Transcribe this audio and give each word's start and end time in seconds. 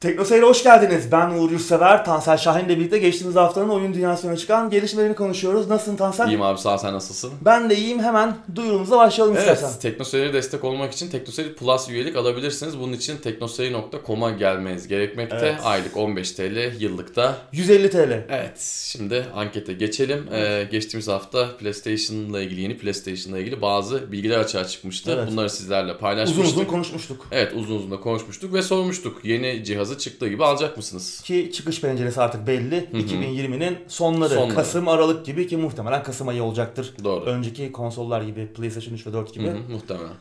Tekno 0.00 0.24
Seyir'e 0.24 0.46
hoş 0.46 0.62
geldiniz. 0.62 1.12
Ben 1.12 1.30
Uğur 1.30 1.50
Yurtsever, 1.50 2.04
Tansel 2.04 2.36
Şahin 2.36 2.64
ile 2.66 2.76
birlikte 2.78 2.98
geçtiğimiz 2.98 3.36
haftanın 3.36 3.68
oyun 3.68 3.94
dünyasına 3.94 4.36
çıkan 4.36 4.70
gelişmelerini 4.70 5.14
konuşuyoruz. 5.14 5.68
Nasılsın 5.68 5.96
Tansel? 5.96 6.26
İyiyim 6.28 6.42
abi 6.42 6.58
sağ 6.58 6.74
ol, 6.74 6.78
sen 6.78 6.94
nasılsın? 6.94 7.30
Ben 7.40 7.70
de 7.70 7.76
iyiyim. 7.76 8.00
Hemen 8.00 8.36
duyurumuza 8.54 8.96
başlayalım 8.98 9.36
istersen. 9.36 9.68
Evet, 9.68 9.80
TeknoSeyir'e 9.82 10.32
destek 10.32 10.64
olmak 10.64 10.92
için 10.92 11.10
TeknoSeyir 11.10 11.54
Plus 11.54 11.88
üyelik 11.88 12.16
alabilirsiniz. 12.16 12.78
Bunun 12.80 12.92
için 12.92 13.16
teknoseyir.com'a 13.16 14.30
gelmeniz 14.30 14.88
gerekmekte. 14.88 15.36
Evet. 15.42 15.60
Aylık 15.64 15.96
15 15.96 16.32
TL, 16.32 16.80
yıllıkta. 16.80 17.36
150 17.52 17.90
TL. 17.90 18.24
Evet, 18.30 18.60
şimdi 18.84 19.26
ankete 19.34 19.72
geçelim. 19.72 20.26
Ee, 20.32 20.68
geçtiğimiz 20.70 21.08
hafta 21.08 21.56
PlayStation'la 21.56 22.40
ilgili, 22.42 22.60
yeni 22.60 22.78
PlayStation'la 22.78 23.38
ilgili 23.38 23.62
bazı 23.62 24.12
bilgiler 24.12 24.38
açığa 24.38 24.64
çıkmıştı. 24.64 25.14
Evet. 25.18 25.30
Bunları 25.32 25.50
sizlerle 25.50 25.90
Uzun 25.90 26.00
paylaşmıştık. 26.00 26.44
uzun 26.46 26.64
konuşmuştuk. 26.64 27.26
Evet, 27.32 27.52
uzun 27.56 27.76
uzun 27.76 27.90
da 27.90 28.00
konuşmuştuk 28.00 28.54
ve 28.54 28.62
sormuştuk. 28.62 29.24
Yeni 29.24 29.64
cihazı 29.88 29.98
çıktığı 29.98 30.28
gibi 30.28 30.44
alacak 30.44 30.76
mısınız? 30.76 31.20
Ki 31.20 31.50
çıkış 31.54 31.80
penceresi 31.80 32.20
artık 32.20 32.46
belli. 32.46 32.88
2020'nin 32.92 33.78
sonları. 33.88 34.34
Sonları. 34.34 34.54
Kasım, 34.54 34.88
Aralık 34.88 35.26
gibi 35.26 35.46
ki 35.46 35.56
muhtemelen 35.56 36.02
Kasım 36.02 36.28
ayı 36.28 36.42
olacaktır. 36.42 36.94
Doğru. 37.04 37.24
Önceki 37.24 37.72
konsollar 37.72 38.22
gibi 38.22 38.46
PlayStation 38.46 38.94
3 38.94 39.06
ve 39.06 39.12
4 39.12 39.34
gibi. 39.34 39.46
Hı 39.46 39.50
hı, 39.50 39.58
muhtemelen. 39.72 40.12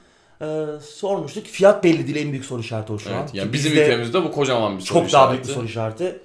Ee, 0.41 0.79
sormuştuk. 0.81 1.45
Fiyat 1.45 1.83
belli 1.83 2.07
değil 2.07 2.25
en 2.25 2.31
büyük 2.31 2.45
soru 2.45 2.61
işareti 2.61 2.93
o 2.93 2.99
şu 2.99 3.09
an. 3.09 3.15
Evet, 3.19 3.29
yani 3.33 3.47
Ki 3.47 3.53
bizim 3.53 3.71
ülkemizde 3.71 4.23
bu 4.23 4.31
kocaman 4.31 4.77
bir 4.77 4.83
soru 4.83 4.99
çok 5.03 5.13
daha 5.13 5.31
büyük 5.31 5.43
bir 5.43 5.49
işareti. 5.49 5.59
soru 5.59 5.65
işareti. 5.65 6.19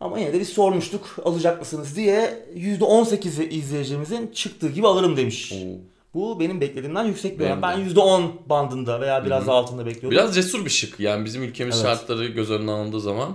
Ama 0.00 0.18
yine 0.18 0.32
de 0.32 0.40
biz 0.40 0.48
sormuştuk 0.48 1.16
alacak 1.24 1.60
mısınız 1.60 1.96
diye 1.96 2.44
%18'i 2.56 3.48
izleyicimizin 3.48 4.30
çıktığı 4.34 4.68
gibi 4.68 4.86
alırım 4.86 5.16
demiş. 5.16 5.52
Oo. 5.52 5.78
Bu 6.14 6.40
benim 6.40 6.60
beklediğimden 6.60 7.04
yüksek 7.04 7.38
bir 7.38 7.44
oran. 7.46 7.62
Ben 7.62 7.78
%10 7.78 8.30
bandında 8.46 9.00
veya 9.00 9.24
biraz 9.24 9.46
daha 9.46 9.56
altında 9.56 9.86
bekliyordum. 9.86 10.10
Biraz 10.10 10.34
cesur 10.34 10.64
bir 10.64 10.70
şık. 10.70 11.00
Yani 11.00 11.24
bizim 11.24 11.42
ülkemiz 11.42 11.74
Evet. 11.76 11.86
şartları 11.86 12.26
göz 12.26 12.50
önüne 12.50 12.70
alındığı 12.70 13.00
zaman 13.00 13.32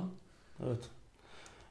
Evet. 0.67 0.79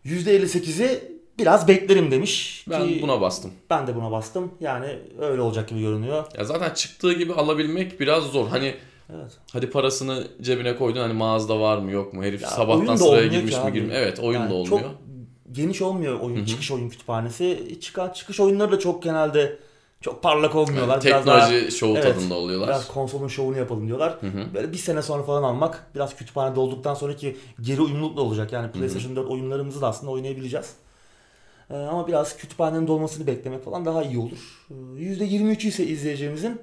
%58'i 0.04 1.14
biraz 1.38 1.68
beklerim 1.68 2.10
demiş. 2.10 2.64
ben 2.70 2.88
ki 2.88 2.98
buna 3.02 3.20
bastım. 3.20 3.50
ben 3.70 3.86
de 3.86 3.96
buna 3.96 4.10
bastım. 4.10 4.50
Yani 4.60 4.98
öyle 5.20 5.40
olacak 5.42 5.68
gibi 5.68 5.80
görünüyor. 5.80 6.24
Ya 6.38 6.44
zaten 6.44 6.74
çıktığı 6.74 7.12
gibi 7.12 7.32
alabilmek 7.32 8.00
biraz 8.00 8.24
zor. 8.24 8.48
Hani 8.48 8.74
Evet. 9.14 9.32
hadi 9.52 9.70
parasını 9.70 10.26
cebine 10.40 10.76
koydun 10.76 11.00
hani 11.00 11.12
mağazada 11.12 11.60
var 11.60 11.78
mı 11.78 11.90
yok 11.90 12.12
mu? 12.12 12.24
Herif 12.24 12.42
Ya 12.42 12.48
sabahtan 12.48 12.96
sıraya 12.96 13.26
girmiş 13.26 13.54
mi 13.64 13.72
girmiyor. 13.72 13.96
Evet 14.00 14.20
oyun 14.20 14.40
Yani 14.40 14.50
da 14.50 14.54
olmuyor. 14.54 14.80
Çok 14.80 14.90
geniş 15.52 15.82
olmuyor 15.82 16.20
oyun 16.20 16.44
çıkış 16.44 16.70
oyun 16.70 16.88
kütüphanesi. 16.88 17.78
Çıkan 17.80 18.10
çıkış 18.10 18.40
oyunları 18.40 18.72
da 18.72 18.78
çok 18.78 19.02
genelde 19.02 19.58
çok 20.04 20.22
parlak 20.22 20.54
olmuyorlar. 20.54 20.94
Yani 20.94 21.04
Biraz 21.04 21.26
daha- 21.26 21.46
teknoloji 21.48 21.76
şovu 21.76 21.96
Evet, 21.98 22.14
tadında 22.14 22.34
oluyorlar. 22.34 22.68
Biraz 22.68 22.88
konsolun 22.88 23.28
şovunu 23.28 23.56
yapalım 23.58 23.86
diyorlar. 23.86 24.16
Hı 24.20 24.26
hı. 24.26 24.54
Böyle 24.54 24.72
bir 24.72 24.76
sene 24.78 25.02
sonra 25.02 25.22
falan 25.22 25.42
almak 25.42 25.86
biraz 25.94 26.16
kütüphanede 26.16 26.60
olduktan 26.60 26.94
sonraki 26.94 27.36
geri 27.60 27.80
uyumlulukla 27.80 28.22
olacak. 28.22 28.52
Yani 28.52 28.72
PlayStation 28.72 29.16
4 29.16 29.30
oyunlarımızı 29.30 29.80
da 29.80 29.88
aslında 29.88 30.12
oynayabileceğiz. 30.12 30.70
Ee, 31.70 31.74
ama 31.74 32.08
biraz 32.08 32.36
kütüphanenin 32.36 32.86
dolmasını 32.86 33.26
beklemek 33.26 33.64
falan 33.64 33.84
daha 33.86 34.02
iyi 34.02 34.18
olur. 34.18 34.60
Ee, 34.70 34.74
%23'ü 35.02 35.68
ise 35.68 35.86
izleyeceğimizin 35.86 36.62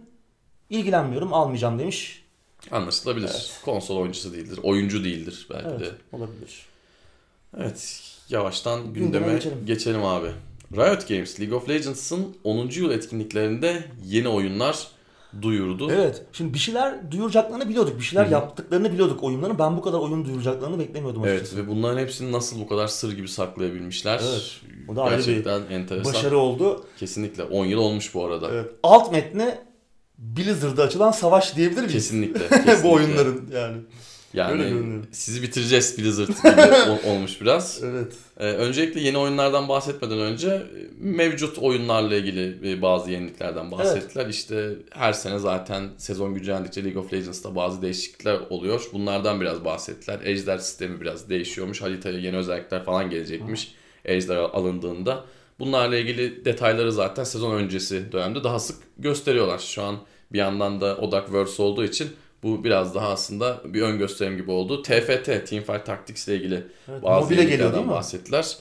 ilgilenmiyorum 0.69 1.33
almayacağım 1.33 1.79
demiş. 1.79 2.25
Anlaşılabilir. 2.71 3.29
Evet. 3.31 3.59
Konsol 3.65 3.97
oyuncusu 3.97 4.33
değildir. 4.33 4.59
Oyuncu 4.63 5.03
değildir 5.03 5.47
belki 5.53 5.67
Evet 5.69 5.79
de. 5.81 5.91
olabilir. 6.11 6.65
Evet 7.57 8.01
yavaştan 8.29 8.93
Gündeme 8.93 9.05
gündeme 9.05 9.33
geçelim. 9.33 9.65
geçelim. 9.65 10.03
abi. 10.05 10.27
Riot 10.75 11.07
Games 11.07 11.39
League 11.39 11.57
of 11.57 11.69
Legends'ın 11.69 12.35
10. 12.43 12.69
yıl 12.69 12.91
etkinliklerinde 12.91 13.83
yeni 14.05 14.27
oyunlar 14.27 14.87
duyurdu. 15.41 15.91
Evet. 15.91 16.21
Şimdi 16.33 16.53
bir 16.53 16.59
şeyler 16.59 17.11
duyuracaklarını 17.11 17.69
biliyorduk. 17.69 17.97
Bir 17.99 18.03
şeyler 18.03 18.23
Hı 18.23 18.27
hı. 18.27 18.33
yaptıklarını 18.33 18.91
biliyorduk 18.91 19.23
oyunların. 19.23 19.59
Ben 19.59 19.77
bu 19.77 19.81
kadar 19.81 19.99
oyun 19.99 20.25
duyuracaklarını 20.25 20.79
beklemiyordum 20.79 21.25
Evet 21.25 21.41
açıkçası. 21.41 21.63
ve 21.63 21.69
bunların 21.69 21.97
hepsini 21.97 22.31
nasıl 22.31 22.59
bu 22.59 22.67
kadar 22.67 22.87
sır 22.87 23.15
gibi 23.15 23.27
saklayabilmişler. 23.27 24.21
Evet, 24.31 24.61
bu 24.87 24.95
da 24.95 25.03
ayrı 25.03 25.17
bir 25.19 25.25
Gerçekten 25.25 25.61
enteresan. 25.69 26.13
Başarı 26.13 26.37
oldu. 26.37 26.85
Kesinlikle 26.99 27.43
10 27.43 27.65
yıl 27.65 27.79
olmuş 27.79 28.13
bu 28.15 28.25
arada. 28.25 28.49
Evet. 28.51 28.71
Alt 28.83 29.11
metni 29.11 29.55
Blizzard'da 30.17 30.83
açılan 30.83 31.11
savaş 31.11 31.55
diyebilir 31.55 31.77
miyiz? 31.81 31.93
Kesinlikle, 31.93 32.39
kesinlikle. 32.49 32.83
bu 32.83 32.91
oyunların 32.91 33.49
yani. 33.53 33.77
Yani 34.33 34.51
Öyle 34.51 34.69
görünüyor. 34.69 35.03
sizi 35.11 35.41
bitireceğiz 35.43 35.97
Blizzard 35.97 36.27
gibi 36.43 36.91
ol- 36.91 37.11
olmuş 37.11 37.41
biraz. 37.41 37.83
Evet. 37.83 38.13
Ee, 38.39 38.45
öncelikle 38.45 38.99
yeni 39.01 39.17
oyunlardan 39.17 39.69
bahsetmeden 39.69 40.19
önce 40.19 40.47
e, 40.49 40.61
mevcut 40.99 41.59
oyunlarla 41.59 42.15
ilgili 42.15 42.71
e, 42.71 42.81
bazı 42.81 43.11
yeniliklerden 43.11 43.71
bahsettiler. 43.71 44.27
İşte 44.27 44.69
her 44.91 45.13
sene 45.13 45.39
zaten 45.39 45.89
sezon 45.97 46.33
güncellendikçe 46.35 46.83
League 46.83 47.01
of 47.01 47.13
Legends'ta 47.13 47.55
bazı 47.55 47.81
değişiklikler 47.81 48.39
oluyor. 48.49 48.81
Bunlardan 48.93 49.41
biraz 49.41 49.65
bahsettiler. 49.65 50.19
Ejder 50.23 50.57
sistemi 50.57 51.01
biraz 51.01 51.29
değişiyormuş. 51.29 51.81
Haritaya 51.81 52.19
yeni 52.19 52.37
özellikler 52.37 52.83
falan 52.83 53.09
gelecekmiş. 53.09 53.71
Ejder 54.05 54.37
alındığında. 54.37 55.25
Bunlarla 55.59 55.97
ilgili 55.97 56.45
detayları 56.45 56.91
zaten 56.91 57.23
sezon 57.23 57.55
öncesi 57.55 58.11
dönemde 58.11 58.43
daha 58.43 58.59
sık 58.59 58.77
gösteriyorlar. 58.97 59.59
Şu 59.59 59.83
an 59.83 59.95
bir 60.33 60.37
yandan 60.39 60.81
da 60.81 60.97
Odakverse 60.97 61.61
olduğu 61.63 61.83
için 61.83 62.07
bu 62.43 62.63
biraz 62.63 62.95
daha 62.95 63.09
aslında 63.09 63.61
bir 63.65 63.81
ön 63.81 63.97
gösterim 63.97 64.37
gibi 64.37 64.51
oldu. 64.51 64.81
TFT, 64.83 65.25
Teamfight 65.25 65.85
Tactics 65.85 66.27
ile 66.27 66.35
ilgili 66.35 66.63
Evet, 66.89 67.03
bazı 67.03 67.25
mobile 67.25 67.43
geliyor 67.43 67.73
değil 67.73 67.85
mi? 67.85 67.91
bahsettiler. 67.91 68.57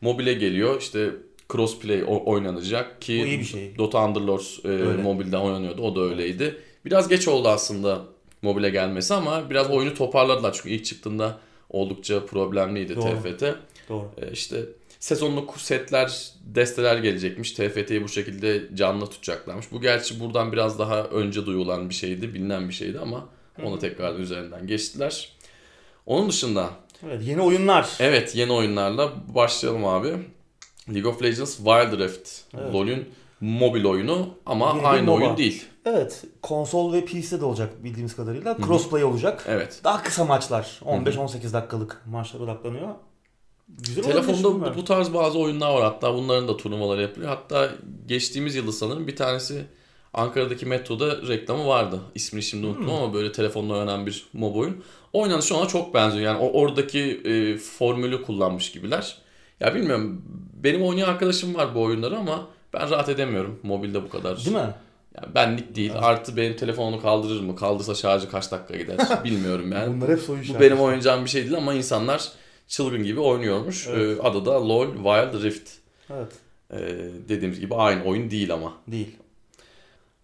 Mobile 0.00 0.34
geliyor 0.34 0.80
işte 0.80 1.10
crossplay 1.52 2.04
oynanacak 2.06 3.02
ki 3.02 3.20
Bu 3.22 3.26
iyi 3.26 3.38
bir 3.38 3.44
şey. 3.44 3.78
Dota 3.78 4.04
Underlords 4.08 4.64
e, 4.64 4.68
Öyle. 4.68 5.02
mobilden 5.02 5.38
oynanıyordu 5.40 5.82
o 5.82 5.96
da 5.96 6.00
öyleydi. 6.00 6.58
Biraz 6.84 7.08
geç 7.08 7.28
oldu 7.28 7.48
aslında 7.48 8.02
mobile 8.42 8.70
gelmesi 8.70 9.14
ama 9.14 9.50
biraz 9.50 9.70
oyunu 9.70 9.94
toparladılar 9.94 10.52
çünkü 10.52 10.70
ilk 10.70 10.84
çıktığında 10.84 11.38
oldukça 11.70 12.26
problemliydi 12.26 12.96
Doğru. 12.96 13.04
TFT. 13.04 13.44
Doğru. 13.88 14.10
E, 14.22 14.32
işte 14.32 14.56
sezonluk 15.06 15.60
setler, 15.60 16.30
desteler 16.40 16.96
gelecekmiş. 16.98 17.52
TFT'yi 17.52 18.04
bu 18.04 18.08
şekilde 18.08 18.76
canlı 18.76 19.06
tutacaklarmış. 19.06 19.72
Bu 19.72 19.80
gerçi 19.80 20.20
buradan 20.20 20.52
biraz 20.52 20.78
daha 20.78 21.02
önce 21.02 21.46
duyulan 21.46 21.88
bir 21.88 21.94
şeydi, 21.94 22.34
bilinen 22.34 22.68
bir 22.68 22.74
şeydi 22.74 22.98
ama 22.98 23.28
onu 23.64 23.78
tekrar 23.78 24.14
üzerinden 24.14 24.66
geçtiler. 24.66 25.32
Onun 26.06 26.28
dışında 26.28 26.70
Evet, 27.06 27.22
yeni 27.24 27.42
oyunlar. 27.42 27.88
Evet 28.00 28.36
yeni 28.36 28.52
oyunlarla 28.52 29.12
başlayalım 29.34 29.84
abi. 29.84 30.08
League 30.94 31.10
of 31.10 31.22
Legends 31.22 31.56
Wild 31.56 31.98
Rift. 31.98 32.30
Evet. 32.58 32.74
LoL'ün 32.74 33.08
mobil 33.40 33.84
oyunu 33.84 34.28
ama 34.46 34.72
Yeni 34.76 34.86
aynı 34.86 35.06
MOBA. 35.06 35.24
oyun 35.24 35.36
değil. 35.36 35.64
Evet, 35.84 36.24
konsol 36.42 36.92
ve 36.92 37.04
PC'de 37.04 37.40
de 37.40 37.44
olacak 37.44 37.84
bildiğimiz 37.84 38.16
kadarıyla. 38.16 38.56
Crossplay 38.66 39.04
olacak. 39.04 39.44
Evet. 39.48 39.80
Daha 39.84 40.02
kısa 40.02 40.24
maçlar. 40.24 40.80
15-18 40.84 41.52
dakikalık 41.52 42.02
maçlar 42.06 42.40
odaklanıyor. 42.40 42.88
Güzel 43.68 44.02
Telefonda 44.04 44.44
bu, 44.44 44.76
bu 44.76 44.84
tarz 44.84 45.14
bazı 45.14 45.38
oyunlar 45.38 45.74
var. 45.74 45.82
Hatta 45.82 46.14
bunların 46.14 46.48
da 46.48 46.56
turnuvaları 46.56 47.02
yapılıyor. 47.02 47.30
Hatta 47.30 47.70
geçtiğimiz 48.06 48.54
yılda 48.54 48.72
sanırım 48.72 49.06
bir 49.06 49.16
tanesi 49.16 49.64
Ankara'daki 50.14 50.66
metroda 50.66 51.28
reklamı 51.28 51.66
vardı. 51.66 52.00
İsmini 52.14 52.42
şimdi 52.42 52.66
unuttum 52.66 52.86
Hmm. 52.86 52.94
ama 52.94 53.14
böyle 53.14 53.32
telefonla 53.32 53.74
oynanan 53.74 54.06
bir 54.06 54.26
mob 54.32 54.54
oyun. 54.54 54.84
Oynanışı 55.12 55.56
ona 55.56 55.68
çok 55.68 55.94
benziyor. 55.94 56.24
Yani 56.24 56.38
o 56.38 56.60
oradaki 56.60 57.00
e, 57.24 57.56
formülü 57.58 58.22
kullanmış 58.22 58.72
gibiler. 58.72 59.16
Ya 59.60 59.74
bilmiyorum. 59.74 60.22
Benim 60.62 60.82
oynayan 60.82 61.08
arkadaşım 61.08 61.54
var 61.54 61.74
bu 61.74 61.82
oyunları 61.82 62.16
ama 62.18 62.46
ben 62.74 62.90
rahat 62.90 63.08
edemiyorum 63.08 63.58
mobilde 63.62 64.02
bu 64.04 64.08
kadar. 64.08 64.36
Değil 64.44 64.56
mi? 64.56 64.74
Yani 65.22 65.34
benlik 65.34 65.76
değil. 65.76 65.92
Artı 65.94 66.36
benim 66.36 66.56
telefonumu 66.56 67.02
kaldırır 67.02 67.40
mı? 67.40 67.56
Kaldırsa 67.56 67.94
şarjı 67.94 68.30
kaç 68.30 68.52
dakika 68.52 68.76
gider? 68.76 68.98
Bilmiyorum 69.24 69.72
yani. 69.72 69.96
Bunlar 69.96 70.10
hep 70.10 70.20
soru 70.20 70.38
Bu 70.54 70.60
benim 70.60 70.80
oynayacağım 70.80 71.24
bir 71.24 71.30
şey 71.30 71.42
değil 71.42 71.56
ama 71.56 71.74
insanlar 71.74 72.28
çılgın 72.68 73.02
gibi 73.04 73.20
oynuyormuş. 73.20 73.86
Evet. 73.90 74.18
Ee, 74.18 74.22
adı 74.22 74.44
da 74.44 74.68
LoL 74.68 74.86
Wild 74.94 75.42
Rift. 75.42 75.70
Evet, 76.10 76.32
Ee, 76.72 76.78
dediğimiz 77.28 77.60
gibi 77.60 77.74
aynı 77.74 78.04
oyun 78.04 78.30
değil 78.30 78.52
ama. 78.54 78.72
değil. 78.88 79.16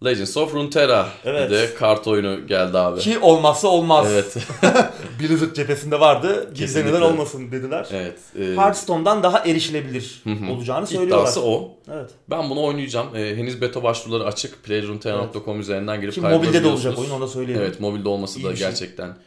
Legends 0.05 0.37
of 0.37 0.53
Runeterra 0.53 1.07
Evet. 1.25 1.49
bir 1.51 1.55
de 1.55 1.73
kart 1.75 2.07
oyunu 2.07 2.47
geldi 2.47 2.77
abi. 2.77 2.99
Ki 2.99 3.19
olmazsa 3.19 3.67
olmaz. 3.67 4.07
Evet. 4.11 4.37
Blizzard 5.19 5.55
cephesinde 5.55 5.99
vardı. 5.99 6.51
Gizleniden 6.55 6.91
Kesinlikle. 6.91 7.13
olmasın 7.13 7.51
dediler. 7.51 7.87
evet. 7.91 8.19
E, 8.39 8.55
Hearthstone'dan 8.55 9.23
daha 9.23 9.39
erişilebilir 9.45 10.23
olacağını 10.51 10.87
söylüyorlar. 10.87 11.17
iddiası 11.17 11.41
o. 11.45 11.71
Evet. 11.93 12.09
Ben 12.29 12.49
bunu 12.49 12.63
oynayacağım. 12.63 13.15
Ee, 13.15 13.35
henüz 13.35 13.61
beta 13.61 13.83
başvuruları 13.83 14.23
açık. 14.27 14.63
playerruneterra.com 14.63 15.59
üzerinden 15.59 16.01
girip 16.01 16.13
Ki 16.13 16.21
mobilde 16.21 16.63
de 16.63 16.67
olacak 16.67 16.99
oyun 16.99 17.09
onu 17.09 17.21
da 17.21 17.27
söyleyelim. 17.27 17.63
Evet 17.63 17.79
mobilde 17.79 18.09
olması 18.09 18.39
İyi 18.39 18.43
da 18.45 18.55
şey. 18.55 18.67
gerçekten 18.67 19.17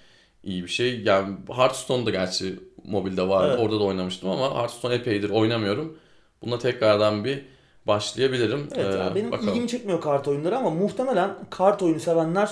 iyi 0.44 0.62
bir 0.62 0.68
şey. 0.68 1.00
Yani 1.00 1.36
Hearthstone'da 1.56 2.10
gerçi 2.10 2.54
mobilde 2.86 3.28
vardı. 3.28 3.54
Evet. 3.56 3.64
Orada 3.66 3.80
da 3.80 3.84
oynamıştım 3.84 4.28
ama 4.30 4.54
Hearthstone 4.54 4.94
epeydir 4.94 5.30
oynamıyorum. 5.30 5.98
Buna 6.42 6.58
tekrardan 6.58 7.24
bir 7.24 7.44
başlayabilirim. 7.86 8.68
Evet 8.74 8.94
ya, 8.94 9.10
Ee, 9.10 9.14
benim 9.14 9.32
bakalım. 9.32 9.48
ilgimi 9.50 9.68
çekmiyor 9.68 10.00
kart 10.00 10.28
oyunları 10.28 10.56
ama 10.58 10.70
muhtemelen 10.70 11.30
kart 11.50 11.82
oyunu 11.82 12.00
sevenler 12.00 12.50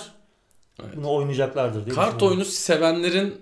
bunu 0.97 1.11
oynayacaklardır 1.13 1.87
diye 1.87 1.95
Kart 1.95 2.07
düşünüyorum. 2.07 2.29
oyunu 2.29 2.45
sevenlerin 2.45 3.35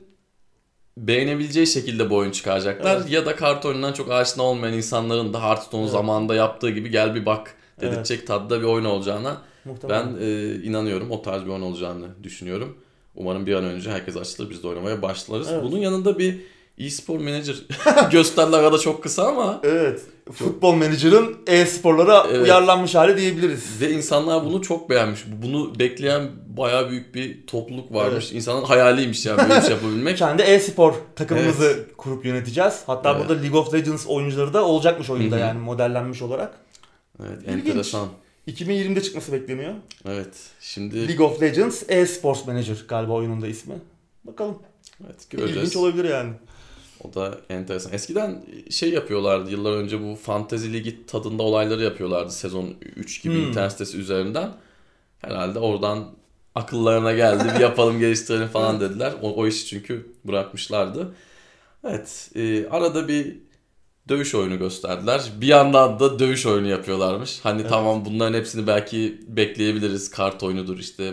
beğenebileceği 0.96 1.66
şekilde 1.66 2.10
bu 2.10 2.16
oyun 2.16 2.30
çıkaracaklar. 2.30 2.96
Evet. 2.96 3.10
Ya 3.10 3.26
da 3.26 3.36
kart 3.36 3.64
oyunundan 3.66 3.92
çok 3.92 4.10
aşina 4.10 4.42
olmayan 4.44 4.74
insanların 4.74 5.32
da 5.32 5.42
Hearthstone 5.42 5.82
Evet. 5.82 5.92
zamanında 5.92 6.34
yaptığı 6.34 6.70
gibi 6.70 6.90
gel 6.90 7.14
bir 7.14 7.26
bak 7.26 7.54
dedirtecek 7.80 8.26
tadda 8.26 8.60
bir 8.60 8.66
oyun 8.66 8.84
olacağına 8.84 9.36
Muhtemelen. 9.64 10.16
ben 10.16 10.22
e, 10.26 10.54
inanıyorum. 10.54 11.10
O 11.10 11.22
tarz 11.22 11.44
bir 11.44 11.50
oyun 11.50 11.62
olacağını 11.62 12.06
düşünüyorum. 12.22 12.78
Umarım 13.14 13.46
bir 13.46 13.54
an 13.54 13.64
önce 13.64 13.90
herkes 13.90 14.16
açılır 14.16 14.50
biz 14.50 14.62
de 14.62 14.68
oynamaya 14.68 15.02
başlarız. 15.02 15.48
Evet. 15.52 15.64
Bunun 15.64 15.78
yanında 15.78 16.18
bir 16.18 16.40
e-spor 16.78 17.18
manager 17.18 17.56
gösterdiler 18.12 18.58
arada 18.58 18.78
çok 18.78 19.02
kısa 19.02 19.26
ama 19.26 19.60
Evet. 19.64 20.00
Futbol 20.32 20.74
menajerin 20.74 21.36
e-sporlara 21.46 22.26
Evet. 22.30 22.42
uyarlanmış 22.42 22.94
hali 22.94 23.16
diyebiliriz. 23.16 23.80
ve 23.80 23.90
insanlar 23.90 24.44
bunu 24.44 24.62
çok 24.62 24.90
beğenmiş. 24.90 25.24
Bunu 25.42 25.78
bekleyen 25.78 26.30
bayağı 26.56 26.90
büyük 26.90 27.14
bir 27.14 27.46
topluluk 27.46 27.94
varmış. 27.94 28.32
İnsanın 28.32 28.62
hayaliymiş 28.64 29.26
yani 29.26 29.38
böyle 29.38 29.56
bir 29.56 29.60
şey 29.60 29.70
yapabilmek. 29.70 30.18
Kendi 30.18 30.42
e-spor 30.42 30.94
takımımızı 31.16 31.86
kurup 31.96 32.24
yöneteceğiz. 32.24 32.82
Hatta 32.86 33.10
Evet. 33.10 33.20
burada 33.28 33.42
League 33.42 33.60
of 33.60 33.74
Legends 33.74 34.06
oyuncuları 34.06 34.54
da 34.54 34.64
olacakmış 34.64 35.10
oyunda 35.10 35.38
yani 35.38 35.58
modellenmiş 35.58 36.22
olarak. 36.22 36.54
Evet, 37.20 37.38
İlginç. 37.42 37.66
enteresan. 37.66 38.08
2020'de 38.48 39.02
çıkması 39.02 39.32
bekleniyor. 39.32 39.74
Evet. 40.08 40.34
Şimdi 40.60 41.08
League 41.08 41.26
of 41.26 41.42
Legends 41.42 41.82
e-sports 41.88 42.46
manager 42.46 42.76
galiba 42.88 43.12
oyunun 43.12 43.42
da 43.42 43.46
ismi. 43.48 43.74
Bakalım. 44.24 44.58
evet, 45.04 45.30
göreceğiz. 45.30 45.56
İlginç 45.56 45.76
olabilir 45.76 46.04
yani. 46.10 46.32
O 47.04 47.14
da 47.14 47.38
enteresan. 47.50 47.92
Eskiden 47.92 48.44
şey 48.70 48.90
yapıyorlardı 48.92 49.50
yıllar 49.50 49.72
önce 49.72 50.02
bu 50.02 50.16
fantezi 50.16 50.72
ligi 50.72 51.06
tadında 51.06 51.42
olayları 51.42 51.82
yapıyorlardı 51.82 52.32
sezon 52.32 52.74
3 52.96 53.22
gibi 53.22 53.34
Hmm. 53.34 53.48
internet 53.48 53.72
sitesi 53.72 53.98
üzerinden. 53.98 54.50
Herhalde 55.18 55.58
oradan 55.58 56.10
akıllarına 56.54 57.12
geldi 57.12 57.44
bir 57.54 57.60
yapalım 57.60 57.98
geliştirelim 57.98 58.48
falan 58.48 58.80
dediler. 58.80 59.12
O, 59.22 59.34
o 59.34 59.46
işi 59.46 59.66
çünkü 59.66 60.12
bırakmışlardı. 60.24 61.14
Evet 61.84 62.30
e, 62.34 62.68
arada 62.68 63.08
bir 63.08 63.36
dövüş 64.08 64.34
oyunu 64.34 64.58
gösterdiler. 64.58 65.32
Bir 65.40 65.46
yandan 65.46 66.00
da 66.00 66.18
dövüş 66.18 66.46
oyunu 66.46 66.68
yapıyorlarmış. 66.68 67.40
Hani 67.42 67.60
Evet. 67.60 67.70
tamam 67.70 68.04
bunların 68.04 68.38
hepsini 68.38 68.66
belki 68.66 69.20
bekleyebiliriz. 69.28 70.10
Kart 70.10 70.42
oyunudur 70.42 70.78
işte 70.78 71.12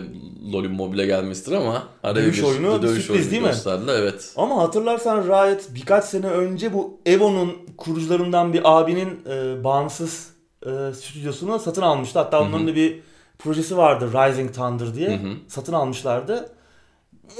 LoL'ün 0.52 0.72
mobile 0.72 1.06
gelmesidir 1.06 1.56
ama 1.56 1.82
araya 2.02 2.14
Dövüş 2.24 2.38
bir 2.38 2.42
oyunu 2.42 2.76
bir 2.78 2.82
dövüş 2.88 3.02
sürpriz 3.04 3.16
oyunu 3.20 3.30
değil 3.30 3.42
mi? 3.42 3.48
gösterdiler. 3.48 3.94
Evet. 3.98 4.32
Ama 4.36 4.56
hatırlarsan 4.62 5.22
Riot 5.24 5.60
birkaç 5.74 6.04
sene 6.04 6.26
önce 6.26 6.72
bu 6.72 7.00
Evo'nun 7.06 7.52
kurucularından 7.76 8.52
bir 8.52 8.60
abinin 8.64 9.20
e, 9.30 9.64
bağımsız 9.64 10.30
e, 10.66 10.70
stüdyosunu 10.94 11.58
satın 11.58 11.82
almıştı. 11.82 12.18
Hatta 12.18 12.40
onların 12.40 12.66
da 12.66 12.74
bir 12.74 13.00
projesi 13.38 13.76
vardı 13.76 14.10
Rising 14.12 14.54
Thunder 14.54 14.94
diye. 14.94 15.08
Hı 15.08 15.14
hı. 15.26 15.32
Satın 15.48 15.72
almışlardı. 15.72 16.48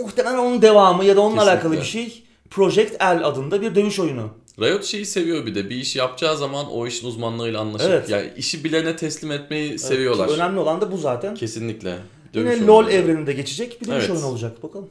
Muhtemelen 0.02 0.38
onun 0.38 0.62
devamı 0.62 1.04
ya 1.04 1.16
da 1.16 1.20
onunla 1.20 1.36
Kesinlikle. 1.36 1.52
alakalı 1.56 1.76
bir 1.76 1.86
şey. 1.86 2.22
Project 2.50 3.02
L 3.02 3.20
adında 3.26 3.60
bir 3.62 3.74
dövüş 3.74 4.00
oyunu. 4.00 4.28
Riot 4.60 4.84
şeyi 4.84 5.06
seviyor 5.06 5.46
bir 5.46 5.54
de 5.54 5.70
bir 5.70 5.76
iş 5.76 5.96
yapacağı 5.96 6.36
zaman 6.36 6.72
o 6.72 6.86
işin 6.86 7.06
uzmanlarıyla 7.08 7.60
anlaşıp 7.60 7.88
Evet. 7.90 8.08
yani 8.10 8.30
işi 8.36 8.64
bilene 8.64 8.96
teslim 8.96 9.32
etmeyi 9.32 9.68
Evet, 9.70 9.80
seviyorlar. 9.80 10.28
ki 10.28 10.34
önemli 10.34 10.60
olan 10.60 10.80
da 10.80 10.92
bu 10.92 10.96
zaten. 10.98 11.34
Kesinlikle. 11.34 11.98
Yine 12.34 12.46
Dövüş 12.50 12.66
LoL 12.66 12.76
oyunu. 12.76 12.90
evreninde 12.90 13.32
geçecek 13.32 13.80
bir 13.82 13.86
dövüş 13.86 13.98
Evet. 14.04 14.10
oyunu 14.10 14.26
olacak. 14.26 14.62
Bakalım. 14.62 14.88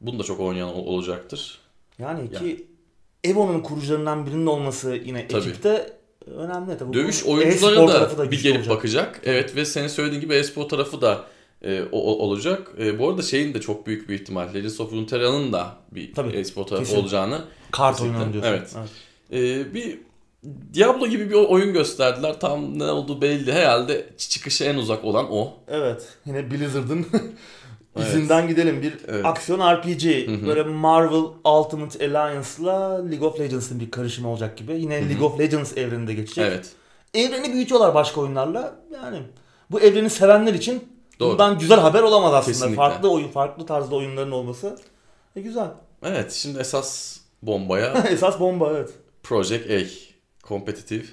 Bunu 0.00 0.18
da 0.18 0.22
çok 0.22 0.40
oynayan 0.40 0.74
ol- 0.74 0.86
olacaktır. 0.86 1.58
Yani 1.98 2.20
Ya. 2.32 2.38
ki 2.40 2.66
Evo'nun 3.24 3.60
kurucularından 3.60 4.26
birinin 4.26 4.46
olması 4.46 4.98
yine 5.04 5.28
Tabii. 5.28 5.40
ekipte 5.48 5.92
önemli. 6.26 6.78
Tabii 6.78 6.92
Dövüş 6.92 7.16
e-spor 7.16 7.76
da, 7.76 7.86
tarafı 7.86 8.30
bir 8.30 8.42
gelip 8.42 8.56
olacak. 8.56 8.76
bakacak. 8.76 9.20
Evet 9.24 9.56
ve 9.56 9.64
senin 9.64 9.88
söylediğin 9.88 10.20
gibi 10.20 10.34
e-spor 10.34 10.68
tarafı 10.68 11.00
da 11.00 11.24
e, 11.62 11.82
o, 11.92 11.98
olacak. 11.98 12.70
E, 12.78 12.98
bu 12.98 13.08
arada 13.10 13.22
şeyin 13.22 13.54
de 13.54 13.60
çok 13.60 13.86
büyük 13.86 14.08
bir 14.08 14.14
ihtimal 14.14 14.54
Legends 14.54 14.80
of 14.80 14.92
Runeterra'nın 14.92 15.52
da 15.52 15.76
bir 15.92 16.34
e-spor 16.34 16.64
tarafı 16.64 16.84
kesin. 16.84 17.00
olacağını. 17.00 17.44
Kart 17.76 18.00
oyunu 18.00 18.32
diyorsun. 18.32 18.50
Evet. 18.50 18.74
E, 19.32 19.74
bir 19.74 19.98
Diablo 20.74 21.06
gibi 21.06 21.30
bir 21.30 21.34
oyun 21.34 21.72
gösterdiler. 21.72 22.40
Tam 22.40 22.78
ne 22.78 22.84
olduğu 22.84 23.22
belli. 23.22 23.52
Herhalde 23.52 24.06
çıkışı 24.18 24.64
en 24.64 24.74
uzak 24.74 25.04
olan 25.04 25.26
o. 25.32 25.52
Evet. 25.68 26.08
Yine 26.26 26.50
Blizzard'ın 26.50 27.06
Evet. 27.96 28.08
izinden 28.08 28.48
gidelim. 28.48 28.82
Bir 28.82 28.98
Evet. 29.08 29.24
aksiyon 29.24 29.58
RPG. 29.76 30.04
hı. 30.28 30.46
Böyle 30.46 30.62
Marvel 30.62 31.24
Ultimate 31.44 32.06
Alliance'la 32.06 33.04
League 33.10 33.28
of 33.28 33.40
Legends'ın 33.40 33.80
bir 33.80 33.90
karışımı 33.90 34.28
olacak 34.28 34.56
gibi. 34.56 34.80
Yine 34.80 35.00
Hı 35.00 35.04
hı. 35.04 35.08
League 35.08 35.26
of 35.26 35.40
Legends 35.40 35.76
evreninde 35.76 36.14
geçecek. 36.14 36.44
Evet. 36.48 36.68
Evreni 37.14 37.52
büyütüyorlar 37.52 37.94
başka 37.94 38.20
oyunlarla. 38.20 38.74
Yani 38.94 39.18
bu 39.70 39.80
evreni 39.80 40.10
sevenler 40.10 40.54
için 40.54 40.88
Doğru. 41.20 41.32
bundan 41.32 41.58
güzel 41.58 41.80
haber 41.80 42.02
olamaz 42.02 42.34
aslında. 42.34 42.52
Kesinlikle. 42.52 42.76
Farklı 42.76 43.10
oyun, 43.10 43.28
farklı 43.28 43.66
tarzda 43.66 43.94
oyunların 43.96 44.30
olması. 44.32 44.78
E 45.36 45.40
güzel. 45.40 45.68
Evet 46.02 46.32
şimdi 46.32 46.58
esas 46.58 47.16
bombaya 47.46 47.92
Esas 48.10 48.40
bomba 48.40 48.70
evet. 48.70 48.90
Project 49.22 49.70
A. 49.70 49.78
Competitive 50.48 51.04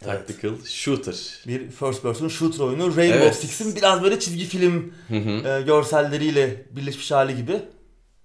Tactical 0.00 0.52
Shooter. 0.64 1.14
Bir 1.46 1.70
first 1.70 2.02
person 2.02 2.28
shooter 2.28 2.60
oyunu. 2.64 2.96
Rainbow 2.96 3.24
Evet. 3.24 3.36
Six'in 3.36 3.76
biraz 3.76 4.02
böyle 4.02 4.20
çizgi 4.20 4.44
film 4.44 4.92
Hı 5.08 5.16
hı. 5.16 5.48
e, 5.48 5.62
görselleriyle 5.62 6.66
birleşmiş 6.70 7.10
hali 7.10 7.36
gibi. 7.36 7.62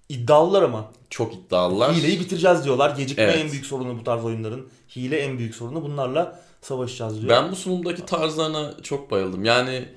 İddialılar 0.08 0.62
ama. 0.62 0.92
Çok 1.10 1.34
iddialılar. 1.34 1.94
Hileyi 1.94 2.20
bitireceğiz 2.20 2.64
diyorlar. 2.64 2.96
Gecikme 2.96 3.22
Evet. 3.24 3.36
en 3.36 3.52
büyük 3.52 3.66
sorunu 3.66 3.98
bu 3.98 4.04
tarz 4.04 4.24
oyunların. 4.24 4.68
Hile 4.96 5.18
en 5.18 5.38
büyük 5.38 5.54
sorunu. 5.54 5.82
Bunlarla 5.82 6.40
savaşacağız 6.60 7.22
diyor. 7.22 7.28
Ben 7.28 7.50
bu 7.50 7.56
sunumdaki 7.56 8.06
tarzlarına 8.06 8.74
çok 8.82 9.10
bayıldım. 9.10 9.44
Yani 9.44 9.88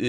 e, 0.00 0.06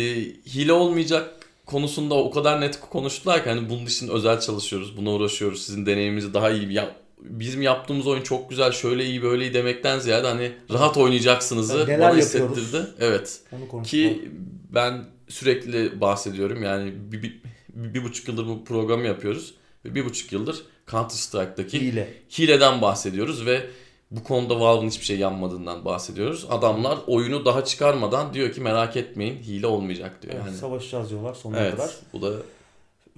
hile 0.47 0.73
olmayacak 0.73 1.42
konusunda 1.73 2.15
o 2.15 2.31
kadar 2.31 2.61
net 2.61 2.79
konuştular 2.79 3.43
ki 3.43 3.49
hani 3.49 3.69
bunun 3.69 3.85
için 3.85 4.07
özel 4.07 4.39
çalışıyoruz, 4.39 4.97
buna 4.97 5.09
uğraşıyoruz. 5.09 5.65
Sizin 5.65 5.85
deneyimimizi 5.85 6.33
daha 6.33 6.51
iyi 6.51 6.73
ya 6.73 6.95
bizim 7.19 7.61
yaptığımız 7.61 8.07
oyun 8.07 8.21
çok 8.21 8.49
güzel, 8.49 8.71
şöyle 8.71 9.05
iyi, 9.05 9.23
böyle 9.23 9.43
iyi 9.43 9.53
demekten 9.53 9.99
ziyade 9.99 10.27
hani 10.27 10.51
rahat 10.73 10.97
oynayacaksınızı 10.97 11.87
neler 11.87 11.99
bana 11.99 12.19
yapıyoruz? 12.19 12.57
hissettirdi. 12.57 12.87
Evet. 12.99 13.41
Ki 13.83 14.29
ben 14.73 15.05
sürekli 15.27 16.01
bahsediyorum 16.01 16.63
yani 16.63 16.93
bir, 17.11 17.23
bir, 17.23 17.41
bir, 17.69 17.93
bir 17.93 18.03
buçuk 18.03 18.27
yıldır 18.27 18.47
bu 18.47 18.65
programı 18.65 19.07
yapıyoruz 19.07 19.53
ve 19.85 19.95
bir 19.95 20.05
buçuk 20.05 20.31
yıldır 20.31 20.63
Counter 20.91 21.15
Strike'daki 21.15 21.81
Hile. 21.81 22.13
hileden 22.37 22.81
bahsediyoruz 22.81 23.45
ve 23.45 23.65
bu 24.13 24.23
konuda 24.23 24.59
Valve'ın 24.59 24.87
hiçbir 24.89 25.05
şey 25.05 25.17
yanmadığından 25.19 25.85
bahsediyoruz. 25.85 26.45
Adamlar 26.49 26.97
oyunu 27.07 27.45
daha 27.45 27.65
çıkarmadan 27.65 28.33
diyor 28.33 28.51
ki 28.51 28.61
merak 28.61 28.97
etmeyin 28.97 29.37
hile 29.43 29.67
olmayacak 29.67 30.21
diyor. 30.21 30.33
Evet, 30.37 30.45
Yani. 30.47 30.57
Savaşacağız 30.57 31.09
diyorlar 31.09 31.33
sonuna 31.33 31.59
Evet. 31.59 31.71
kadar. 31.75 31.91
Bu 32.13 32.21
da 32.21 32.31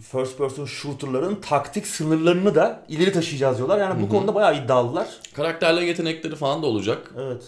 First 0.02 0.38
person 0.38 0.66
shooter'ların 0.66 1.36
taktik 1.36 1.88
sınırlarını 1.88 2.56
da 2.56 2.86
ileri 2.90 3.12
taşıyacağız 3.12 3.58
diyorlar. 3.58 3.80
Yani 3.80 3.98
bu 4.02 4.02
Hı 4.02 4.06
hı. 4.08 4.12
konuda 4.12 4.36
bayağı 4.36 4.64
iddialılar. 4.64 5.08
karakterler 5.34 5.82
yetenekleri 5.82 6.36
falan 6.36 6.64
da 6.64 6.68
olacak. 6.68 7.12
Evet. 7.20 7.44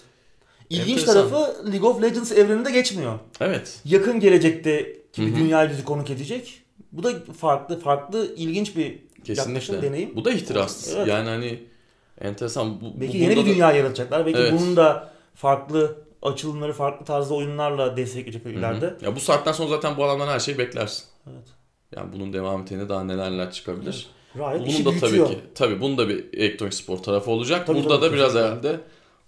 İlginç 0.69 0.99
Enteresan. 0.99 1.13
tarafı 1.29 1.71
League 1.71 1.89
of 1.89 2.01
Legends 2.01 2.31
evreninde 2.31 2.71
geçmiyor. 2.71 3.19
Evet. 3.41 3.79
Yakın 3.85 4.19
gelecekte 4.19 4.97
Hı 5.15 5.21
bir 5.21 5.35
dünyayı 5.35 5.69
bizi 5.69 5.83
konuk 5.85 6.09
edecek. 6.09 6.61
Bu 6.91 7.03
da 7.03 7.13
farklı 7.39 7.79
farklı 7.79 8.35
ilginç 8.35 8.75
bir 8.75 8.85
yaklaşım 9.27 9.53
Kesinlikle. 9.53 9.81
deneyim. 9.87 10.15
Bu 10.15 10.25
da 10.25 10.31
ihtiraslı. 10.31 10.97
Evet. 10.97 11.07
Yani 11.07 11.29
hani 11.29 11.63
enteresan. 12.21 12.81
Bu, 12.81 13.01
Belki 13.01 13.13
bu- 13.13 13.21
yeni 13.23 13.35
bir 13.35 13.41
da- 13.41 13.45
dünya 13.45 13.71
yaratacaklar. 13.71 14.25
Belki 14.25 14.39
Evet. 14.39 14.53
bunun 14.53 14.75
da 14.75 15.09
farklı 15.35 15.95
açılımları, 16.21 16.73
farklı 16.73 17.05
tarzda 17.05 17.33
oyunlarla 17.35 17.97
destekleyecekler 17.97 18.51
ileride. 18.51 18.93
Ya 19.01 19.15
bu 19.15 19.19
saatten 19.19 19.51
sonra 19.51 19.69
zaten 19.69 19.97
bu 19.97 20.03
adamdan 20.05 20.27
her 20.27 20.39
şeyi 20.39 20.57
beklersin. 20.57 21.05
Evet. 21.29 21.47
Yani 21.95 22.13
bunun 22.13 22.33
devam 22.33 22.61
ettiğinde 22.61 22.89
daha 22.89 23.03
neler 23.03 23.31
neler 23.31 23.51
çıkabilir. 23.51 24.07
Riot 24.35 24.53
Bunun 24.59 24.65
işi 24.65 24.85
da 24.85 24.91
büyütüyor. 24.91 25.25
tabii 25.27 25.35
ki 25.37 25.41
tabii 25.55 25.81
bunun 25.81 25.97
da 25.97 26.09
bir 26.09 26.25
elektronik 26.33 26.73
spor 26.73 26.97
tarafı 26.97 27.31
olacak. 27.31 27.67
Tabii, 27.67 27.77
Burada 27.83 27.99
tabii, 27.99 28.09
da 28.09 28.13
biraz 28.13 28.33
kesinlikle. 28.33 28.69
herhalde 28.69 28.79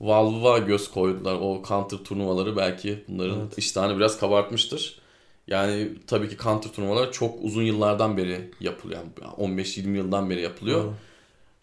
Valve'a 0.01 0.57
göz 0.57 0.91
koydular. 0.91 1.35
O 1.41 1.61
counter 1.67 1.97
turnuvaları 1.97 2.57
belki 2.57 3.03
bunların 3.07 3.39
Evet. 3.39 3.57
iştahını 3.57 3.97
biraz 3.97 4.19
kabartmıştır. 4.19 4.99
Yani 5.47 5.89
tabii 6.07 6.29
ki 6.29 6.37
counter 6.37 6.71
turnuvalar 6.71 7.11
çok 7.11 7.35
uzun 7.43 7.63
yıllardan 7.63 8.17
beri 8.17 8.51
yapılıyor. 8.59 8.99
Yani 9.21 9.31
15-20 9.37 9.97
yıldan 9.97 10.29
beri 10.29 10.41
yapılıyor. 10.41 10.83
Doğru. 10.83 10.93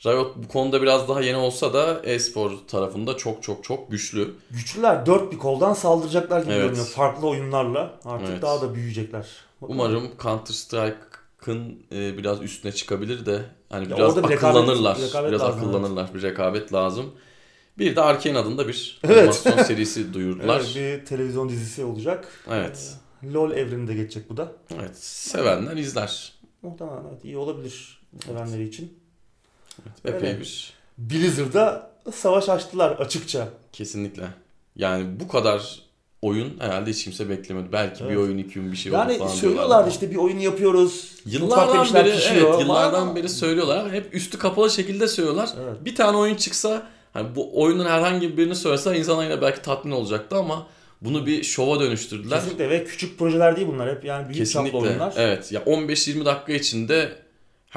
Riot 0.04 0.36
bu 0.36 0.48
konuda 0.48 0.82
biraz 0.82 1.08
daha 1.08 1.20
yeni 1.20 1.36
olsa 1.36 1.74
da 1.74 2.00
e-spor 2.04 2.52
tarafında 2.68 3.16
çok 3.16 3.42
çok 3.42 3.64
çok 3.64 3.90
güçlü. 3.90 4.34
Güçlüler 4.50 5.06
dört 5.06 5.32
bir 5.32 5.38
koldan 5.38 5.72
saldıracaklar 5.74 6.42
gibi 6.42 6.52
Evet. 6.52 6.62
görünüyor. 6.64 6.86
Farklı 6.86 7.28
oyunlarla 7.28 8.00
artık 8.04 8.28
Evet. 8.30 8.42
daha 8.42 8.60
da 8.60 8.74
büyüyecekler. 8.74 9.26
Bakalım. 9.62 9.80
Umarım 9.80 10.10
Counter 10.22 10.54
Strike'ın 10.54 11.82
e, 11.92 12.18
biraz 12.18 12.42
üstüne 12.42 12.72
çıkabilir 12.72 13.26
de 13.26 13.42
hani 13.70 13.90
Ya 13.90 13.96
biraz 13.96 14.16
orada 14.16 14.28
bir 14.28 14.34
rekabet- 14.34 14.48
akıllanırlar. 14.58 14.98
rekabet 15.00 15.28
biraz 15.30 15.40
lazım, 15.42 15.58
akıllanırlar. 15.60 16.14
Bir 16.14 16.22
rekabet 16.22 16.72
lazım. 16.72 17.12
Bir 17.78 17.96
de 17.96 18.00
Arkane 18.00 18.38
adında 18.38 18.68
bir 18.68 19.00
Evet. 19.04 19.18
animasyon 19.18 19.56
serisi 19.62 20.14
duyurdular. 20.14 20.60
Evet, 20.60 21.00
bir 21.00 21.06
televizyon 21.06 21.48
dizisi 21.48 21.84
olacak. 21.84 22.28
Evet. 22.50 22.94
Ee, 23.22 23.32
LoL 23.32 23.50
evreninde 23.52 23.94
geçecek 23.94 24.30
bu 24.30 24.36
da. 24.36 24.52
Evet. 24.80 24.96
Sevenler 24.98 25.76
izler. 25.76 26.32
Muhtemelen 26.62 27.02
evet, 27.12 27.24
iyi 27.24 27.36
olabilir 27.36 28.00
sevenleri 28.26 28.64
için. 28.68 28.98
Epey 30.04 30.28
Öyle. 30.30 30.40
bir 30.40 30.72
Blizzard'da 30.98 31.90
savaş 32.14 32.48
açtılar 32.48 32.90
açıkça. 32.90 33.48
kesinlikle. 33.72 34.22
Yani 34.76 35.20
bu 35.20 35.28
kadar 35.28 35.80
oyun 36.22 36.60
herhalde 36.60 36.90
hiç 36.90 37.04
kimse 37.04 37.28
beklemedi. 37.28 37.72
Belki 37.72 38.04
bir 38.04 38.08
Evet. 38.08 38.18
oyun, 38.18 38.38
iki 38.38 38.60
oyun 38.60 38.72
bir 38.72 38.76
şey 38.76 38.92
olur 38.92 38.98
Yani 39.00 39.18
falan 39.18 39.28
söylüyorlar 39.30 39.88
işte 39.88 40.10
bir 40.10 40.16
oyun 40.16 40.38
yapıyoruz. 40.38 41.12
bir 41.26 41.32
Yıllardan 41.32 41.94
beri 41.94 42.12
pişiyor 42.16 42.50
evet, 42.50 42.60
yıllardan 42.60 43.16
beri 43.16 43.28
söylüyorlar. 43.28 43.92
Hep 43.92 44.14
üstü 44.14 44.38
kapalı 44.38 44.70
şekilde 44.70 45.08
söylüyorlar. 45.08 45.48
Evet. 45.64 45.84
Bir 45.84 45.94
tane 45.94 46.16
oyun 46.16 46.34
çıksa 46.34 46.86
hani 47.12 47.36
bu 47.36 47.62
oyunun 47.62 47.84
herhangi 47.86 48.36
birini 48.36 48.54
söylese 48.56 48.98
insanlar 48.98 49.24
yine 49.24 49.42
belki 49.42 49.62
tatmin 49.62 49.92
olacaktı 49.92 50.36
ama 50.36 50.66
Bunu 51.00 51.26
bir 51.26 51.42
şova 51.42 51.80
dönüştürdüler. 51.80 52.38
Kesinlikle 52.40 52.70
ve 52.70 52.84
küçük 52.84 53.18
projeler 53.18 53.56
değil 53.56 53.68
bunlar 53.68 53.90
hep 53.96 54.04
yani 54.04 54.28
büyük 54.28 54.50
çaplı 54.50 54.64
Kesinlikle. 54.70 54.88
oyunlar. 54.90 55.12
Evet. 55.16 55.52
Ya 55.52 55.60
15-20 55.60 56.24
dakika 56.24 56.52
içinde 56.52 57.12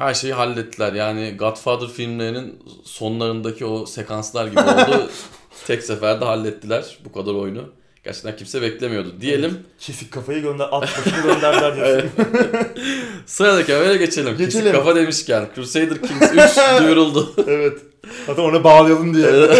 her 0.00 0.14
şeyi 0.14 0.32
hallettiler. 0.32 0.92
Yani 0.92 1.34
Godfather 1.38 1.88
filmlerinin 1.88 2.62
sonlarındaki 2.84 3.64
o 3.64 3.86
sekanslar 3.86 4.46
gibi 4.46 4.60
oldu. 4.60 5.10
Tek 5.66 5.82
seferde 5.82 6.24
hallettiler 6.24 6.98
bu 7.04 7.12
kadar 7.12 7.34
oyunu. 7.34 7.64
Gerçekten 8.04 8.36
kimse 8.36 8.62
beklemiyordu. 8.62 9.20
Diyelim 9.20 9.58
Kesik 9.78 10.12
kafayı 10.12 10.42
gönder, 10.42 10.68
at 10.72 10.82
başını 10.82 11.22
gönderdiler 11.22 11.76
diyorsun. 11.76 12.10
sıradaki 13.26 13.72
habere 13.74 13.96
geçelim. 13.96 14.36
Geçelim. 14.36 14.64
Kesik 14.64 14.72
kafa 14.72 14.96
demişken 14.96 15.48
Crusader 15.54 16.02
Kings 16.02 16.32
3 16.32 16.80
duyuruldu. 16.80 17.34
evet. 17.46 17.78
Hatta 18.26 18.42
ona 18.42 18.64
bağlayalım 18.64 19.14
diye. 19.14 19.50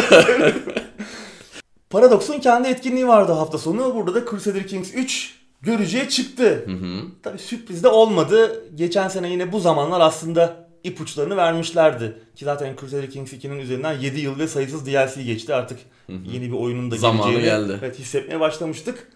Paradox'un 1.90 2.40
kendi 2.40 2.68
etkinliği 2.68 3.08
vardı 3.08 3.32
hafta 3.32 3.58
sonu. 3.58 3.94
Burada 3.94 4.14
da 4.14 4.30
Crusader 4.30 4.66
Kings 4.66 4.94
3 4.94 5.39
görücüye 5.62 6.08
çıktı. 6.08 6.64
Hı 6.66 6.72
hı. 6.72 7.02
Tabii 7.22 7.38
sürpriz 7.38 7.82
de 7.84 7.88
olmadı. 7.88 8.64
Geçen 8.74 9.08
sene 9.08 9.30
yine 9.30 9.52
bu 9.52 9.60
zamanlar 9.60 10.00
aslında 10.00 10.68
ipuçlarını 10.84 11.36
vermişlerdi. 11.36 12.18
Ki 12.36 12.44
zaten 12.44 12.76
Crusader 12.80 13.10
Kings 13.10 13.32
2'nin 13.32 13.58
üzerinden 13.58 13.92
7 13.98 14.20
yıl 14.20 14.38
ve 14.38 14.48
sayısız 14.48 14.86
DLC 14.86 15.22
geçti. 15.22 15.54
Artık 15.54 15.78
yeni 16.08 16.42
bir 16.48 16.56
oyunun 16.56 16.90
da 16.90 16.96
Zamanı 16.96 17.32
geleceğini 17.32 17.66
geldi. 17.66 17.78
Evet, 17.82 17.98
hissetmeye 17.98 18.40
başlamıştık. 18.40 19.08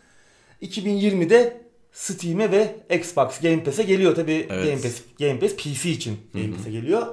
2020'de 0.63 1.65
Steam'e 1.93 2.51
ve 2.51 2.77
Xbox 2.91 3.41
Game 3.41 3.65
Pass'e 3.65 3.83
geliyor. 3.83 4.15
Tabii 4.15 4.47
Evet. 4.51 4.65
Game 4.65 4.83
Pass, 4.83 5.01
Game 5.21 5.39
Pass 5.41 5.57
PC 5.57 5.91
için 5.91 6.17
Game 6.35 6.57
Pass'e 6.57 6.71
geliyor. 6.71 7.07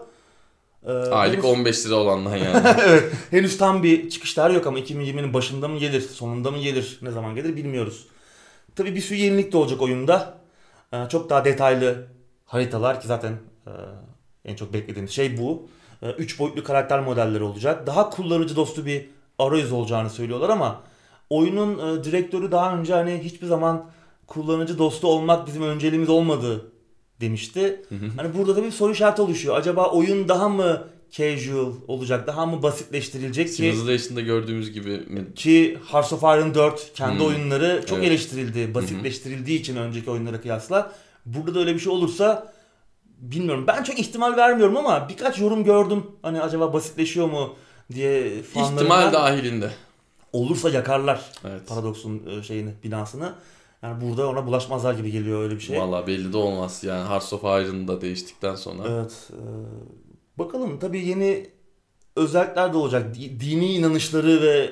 Ee, 0.88 0.92
Aylık 0.92 1.38
henüz- 1.38 1.46
15 1.46 1.86
lira 1.86 1.96
olandan 1.96 2.38
yani. 2.38 2.68
evet. 2.88 3.04
Henüz 3.32 3.58
tam 3.58 3.84
bir 3.84 4.10
çıkış 4.10 4.34
tarihi 4.34 4.56
yok 4.56 4.68
ama 4.68 4.80
2020'nin 4.80 5.34
başında 5.34 5.68
mı 5.68 5.80
gelir, 5.80 6.02
sonunda 6.02 6.52
mı 6.52 6.58
gelir, 6.60 7.00
ne 7.02 7.12
zaman 7.12 7.36
gelir 7.36 7.56
bilmiyoruz. 7.56 8.06
Tabii 8.76 8.96
bir 8.96 9.02
sürü 9.02 9.18
yenilik 9.18 9.54
de 9.54 9.58
olacak 9.58 9.82
oyunda. 9.82 10.38
Ee, 10.94 10.98
çok 11.10 11.30
daha 11.30 11.46
detaylı 11.46 12.08
haritalar 12.46 13.02
ki 13.02 13.08
zaten 13.08 13.32
e, 13.68 13.72
en 14.46 14.56
çok 14.56 14.74
beklediğimiz 14.74 15.12
şey 15.12 15.38
bu. 15.38 15.70
3 16.18 16.40
boyutlu 16.40 16.64
karakter 16.64 17.00
modelleri 17.00 17.44
olacak. 17.44 17.88
Daha 17.88 18.10
kullanıcı 18.10 18.56
dostu 18.56 18.86
bir 18.86 19.10
arayüz 19.40 19.72
olacağını 19.72 20.10
söylüyorlar 20.10 20.50
ama 20.50 20.82
oyunun 21.30 22.00
e, 22.00 22.04
direktörü 22.04 22.52
daha 22.52 22.78
önce 22.78 22.94
hani 22.94 23.20
hiçbir 23.24 23.48
zaman 23.48 23.90
kullanıcı 24.28 24.78
dostu 24.78 25.08
olmak 25.08 25.48
bizim 25.48 25.64
önceliğimiz 25.64 26.10
olmadı 26.10 26.72
demişti. 27.22 27.86
Hani 28.18 28.38
burada 28.38 28.56
da 28.56 28.64
bir 28.64 28.72
soru 28.72 28.92
işareti 28.92 29.22
oluşuyor. 29.22 29.58
Acaba 29.58 29.92
oyun 29.92 30.28
daha 30.28 30.50
mı 30.50 30.88
casual 31.12 31.74
olacak, 31.88 32.28
daha 32.28 32.46
mı 32.46 32.64
basitleştirilecek 32.64 33.48
ki 33.48 33.56
Civilization'da 33.56 34.22
gördüğümüz 34.22 34.72
gibi 34.72 34.90
mi? 34.98 35.34
ki 35.36 35.78
Hearts 35.92 36.14
of 36.14 36.24
Iron 36.24 36.56
4 36.56 36.94
kendi 36.94 37.20
Hmm. 37.20 37.26
oyunları 37.28 37.84
çok 37.86 37.98
Evet. 37.98 38.08
eleştirildi. 38.08 38.74
Basitleştirildiği 38.76 39.60
için 39.60 39.76
önceki 39.76 40.12
oyunlara 40.12 40.42
kıyasla. 40.42 40.94
Burada 41.26 41.56
da 41.56 41.60
öyle 41.60 41.74
bir 41.74 41.80
şey 41.80 41.92
olursa 41.94 42.54
bilmiyorum. 43.20 43.64
Ben 43.68 43.84
çok 43.84 44.00
ihtimal 44.00 44.38
vermiyorum 44.38 44.78
ama 44.78 45.10
birkaç 45.10 45.40
yorum 45.40 45.64
gördüm. 45.64 46.04
Hani 46.22 46.42
acaba 46.42 46.74
basitleşiyor 46.74 47.30
mu 47.30 47.56
diye 47.94 48.42
fanlarından. 48.44 48.76
İhtimal 48.84 49.14
dahilinde. 49.14 49.72
Olursa 50.34 50.70
yakarlar 50.70 51.22
Evet. 51.50 51.68
Paradox'un 51.68 52.22
e, 52.40 52.44
şeyini, 52.44 52.72
binasını. 52.84 53.34
Yani 53.84 54.02
burada 54.02 54.30
ona 54.30 54.46
bulaşmazlar 54.48 54.94
gibi 54.94 55.12
geliyor 55.12 55.44
öyle 55.44 55.56
bir 55.56 55.60
şey. 55.60 55.80
Vallahi 55.80 56.08
belli 56.08 56.34
de 56.34 56.38
olmaz. 56.38 56.84
Yani 56.84 57.10
Hearts 57.10 57.34
of 57.34 57.44
Iron'da 57.44 58.02
değiştikten 58.02 58.56
sonra. 58.56 58.84
Evet. 58.90 59.30
e, 59.32 59.40
bakalım 60.46 60.80
tabii 60.80 61.08
yeni 61.08 61.48
özellikler 62.16 62.74
de 62.74 62.78
olacak. 62.78 63.16
Di- 63.16 63.40
Dini 63.40 63.74
inanışları 63.74 64.42
ve 64.42 64.70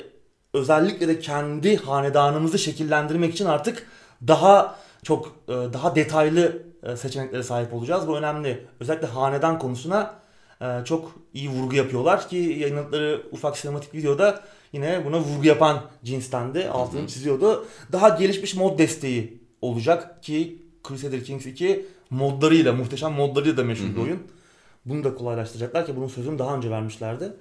özellikle 0.53 1.07
de 1.07 1.19
kendi 1.19 1.77
hanedanımızı 1.77 2.59
şekillendirmek 2.59 3.33
için 3.33 3.45
artık 3.45 3.88
daha 4.27 4.75
çok 5.03 5.35
e, 5.47 5.51
daha 5.53 5.95
detaylı 5.95 6.63
e, 6.83 6.95
seçeneklere 6.95 7.43
sahip 7.43 7.73
olacağız. 7.73 8.07
Bu 8.07 8.17
önemli. 8.17 8.65
Özellikle 8.79 9.07
hanedan 9.07 9.59
konusuna 9.59 10.15
e, 10.61 10.65
çok 10.85 11.11
iyi 11.33 11.49
vurgu 11.49 11.75
yapıyorlar 11.75 12.29
ki 12.29 12.35
yayınladıkları 12.38 13.21
ufak 13.31 13.57
sinematik 13.57 13.93
videoda 13.93 14.43
yine 14.73 15.05
buna 15.05 15.19
vurgu 15.19 15.47
yapan 15.47 15.81
cinsten 16.03 16.53
de 16.53 16.69
altını 16.69 17.07
çiziyordu. 17.07 17.65
Daha 17.91 18.09
gelişmiş 18.09 18.55
mod 18.55 18.79
desteği 18.79 19.43
olacak 19.61 20.23
ki 20.23 20.61
Crusader 20.88 21.23
Kings 21.23 21.45
2 21.45 21.85
modlarıyla, 22.09 22.73
muhteşem 22.73 23.11
modlarıyla 23.13 23.57
da 23.57 23.63
meşhur 23.63 23.85
bir 23.95 24.01
oyun. 24.01 24.19
Bunu 24.86 25.03
da 25.03 25.15
kolaylaştıracaklar 25.15 25.86
ki 25.86 25.95
bunun 25.95 26.07
sözünü 26.07 26.39
daha 26.39 26.55
önce 26.57 26.69
vermişlerdi. 26.71 27.33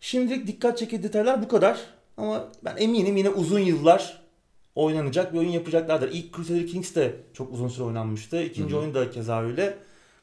Şimdilik 0.00 0.46
dikkat 0.46 0.78
çekici 0.78 1.02
detaylar 1.02 1.42
bu 1.42 1.48
kadar. 1.48 1.80
Ama 2.16 2.48
ben 2.64 2.76
eminim 2.76 3.16
yine 3.16 3.28
uzun 3.28 3.58
yıllar 3.58 4.22
oynanacak 4.74 5.32
bir 5.32 5.38
oyun 5.38 5.50
yapacaklardır. 5.50 6.10
İlk 6.12 6.36
Crusader 6.36 6.66
Kings 6.66 6.94
de 6.94 7.16
çok 7.34 7.52
uzun 7.52 7.68
süre 7.68 7.84
oynanmıştı. 7.84 8.42
İkinci 8.42 8.76
oyun 8.76 8.94
da 8.94 9.10
keza 9.10 9.42
öyle. 9.42 9.78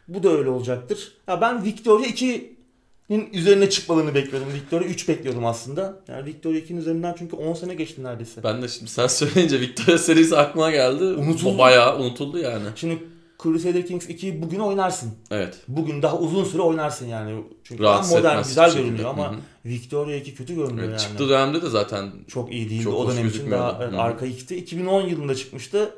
Bu 0.07 0.23
da 0.23 0.29
öyle 0.29 0.49
olacaktır. 0.49 1.13
Ya 1.27 1.41
ben 1.41 1.63
Victoria 1.63 2.05
2'nin 2.05 3.33
üzerine 3.33 3.69
çıkmalarını 3.69 4.15
bekliyordum. 4.15 4.53
Victoria 4.53 4.87
3 4.87 5.07
bekliyordum 5.07 5.45
aslında. 5.45 5.99
Yani 6.07 6.25
Victoria 6.25 6.59
2'nin 6.59 6.77
üzerinden 6.77 7.15
çünkü 7.17 7.35
10 7.35 7.53
sene 7.53 7.75
geçti 7.75 8.03
neredeyse. 8.03 8.43
Ben 8.43 8.61
de 8.61 8.67
şimdi 8.67 8.91
sen 8.91 9.07
söyleyince 9.07 9.59
Victoria 9.59 9.97
serisi 9.97 10.37
aklıma 10.37 10.71
geldi. 10.71 11.03
Unutuldu. 11.03 11.57
Bayağı 11.57 11.99
unutuldu 11.99 12.37
yani. 12.37 12.65
Şimdi 12.75 12.99
Crusader 13.43 13.85
Kings 13.85 14.09
2'yi 14.09 14.41
bugün 14.41 14.59
oynarsın. 14.59 15.11
Evet. 15.31 15.57
Bugün 15.67 16.01
daha 16.01 16.17
uzun 16.17 16.43
süre 16.43 16.61
oynarsın 16.61 17.07
yani. 17.07 17.43
Çünkü 17.63 17.83
Rahatsız 17.83 18.11
daha 18.11 18.19
modern, 18.19 18.43
güzel 18.43 18.69
şekilde. 18.69 18.87
görünüyor 18.87 19.09
ama 19.09 19.31
Hı 19.31 19.35
hı. 19.35 19.39
Victoria 19.65 20.15
2 20.15 20.35
kötü 20.35 20.55
görünüyor 20.55 20.89
evet. 20.89 20.99
yani. 21.01 21.09
Çıktığı 21.09 21.29
dönemde 21.29 21.61
de 21.61 21.69
zaten 21.69 22.11
Çok 22.27 22.51
iyi 22.51 22.69
değildi. 22.69 22.83
Çok 22.83 22.93
o 22.93 23.11
dönem 23.11 23.27
için 23.27 23.51
daha 23.51 23.77
evet, 23.81 23.93
hı. 23.93 24.01
arkaikti. 24.01 24.55
2010 24.55 25.01
yılında 25.01 25.35
çıkmıştı. 25.35 25.95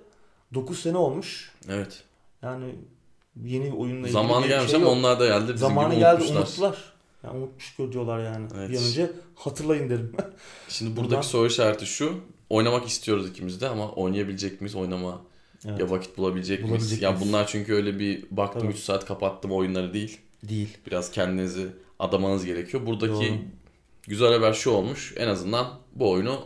9 0.54 0.80
sene 0.80 0.98
olmuş. 0.98 1.52
evet. 1.70 2.04
Yani 2.42 2.76
yeni 3.44 3.66
bir 3.66 3.78
oyunla 3.78 4.00
ilgili 4.00 4.12
Zamanı 4.12 4.48
gelmiş 4.48 4.72
şey 4.72 4.82
ama 4.82 4.90
onlar 4.90 5.20
da 5.20 5.26
geldi. 5.26 5.44
Bizim 5.44 5.58
Zamanı 5.58 5.90
gibi 5.90 6.00
geldi 6.00 6.24
unutmuşlar. 6.24 6.42
unuttular. 6.42 6.94
Yani 7.24 7.38
unutmuş 7.38 7.78
diyorlar 7.92 8.20
yani. 8.24 8.48
Evet. 8.58 8.70
Bir 8.70 8.78
an 8.78 8.84
önce 8.84 9.12
hatırlayın 9.36 9.90
derim. 9.90 10.16
Şimdi 10.70 10.92
buradaki 10.96 11.10
Buradan- 11.10 11.22
soru 11.22 11.48
işareti 11.48 11.86
şu. 11.86 12.14
Oynamak 12.50 12.88
istiyoruz 12.88 13.30
ikimiz 13.30 13.62
de 13.62 13.70
ama 13.70 13.92
oynayabilecek 13.92 14.62
miyiz? 14.62 14.76
Oynama 14.76 15.22
Evet. 15.66 15.80
ya 15.80 15.90
vakit 15.90 16.18
bulabilecek, 16.18 16.60
miyiz? 16.60 16.72
Bulabilecek 16.72 17.02
Ya 17.02 17.12
miyiz? 17.12 17.28
bunlar 17.28 17.48
çünkü 17.48 17.74
öyle 17.74 18.00
bir 18.00 18.24
baktım 18.32 18.62
Tabii. 18.62 18.72
3 18.74 18.80
saat 18.80 19.06
kapattım 19.06 19.52
oyunları 19.52 19.94
değil. 19.94 20.18
Değil. 20.44 20.78
Biraz 20.88 21.12
kendinizi 21.12 21.68
adamanız 22.00 22.46
gerekiyor. 22.46 22.86
Buradaki 22.86 23.14
Doğru. 23.14 23.38
güzel 24.08 24.34
haber 24.34 24.54
şu 24.54 24.70
olmuş. 24.70 25.14
En 25.18 25.28
azından 25.28 25.68
bu 25.96 26.12
oyunu 26.12 26.46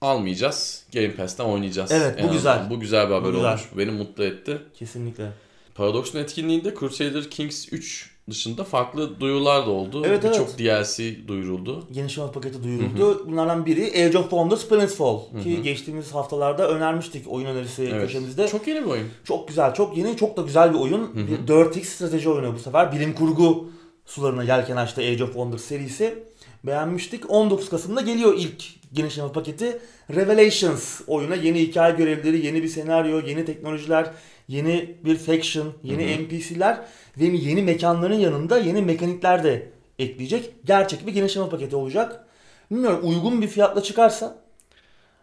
almayacağız. 0.00 0.84
Game 0.94 1.14
Pass'ten 1.14 1.44
oynayacağız. 1.44 1.92
Evet, 1.92 2.18
bu 2.22 2.26
En 2.26 2.32
güzel. 2.32 2.52
azından 2.52 2.70
Bu 2.70 2.80
güzel 2.80 3.08
bir 3.08 3.14
haber 3.14 3.30
güzel. 3.30 3.46
olmuş. 3.48 3.62
Beni 3.78 3.90
mutlu 3.90 4.24
etti. 4.24 4.58
Kesinlikle. 4.74 5.30
Paradox'un 5.74 6.18
etkinliğinde 6.18 6.74
Crusader 6.80 7.30
Kings 7.30 7.72
3 7.72 8.10
dışında 8.30 8.64
farklı 8.64 9.20
duyurular 9.20 9.66
da 9.66 9.70
oldu. 9.70 10.02
Evet, 10.06 10.24
Birçok 10.24 10.48
evet. 10.48 10.58
DLC 10.58 11.28
duyuruldu. 11.28 11.84
Geniş 11.92 12.18
alt 12.18 12.34
paketi 12.34 12.62
duyuruldu. 12.62 13.26
Bunlardan 13.28 13.66
biri 13.66 14.06
Age 14.06 14.18
of 14.18 14.30
Wonders 14.30 14.68
Planetfall. 14.68 15.20
Ki 15.42 15.58
hı. 15.58 15.62
geçtiğimiz 15.62 16.14
haftalarda 16.14 16.68
önermiştik 16.68 17.28
oyun 17.28 17.46
önerisi 17.46 17.82
Evet. 17.82 18.02
köşemizde. 18.02 18.42
Çok, 18.48 18.60
Çok 18.60 18.68
yeni 18.68 18.80
bir 18.84 18.90
oyun. 18.90 19.08
güzel, 19.48 19.74
çok 19.74 19.96
yeni, 19.96 20.16
çok 20.16 20.36
da 20.36 20.42
güzel 20.42 20.74
bir 20.74 20.78
oyun. 20.78 21.14
Bir 21.14 21.52
4X 21.52 21.84
strateji 21.84 22.28
oyunu 22.28 22.54
bu 22.54 22.58
sefer. 22.58 22.92
Bilim 22.92 23.14
kurgu 23.14 23.70
sularına 24.06 24.42
yelken 24.42 24.76
açtı 24.76 25.00
Age 25.00 25.24
of 25.24 25.32
Wonders 25.32 25.62
serisi. 25.62 26.24
Beğenmiştik. 26.64 27.30
19 27.30 27.68
Kasım'da 27.70 28.00
geliyor 28.00 28.34
ilk 28.38 28.64
genişleme 28.92 29.32
paketi. 29.32 29.78
Revelations 30.14 31.00
oyuna 31.06 31.34
yeni 31.34 31.60
hikaye 31.60 31.94
görevleri, 31.94 32.46
yeni 32.46 32.62
bir 32.62 32.68
senaryo, 32.68 33.20
yeni 33.26 33.44
teknolojiler, 33.44 34.10
yeni 34.48 34.96
bir 35.04 35.16
faction, 35.16 35.72
yeni 35.82 36.22
NPC'ler 36.24 36.78
ve 37.18 37.24
yeni 37.24 37.62
mekanların 37.62 38.14
yanında 38.18 38.58
yeni 38.58 38.82
mekanikler 38.82 39.44
de 39.44 39.68
ekleyecek. 39.98 40.50
Gerçek 40.64 41.06
bir 41.06 41.12
genişleme 41.12 41.48
paketi 41.48 41.76
olacak. 41.76 42.24
Bilmiyorum 42.70 43.00
uygun 43.02 43.42
bir 43.42 43.48
fiyatla 43.48 43.82
çıkarsa 43.82 44.36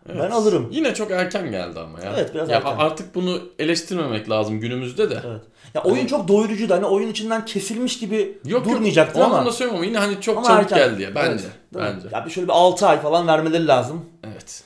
ben 0.09 0.15
Evet. 0.15 0.33
alırım. 0.33 0.69
Yine 0.71 0.93
çok 0.93 1.11
erken 1.11 1.51
geldi 1.51 1.79
ama 1.79 1.99
ya. 1.99 2.13
Evet, 2.15 2.33
biraz 2.33 2.49
ya 2.49 2.57
erken. 2.57 2.75
Artık 2.77 3.15
bunu 3.15 3.41
eleştirmemek 3.59 4.29
lazım 4.29 4.59
günümüzde 4.59 5.09
de. 5.09 5.17
Evet. 5.27 5.41
Ya 5.73 5.83
oyun 5.83 6.05
çok 6.05 6.27
doyurucuydu. 6.27 6.73
Hani 6.73 6.85
oyun 6.85 7.07
içinden 7.09 7.45
kesilmiş 7.45 7.99
gibi 7.99 8.37
Yok 8.45 8.65
durmayacaktı 8.65 9.19
yok. 9.19 9.27
ama. 9.27 9.37
Onu 9.39 9.45
da 9.45 9.51
söylüyorum 9.51 9.75
ama 9.77 9.85
yine 9.85 9.97
hani 9.97 10.21
çok 10.21 10.37
ama 10.37 10.47
çabuk 10.47 10.61
erken. 10.71 10.77
geldi 10.77 11.01
ya 11.01 11.15
bence. 11.15 11.29
Evet, 11.31 11.43
mi? 11.71 11.81
bence. 11.95 12.07
Ya 12.11 12.25
bir 12.25 12.31
şöyle 12.31 12.47
bir 12.47 12.53
6 12.53 12.87
ay 12.87 13.01
falan 13.01 13.27
vermeleri 13.27 13.67
lazım. 13.67 14.05
Evet. 14.23 14.63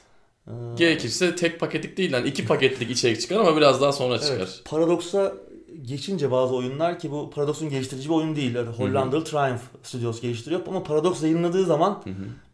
Gerekirse 0.75 1.35
tek 1.35 1.59
paketlik 1.59 1.97
değil 1.97 2.11
yani 2.11 2.27
iki 2.27 2.45
paketlik 2.45 2.91
içerik 2.91 3.21
çıkar 3.21 3.39
ama 3.39 3.57
biraz 3.57 3.81
daha 3.81 3.91
sonra 3.91 4.19
çıkar. 4.19 4.35
Evet. 4.37 4.61
Paradox'a 4.65 5.33
geçince 5.81 6.31
bazı 6.31 6.55
oyunlar 6.55 6.99
ki 6.99 7.11
bu 7.11 7.29
Paradox'un 7.29 7.69
geliştirici 7.69 8.09
bir 8.09 8.13
oyun 8.13 8.35
değil. 8.35 8.55
Yani 8.55 8.69
Hollandalı 8.69 9.23
Triumph 9.23 9.61
Studios 9.83 10.21
geliştiriyor 10.21 10.61
ama 10.67 10.83
Paradox 10.83 11.23
yayınladığı 11.23 11.65
zaman 11.65 12.03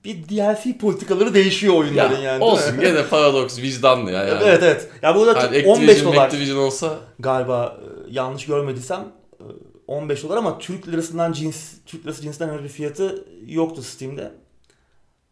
bir 0.06 0.30
DLC 0.30 0.78
politikaları 0.78 1.34
değişiyor 1.34 1.74
Ya, 1.74 1.80
oyunların 1.80 2.22
yani. 2.22 2.42
değil 2.42 2.52
olsun 2.52 2.80
gene 2.80 3.06
paradoks 3.06 3.60
vicdanlı 3.60 4.12
ya. 4.12 4.24
Yani. 4.24 4.42
Evet 4.44 4.64
evet. 4.64 4.90
Ya 5.02 5.16
bu 5.16 5.28
da 5.28 5.36
Hani 5.44 5.64
15 5.68 5.90
Activision, 5.90 6.14
dolar 6.14 6.26
Activision 6.26 6.58
olsa 6.58 6.98
galiba 7.20 7.78
e, 7.82 8.14
yanlış 8.14 8.46
görmediysem 8.46 9.08
e, 9.40 9.46
15 9.88 10.24
dolar 10.24 10.38
ama 10.38 10.58
Türk 10.58 10.88
lirasından 10.88 11.32
cins 11.32 11.72
Türk 11.86 12.04
lirası 12.06 12.22
cinsinden 12.22 12.50
öyle 12.50 12.64
bir 12.64 12.70
fiyatı 12.70 13.26
yoktu 13.48 13.82
Steam'de. 13.82 14.32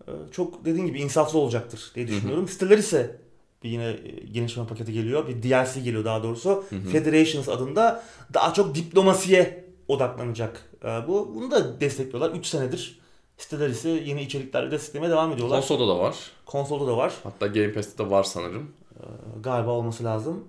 E, 0.08 0.12
Çok 0.32 0.66
dediğin 0.66 0.86
gibi 0.86 1.00
insaflı 1.02 1.40
olacaktır 1.40 1.92
diye 1.96 2.08
düşünüyorum. 2.08 2.48
Siteler 2.48 2.78
ise 2.78 3.22
bir 3.64 3.70
yine 3.70 3.86
e, 3.90 4.26
genişleme 4.32 4.68
paketi 4.68 4.94
geliyor. 4.94 5.28
Bir 5.28 5.44
DLC 5.44 5.80
geliyor 5.82 6.06
daha 6.06 6.24
doğrusu. 6.24 6.64
Federations 6.92 7.50
adında 7.50 8.04
daha 8.34 8.54
çok 8.54 8.76
diplomasiye 8.76 9.66
odaklanacak. 9.88 10.70
E, 10.84 10.88
bu 10.88 11.32
bunu 11.36 11.52
da 11.52 11.82
destekliyorlar 11.82 12.32
3 12.32 12.46
senedir. 12.46 13.02
Siteler 13.38 13.70
ise 13.70 13.90
yeni 13.90 14.22
içeriklerle 14.22 14.72
desteklemeye 14.72 15.12
devam 15.12 15.32
ediyorlar. 15.32 15.60
Konsolda 15.60 15.88
da 15.88 16.00
var. 16.00 16.16
Konsolda 16.46 16.88
da 16.92 16.98
var. 16.98 17.14
Hatta 17.24 17.48
Game 17.48 17.74
Pass'te 17.74 18.06
de 18.06 18.10
var 18.10 18.24
sanırım. 18.24 18.72
E, 19.00 19.04
galiba 19.44 19.72
olması 19.72 20.04
lazım. 20.04 20.44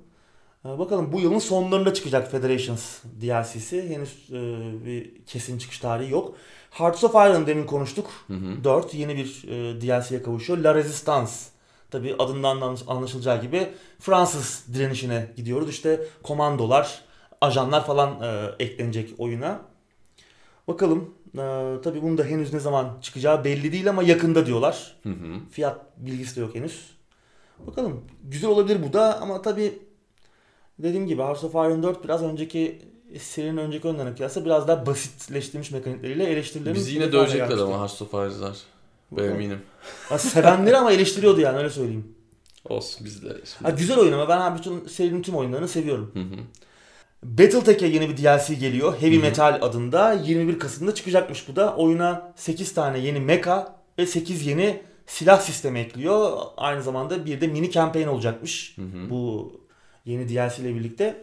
E, 0.65 0.79
bakalım 0.79 1.13
bu 1.13 1.21
yılın 1.21 1.39
sonlarında 1.39 1.95
çıkacak 1.95 2.31
Federations 2.31 2.99
DLC'si. 3.21 3.89
Henüz 3.89 4.31
e, 4.31 4.41
bir 4.87 5.25
kesin 5.27 5.59
çıkış 5.59 5.79
tarihi 5.79 6.13
yok. 6.13 6.35
Hearts 6.71 7.05
of 7.05 7.15
Iron 7.15 7.47
demin 7.47 7.67
konuştuk. 7.67 8.11
Hı 8.27 8.35
hı. 8.35 8.65
4 8.65 8.95
yeni 8.95 9.17
bir 9.17 9.45
e, 9.49 9.81
DLC'ye 9.81 10.23
kavuşuyor. 10.23 10.59
La 10.59 10.75
Resistance. 10.75 11.33
Tabi 11.91 12.15
adından 12.19 12.61
da 12.61 12.75
anlaşılacağı 12.87 13.43
gibi 13.43 13.69
Fransız 14.01 14.65
direnişine 14.75 15.31
gidiyoruz. 15.37 15.71
İşte 15.71 16.01
komandolar, 16.23 17.01
ajanlar 17.41 17.87
falan 17.87 18.23
e, 18.23 18.51
eklenecek 18.65 19.15
oyuna. 19.19 19.61
Bakalım. 20.69 21.15
E, 21.35 21.39
tabi 21.85 22.03
bunun 22.03 22.19
da 22.19 22.25
henüz 22.25 22.53
ne 22.53 22.61
zaman 22.61 22.99
çıkacağı 23.03 23.45
belli 23.45 23.73
değil 23.73 23.89
ama 23.89 24.03
yakında 24.03 24.47
diyorlar. 24.47 24.97
Hı 25.03 25.09
hı. 25.09 25.51
Fiyat 25.51 25.81
bilgisi 25.97 26.37
de 26.37 26.41
yok 26.41 26.55
henüz. 26.55 26.91
Bakalım. 27.67 28.05
Güzel 28.25 28.51
olabilir 28.51 28.83
bu 28.89 28.93
da 28.93 29.21
ama 29.21 29.43
tabi 29.43 29.79
dediğim 30.79 31.07
gibi 31.07 31.23
Hearts 31.23 31.45
of 31.45 31.55
Iron 31.55 31.83
4 31.83 32.05
biraz 32.05 32.23
önceki 32.23 32.79
serinin 33.19 33.57
önceki 33.57 33.89
oyunlarına 33.89 34.15
kıyasla 34.15 34.45
biraz 34.45 34.69
daha 34.69 34.87
basitleştirilmiş 34.87 35.71
mekanikleriyle 35.71 36.25
eleştirilerin 36.25 36.77
Bizi 36.77 36.95
yine 36.95 37.13
dövecekler 37.13 37.59
ama 37.59 37.79
Hearts 37.79 38.03
of 38.03 38.15
Iron'lar. 38.15 38.57
Ben 39.13 39.25
eminim. 39.25 39.59
Ha, 40.09 40.19
sevenleri 40.19 40.77
ama 40.77 40.93
eleştiriyordu 40.93 41.41
yani 41.41 41.59
öyle 41.59 41.71
söyleyeyim. 41.71 42.15
Olsun 42.69 43.07
biz 43.07 43.23
de. 43.23 43.29
Ha, 43.63 43.71
güzel 43.71 43.99
oyun 43.99 44.13
ama 44.13 44.29
ben 44.29 44.39
ha, 44.39 44.57
bütün 44.59 44.89
serinin 44.89 45.23
tüm 45.23 45.37
oyunlarını 45.37 45.69
seviyorum. 45.69 46.11
Hı 46.15 46.21
hı. 46.21 46.41
Battletech'e 47.23 47.87
yeni 47.87 48.09
bir 48.09 48.17
DLC 48.17 48.55
geliyor. 48.55 48.95
Heavy 49.01 49.15
Hı 49.15 49.19
hı. 49.19 49.23
Metal 49.23 49.59
adında. 49.63 50.13
21 50.13 50.59
Kasım'da 50.59 50.95
çıkacakmış 50.95 51.49
bu 51.49 51.57
da. 51.57 51.77
Oyuna 51.77 52.33
8 52.37 52.75
tane 52.75 52.99
yeni 52.99 53.21
mecha 53.21 53.77
ve 53.99 54.07
8 54.07 54.47
yeni 54.47 54.83
silah 55.07 55.41
sistemi 55.41 55.79
ekliyor. 55.79 56.39
Aynı 56.57 56.83
zamanda 56.83 57.27
bir 57.27 57.41
de 57.41 57.47
mini 57.47 57.71
campaign 57.71 58.09
olacakmış. 58.09 58.77
Hı 58.79 58.83
hı. 58.83 59.11
Bu 59.11 59.53
yeni 60.05 60.29
DLC 60.29 60.63
ile 60.63 60.75
birlikte. 60.75 61.21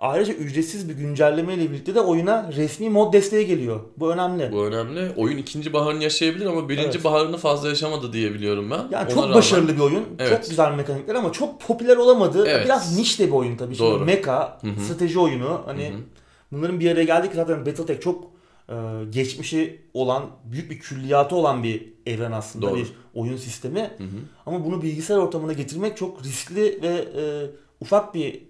Ayrıca 0.00 0.32
ücretsiz 0.32 0.88
bir 0.88 0.94
güncelleme 0.94 1.54
ile 1.54 1.70
birlikte 1.70 1.94
de 1.94 2.00
oyuna 2.00 2.50
resmi 2.56 2.90
mod 2.90 3.12
desteği 3.12 3.46
geliyor. 3.46 3.80
Bu 3.96 4.12
önemli. 4.12 4.52
Bu 4.52 4.64
önemli. 4.64 5.12
Oyun 5.16 5.36
ikinci 5.36 5.72
baharını 5.72 6.02
yaşayabilir 6.02 6.46
ama 6.46 6.68
birinci 6.68 6.88
Evet. 6.90 7.04
baharını 7.04 7.36
fazla 7.36 7.68
yaşamadı 7.68 8.12
diye 8.12 8.34
biliyorum 8.34 8.70
ben. 8.70 8.76
Yani 8.76 8.94
Ona 9.04 9.08
çok 9.08 9.22
rağmen- 9.24 9.34
başarılı 9.36 9.74
bir 9.74 9.80
oyun. 9.80 10.04
Evet. 10.18 10.30
Çok 10.30 10.50
güzel 10.50 10.72
mekanikler 10.74 11.14
ama 11.14 11.32
çok 11.32 11.60
popüler 11.60 11.96
olamadı. 11.96 12.44
Evet. 12.48 12.64
Biraz 12.64 12.98
niş 12.98 13.20
de 13.20 13.26
bir 13.26 13.32
oyun 13.32 13.56
tabii. 13.56 13.74
Şimdi 13.76 13.90
Doğru. 13.90 14.04
mecha, 14.04 14.58
Hı 14.60 14.66
hı. 14.66 14.80
strateji 14.80 15.18
oyunu. 15.18 15.62
Hani 15.66 15.88
Hı 15.88 15.92
hı. 15.92 15.98
bunların 16.52 16.80
bir 16.80 16.90
araya 16.90 17.04
geldik 17.04 17.30
zaten 17.34 17.66
Battletech 17.66 18.00
çok 18.00 18.24
e, 18.68 18.74
geçmişi 19.10 19.80
olan, 19.94 20.22
büyük 20.44 20.70
bir 20.70 20.78
külliyatı 20.78 21.36
olan 21.36 21.62
bir 21.62 21.92
evren 22.06 22.32
aslında. 22.32 22.66
Doğru. 22.70 22.76
Bir 22.78 22.92
oyun 23.14 23.36
sistemi. 23.36 23.80
Hı 23.80 24.04
hı. 24.04 24.08
Ama 24.46 24.64
bunu 24.64 24.82
bilgisayar 24.82 25.16
ortamına 25.16 25.52
getirmek 25.52 25.96
çok 25.96 26.24
riskli 26.24 26.82
ve 26.82 26.88
e, 27.16 27.22
ufak 27.80 28.14
bir 28.14 28.42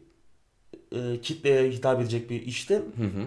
e, 0.93 1.21
kitleye 1.21 1.71
hitap 1.71 2.01
edecek 2.01 2.31
bir 2.31 2.43
işti. 2.43 2.75
Hı 2.75 3.05
hı. 3.05 3.25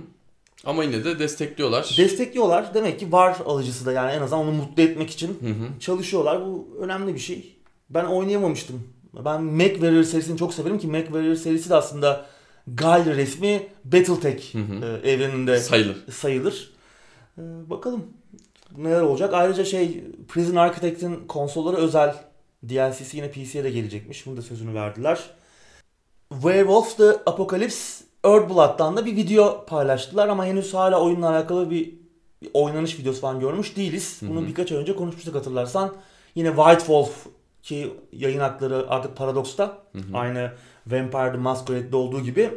Ama 0.66 0.84
yine 0.84 1.04
de 1.06 1.20
destekliyorlar. 1.20 1.96
Destekliyorlar. 1.98 2.74
Demek 2.74 3.00
ki 3.00 3.12
var 3.12 3.38
alıcısı 3.46 3.86
da 3.86 3.92
yani 3.92 4.12
en 4.12 4.22
azından 4.22 4.46
onu 4.48 4.52
mutlu 4.52 4.84
etmek 4.84 5.10
için 5.10 5.28
Hı 5.28 5.48
hı. 5.50 5.80
çalışıyorlar. 5.80 6.46
Bu 6.46 6.68
önemli 6.80 7.14
bir 7.14 7.20
şey. 7.20 7.56
Ben 7.90 8.06
oynayamamıştım. 8.06 8.84
Ben 9.26 9.44
MechWarrior 9.44 10.04
serisini 10.04 10.38
çok 10.38 10.54
severim 10.54 10.80
ki 10.80 10.88
MechWarrior 10.88 11.36
serisi 11.36 11.70
de 11.70 11.76
aslında 11.76 12.26
Gal 12.76 13.06
resmi 13.06 13.68
Battletech 13.86 14.54
Hı 14.54 14.58
hı. 14.60 15.00
e, 15.04 15.12
evreninde 15.12 15.58
Sayılır. 15.60 15.98
sayılır. 16.12 16.74
E, 17.38 17.42
bakalım 17.70 18.04
neler 18.78 19.02
olacak. 19.02 19.34
Ayrıca 19.34 19.66
şey 19.66 20.04
Prison 20.28 20.56
Architect'in 20.56 21.16
konsolları 21.28 21.78
özel 21.78 22.16
DLC'si 22.70 23.18
yine 23.18 23.32
PC'ye 23.32 23.64
de 23.64 23.70
gelecekmiş. 23.72 24.26
Bunu 24.26 24.38
da 24.38 24.42
sözünü 24.42 24.74
verdiler. 24.74 25.20
Werewolf 26.42 26.98
the 26.98 27.10
Apocalypse 27.26 28.06
Earthblood'dan 28.24 28.98
da 28.98 29.06
bir 29.06 29.16
video 29.16 29.66
paylaştılar 29.66 30.28
ama 30.28 30.46
henüz 30.46 30.74
hala 30.74 31.02
oyunla 31.02 31.30
alakalı 31.30 31.70
bir, 31.70 31.94
oynanış 32.54 33.00
videosu 33.00 33.22
falan 33.22 33.40
görmüş 33.40 33.76
değiliz. 33.76 34.20
Bunu 34.22 34.40
Hı 34.40 34.44
hı. 34.44 34.48
birkaç 34.48 34.72
ay 34.72 34.78
önce 34.78 34.96
konuşmuştuk 34.96 35.36
hatırlarsan. 35.36 35.96
Yine 36.36 36.48
White 36.48 36.80
Wolf 36.80 37.26
ki 37.64 37.94
yayın 38.12 38.40
hakları 38.40 38.86
artık 38.90 39.18
Paradox'ta. 39.18 39.66
Hı 39.66 40.00
hı. 40.00 40.18
Aynı 40.18 40.52
Vampire 40.88 41.32
the 41.32 41.38
Masquerade'de 41.38 41.96
olduğu 41.96 42.22
gibi 42.22 42.50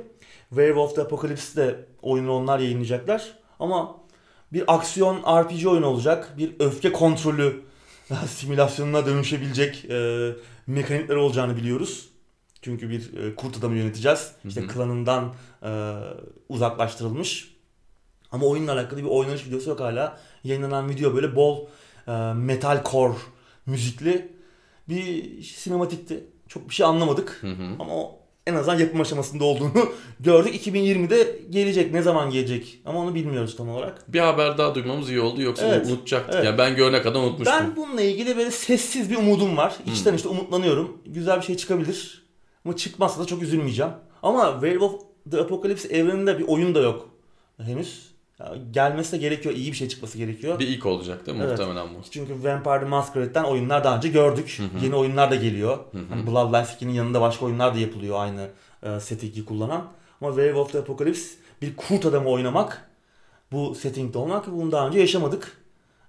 Werewolf 0.49 0.95
the 0.95 1.01
Apocalypse'de 1.01 1.87
oyunu 2.03 2.33
onlar 2.33 2.59
yayınlayacaklar. 2.59 3.33
Ama 3.61 3.97
bir 4.53 4.65
aksiyon 4.75 5.43
RPG 5.43 5.67
oyunu 5.67 5.87
olacak. 5.87 6.35
Bir 6.39 6.53
öfke 6.59 6.93
kontrolü 6.93 7.63
simülasyonuna 8.29 9.07
dönüşebilecek 9.07 9.85
e, 9.91 10.31
mekanikler 10.67 11.17
olacağını 11.17 11.57
biliyoruz. 11.57 12.09
Çünkü 12.67 12.91
bir 12.91 13.15
e, 13.25 13.35
kurt 13.35 13.59
adamı 13.59 13.77
yöneteceğiz. 13.77 14.33
İşte 14.49 14.61
Hı 14.61 14.65
hı. 14.65 14.69
klanından 14.69 15.35
e, 15.63 15.71
uzaklaştırılmış. 16.49 17.55
Ama 18.33 18.47
oyunla 18.47 18.73
alakalı 18.73 19.01
bir 19.01 19.09
oynanış 19.09 19.47
videosu 19.47 19.71
yok 19.71 19.81
hala. 19.81 20.19
Yayınlanan 20.45 20.89
video 20.89 21.15
böyle 21.15 21.37
bol 21.37 21.67
e, 22.09 22.13
metalcore 22.35 23.15
müzikli 23.67 24.33
bir 24.89 25.43
sinematikti. 25.43 26.25
Çok 26.49 26.69
bir 26.69 26.75
şey 26.75 26.87
anlamadık. 26.87 27.39
Hı 27.41 27.47
hı. 27.51 27.63
Ama 27.79 27.95
o 27.97 28.19
en 28.47 28.55
azından 28.55 28.79
yapım 28.79 29.01
aşamasında 29.01 29.45
olduğunu 29.45 29.73
gördük. 30.21 30.67
2020'de 30.67 31.39
gelecek. 31.51 31.93
Ne 31.93 32.03
zaman 32.03 32.31
gelecek? 32.31 32.81
Ama 32.85 32.99
onu 32.99 33.15
bilmiyoruz 33.15 33.57
tam 33.57 33.69
olarak. 33.69 34.13
Bir 34.13 34.21
haber 34.21 34.59
daha 34.59 34.75
duymamız 34.75 35.11
iyi 35.11 35.21
oldu 35.21 35.43
yoksa 35.43 35.67
Evet. 35.67 35.87
unutacaktık. 35.87 36.35
Evet. 36.35 36.45
Yani 36.45 36.59
ben 36.59 36.77
görene 36.77 37.03
kadar 37.03 37.21
unutmuştum. 37.21 37.57
Ben 37.61 37.77
bununla 37.77 38.01
ilgili 38.03 38.37
böyle 38.37 38.51
sessiz 38.51 39.11
bir 39.11 39.17
umudum 39.17 39.57
var. 39.57 39.77
İçten 39.87 40.11
Hmm. 40.11 40.17
işte 40.17 40.29
umutlanıyorum. 40.29 40.99
Güzel 41.07 41.41
bir 41.41 41.45
şey 41.45 41.57
çıkabilir. 41.57 42.26
Ama 42.67 42.77
çıkmazsa 42.77 43.21
da 43.21 43.27
çok 43.27 43.43
üzülmeyeceğim. 43.43 43.93
Ama 44.23 44.53
Werewolf 44.53 45.01
the 45.31 45.41
Apocalypse 45.41 45.89
evreninde 45.89 46.39
bir 46.39 46.49
oyun 46.49 46.75
da 46.75 46.81
yok 46.81 47.09
henüz. 47.63 48.11
Ya 48.39 48.55
gelmesi 48.71 49.13
de 49.13 49.17
gerekiyor. 49.17 49.55
iyi 49.55 49.73
bir 49.73 49.77
şey 49.77 49.89
çıkması 49.89 50.19
gerekiyor. 50.19 50.59
Bir 50.59 50.69
ilk 50.69 50.87
olacak 50.87 51.27
değil 51.27 51.39
mi? 51.39 51.45
Evet. 51.45 51.59
Muhtemelen 51.59 51.87
bu. 51.95 51.99
Çünkü 52.11 52.33
Vampire 52.33 52.81
the 52.81 52.87
Masquerade'den 52.87 53.45
oyunlar 53.45 53.85
daha 53.85 53.97
önce 53.97 54.09
gördük. 54.09 54.59
Hı 54.59 54.79
hı. 54.79 54.85
Yeni 54.85 54.95
oyunlar 54.95 55.31
da 55.31 55.35
geliyor. 55.35 55.79
Hani 56.11 56.27
Bloodlines 56.27 56.83
2'nin 56.83 56.93
yanında 56.93 57.21
başka 57.21 57.47
oyunlar 57.47 57.75
da 57.75 57.79
yapılıyor 57.79 58.21
aynı 58.21 58.49
e, 58.83 59.01
settingi 59.01 59.45
kullanan. 59.45 59.85
Ama 60.21 60.31
Werewolf 60.31 60.73
the 60.73 60.79
Apocalypse 60.79 61.35
bir 61.63 61.77
kurt 61.77 62.07
adamı 62.07 62.29
oynamak, 62.29 62.91
bu 63.53 63.75
settingde 63.75 64.19
olmak 64.19 64.53
bunu 64.53 64.73
daha 64.73 64.87
önce 64.87 64.99
yaşamadık. 64.99 65.63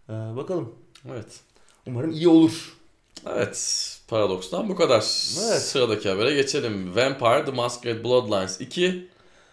E, 0.09 0.13
bakalım. 0.13 0.75
Evet. 1.09 1.39
Umarım 1.87 2.11
iyi 2.11 2.27
olur. 2.27 2.76
Evet. 3.35 3.83
Paradox'tan 4.07 4.69
bu 4.69 4.75
kadar. 4.75 4.95
Evet. 5.49 5.61
Sıradaki 5.61 6.09
habere 6.09 6.33
geçelim. 6.35 6.95
Vampire 6.95 7.45
The 7.45 7.51
Masquerade 7.51 8.03
Bloodlines 8.03 8.61
2 8.61 9.07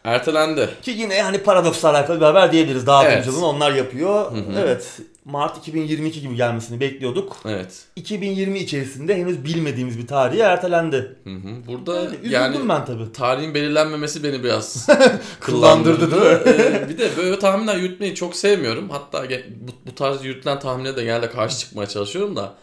ertelendi. 0.05 0.69
Ki 0.83 0.91
yine 0.91 1.23
hani 1.23 1.39
paradoksla 1.39 1.91
alakalı 1.91 2.21
bir 2.21 2.25
haber 2.25 2.53
diyebiliriz. 2.53 2.87
Dağıtımcılığını 2.87 3.45
Evet. 3.45 3.55
onlar 3.55 3.73
yapıyor. 3.73 4.33
Hı 4.33 4.37
hı. 4.37 4.43
Evet. 4.59 4.99
Mart 5.25 5.59
2022 5.59 6.21
gibi 6.21 6.37
gelmesini 6.37 6.81
bekliyorduk. 6.81 7.37
Evet. 7.49 7.85
2020 7.97 8.59
içerisinde 8.59 9.17
henüz 9.17 9.45
bilmediğimiz 9.45 9.99
bir 9.99 10.07
tarihe 10.07 10.43
ertelendi. 10.43 11.17
Hı 11.25 11.31
hı. 11.31 11.67
Burada 11.67 11.95
Yani 11.97 12.07
üzüldüm 12.17 12.33
yani 12.33 12.69
ben 12.69 12.85
tabii. 12.85 13.13
tarihin 13.13 13.55
belirlenmemesi 13.55 14.23
beni 14.25 14.45
biraz 14.45 14.87
Kıllandırdı 15.41 16.11
değil 16.11 16.23
mi? 16.23 16.39
Ee, 16.47 16.89
bir 16.89 16.99
de 16.99 17.09
böyle 17.17 17.39
tahminler 17.39 17.77
yürütmeyi 17.77 18.15
çok 18.15 18.37
sevmiyorum. 18.37 18.91
Hatta 18.91 19.25
bu, 19.61 19.91
bu 19.91 19.95
tarz 19.95 20.25
yürütülen 20.25 20.59
tahminlere 20.59 20.97
de 20.97 21.05
genelde 21.05 21.31
karşı 21.31 21.59
çıkmaya 21.59 21.89
çalışıyorum 21.89 22.37
da 22.37 22.55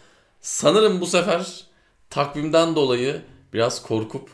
sanırım 0.41 1.01
bu 1.01 1.05
sefer 1.05 1.63
takvimden 2.09 2.75
dolayı 2.75 3.21
biraz 3.53 3.81
korkup 3.83 4.29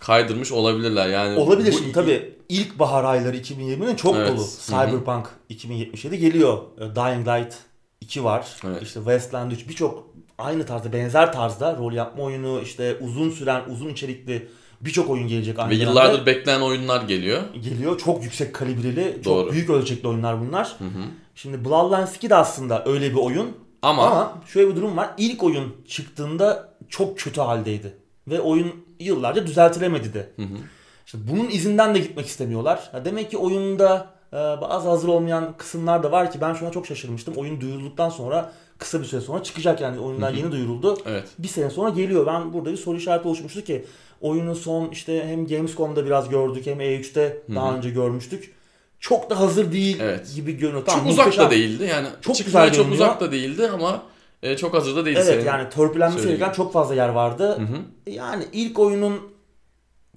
kaydırmış 0.00 0.52
olabilirler. 0.52 1.08
Yani 1.08 1.38
Olabilir 1.38 1.72
şimdi 1.72 1.92
tabii 1.92 2.34
ilk 2.48 2.78
bahar 2.78 3.04
ayları 3.04 3.36
2020'nin 3.36 3.96
çok 3.96 4.16
Evet. 4.16 4.28
dolu. 4.28 4.46
Cyberpunk 4.66 5.26
2077 5.48 6.18
geliyor. 6.18 6.58
E, 6.78 6.80
Dying 6.80 7.28
Light 7.28 7.54
2 8.00 8.24
var. 8.24 8.46
Evet. 8.66 8.82
İşte 8.82 9.00
Wasteland 9.00 9.52
3 9.52 9.68
birçok 9.68 10.06
aynı 10.38 10.66
tarzda 10.66 10.92
benzer 10.92 11.32
tarzda 11.32 11.76
rol 11.76 11.92
yapma 11.92 12.22
oyunu 12.24 12.60
işte 12.62 12.96
uzun 13.00 13.30
süren 13.30 13.62
uzun 13.70 13.88
içerikli 13.88 14.48
birçok 14.80 15.10
oyun 15.10 15.28
gelecek 15.28 15.58
aynı 15.58 15.70
Ve 15.70 15.74
yıllardır 15.74 16.26
beklenen 16.26 16.60
oyunlar 16.60 17.02
geliyor. 17.02 17.42
geliyor. 17.62 17.98
Çok 17.98 18.24
yüksek 18.24 18.54
kalibreli, 18.54 19.14
çok 19.24 19.24
Doğru. 19.24 19.52
büyük 19.52 19.70
ölçekli 19.70 20.08
oyunlar 20.08 20.40
bunlar. 20.48 20.74
Hı 20.78 20.84
hı. 20.84 21.02
Şimdi 21.34 21.64
Bloodlines 21.64 22.16
2 22.16 22.30
de 22.30 22.34
aslında 22.34 22.84
öyle 22.86 23.10
bir 23.10 23.16
oyun. 23.16 23.56
Ama, 23.82 24.06
Ama 24.06 24.38
şöyle 24.46 24.70
bir 24.70 24.76
durum 24.76 24.96
var. 24.96 25.10
İlk 25.18 25.42
oyun 25.42 25.76
çıktığında 25.88 26.68
çok 26.88 27.18
kötü 27.18 27.40
haldeydi. 27.40 27.94
Ve 28.28 28.40
oyun 28.40 28.74
yıllarca 29.00 29.46
düzeltilemedi 29.46 30.14
de. 30.14 30.30
Hı 30.36 30.42
hı. 30.42 30.58
İşte 31.06 31.18
bunun 31.30 31.48
izinden 31.48 31.94
de 31.94 31.98
gitmek 31.98 32.26
istemiyorlar. 32.26 32.90
Ya 32.94 33.04
demek 33.04 33.30
ki 33.30 33.38
oyunda 33.38 34.06
e, 34.32 34.36
bazı 34.36 34.88
hazır 34.88 35.08
olmayan 35.08 35.54
kısımlar 35.58 36.02
da 36.02 36.12
var 36.12 36.32
ki 36.32 36.40
ben 36.40 36.54
şuna 36.54 36.70
çok 36.70 36.86
şaşırmıştım. 36.86 37.34
Oyun 37.34 37.60
duyurulduktan 37.60 38.08
sonra 38.08 38.52
kısa 38.78 39.00
bir 39.00 39.04
süre 39.04 39.20
sonra 39.20 39.42
çıkacak 39.42 39.80
yani 39.80 40.00
oyunlar 40.00 40.32
yeni 40.32 40.52
duyuruldu. 40.52 40.98
Evet. 41.06 41.28
Bir 41.38 41.48
sene 41.48 41.70
sonra 41.70 41.90
geliyor. 41.90 42.26
Ben 42.26 42.52
burada 42.52 42.72
bir 42.72 42.76
soru 42.76 42.96
işareti 42.96 43.28
oluşmuştu 43.28 43.64
ki 43.64 43.84
oyunun 44.20 44.54
son 44.54 44.88
işte 44.88 45.26
hem 45.26 45.46
Gamescom'da 45.46 46.06
biraz 46.06 46.28
gördük 46.28 46.66
hem 46.66 46.80
E3'te 46.80 47.42
daha 47.54 47.74
önce 47.76 47.90
görmüştük. 47.90 48.54
Çok 49.00 49.30
da 49.30 49.40
hazır 49.40 49.72
değil 49.72 49.98
Evet. 50.00 50.34
gibi 50.34 50.52
görünüyor. 50.52 50.86
Çok 50.86 50.94
Tamam, 50.94 51.08
uzak 51.08 51.38
da 51.38 51.50
değildi. 51.50 51.88
Yani 51.90 52.08
Çok 52.20 52.38
güzel 52.38 52.72
çok 52.72 52.92
uzak 52.92 53.20
da 53.20 53.32
değildi 53.32 53.68
ama 53.74 54.02
e, 54.42 54.56
çok 54.56 54.74
hazır 54.74 54.96
da 54.96 55.04
değildi. 55.04 55.20
Evet 55.22 55.34
senin 55.34 55.44
yani 55.44 55.70
törpülenmesi 55.70 56.28
gereken 56.28 56.52
çok 56.52 56.72
fazla 56.72 56.94
yer 56.94 57.08
vardı. 57.08 57.58
Hı 57.58 57.62
hı. 57.62 58.10
Yani 58.10 58.44
ilk 58.52 58.78
oyunun 58.78 59.20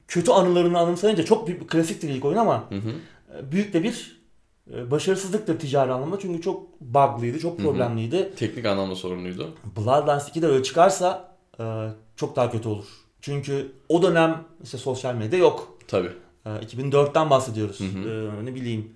kötü 0.07 0.31
anılarını 0.31 0.79
anımsayınca 0.79 1.25
çok 1.25 1.47
büyük 1.47 1.61
bir 1.61 1.67
klasiktir 1.67 2.09
ilk 2.09 2.25
oyun 2.25 2.37
ama 2.37 2.65
Hı 2.69 2.75
hı. 2.75 2.89
e, 3.39 3.51
büyük 3.51 3.73
de 3.73 3.83
bir 3.83 4.21
e, 4.73 4.91
başarısızlıktır 4.91 5.59
ticari 5.59 5.91
anlamda 5.91 6.19
çünkü 6.19 6.41
çok 6.41 6.81
bug'lıydı, 6.81 7.39
çok 7.39 7.59
hı. 7.59 7.63
problemliydi. 7.63 8.33
Teknik 8.35 8.65
anlamda 8.65 8.95
sorunluydu. 8.95 9.53
Bloodlines 9.77 10.29
2 10.29 10.41
de 10.41 10.47
öyle 10.47 10.63
çıkarsa 10.63 11.35
e, 11.59 11.63
çok 12.15 12.35
daha 12.35 12.51
kötü 12.51 12.69
olur. 12.69 12.85
Çünkü 13.21 13.71
o 13.89 14.01
dönem 14.03 14.43
işte 14.63 14.77
sosyal 14.77 15.15
medya 15.15 15.39
yok. 15.39 15.77
Tabii. 15.87 16.11
E, 16.45 16.49
2004'ten 16.49 17.29
bahsediyoruz. 17.29 17.79
Hı 17.79 17.83
hı. 17.83 18.09
E, 18.41 18.45
ne 18.45 18.55
bileyim 18.55 18.91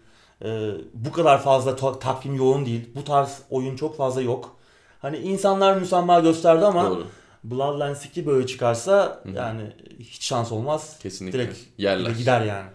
e, 0.45 0.71
bu 0.93 1.11
kadar 1.11 1.43
fazla 1.43 1.75
ta- 1.75 1.99
takvim 1.99 2.35
yoğun 2.35 2.65
değil. 2.65 2.89
Bu 2.95 3.03
tarz 3.03 3.39
oyun 3.49 3.75
çok 3.75 3.97
fazla 3.97 4.21
yok. 4.21 4.55
Hani 4.99 5.17
insanlar 5.17 5.77
müsamaha 5.77 6.19
gösterdi 6.19 6.65
ama 6.65 6.89
Doğru. 6.89 7.07
Bloodlines 7.43 8.05
2 8.05 8.25
böyle 8.25 8.47
çıkarsa 8.47 9.21
Hı 9.23 9.29
yani 9.29 9.61
hiç 9.99 10.23
şans 10.23 10.51
olmaz. 10.51 10.99
Kesinlikle. 10.99 11.39
Direkt 11.39 11.57
Yerler. 11.77 12.11
gider 12.11 12.41
yani. 12.41 12.69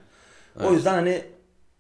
O 0.61 0.62
Evet. 0.62 0.72
yüzden 0.72 0.94
hani 0.94 1.22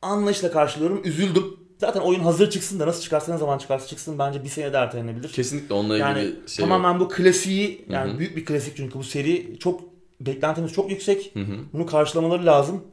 anlayışla 0.02 0.50
karşılıyorum. 0.52 1.00
Üzüldüm. 1.04 1.44
Zaten 1.78 2.00
oyun 2.00 2.20
hazır 2.20 2.50
çıksın 2.50 2.80
da 2.80 2.86
nasıl 2.86 3.02
çıkarsa 3.02 3.32
ne 3.32 3.38
zaman 3.38 3.58
çıkarsa 3.58 3.86
çıksın 3.86 4.18
bence 4.18 4.44
bir 4.44 4.48
sene 4.48 4.72
de 4.72 4.76
ertelenebilir. 4.76 5.28
Kesinlikle 5.28 5.74
onunla 5.74 5.94
ilgili 5.94 6.08
Yani 6.08 6.22
şey 6.22 6.32
yok. 6.32 6.70
tamamen 6.70 7.00
bu 7.00 7.08
klasiği 7.08 7.84
yani 7.88 8.10
Hı 8.10 8.14
hı. 8.14 8.18
büyük 8.18 8.36
bir 8.36 8.44
klasik 8.44 8.76
çünkü 8.76 8.98
bu 8.98 9.04
seri 9.04 9.58
çok 9.58 9.80
beklentimiz 10.20 10.72
çok 10.72 10.90
yüksek. 10.90 11.30
Hı 11.34 11.40
hı. 11.40 11.56
Bunu 11.72 11.86
karşılamaları 11.86 12.46
lazım. 12.46 12.84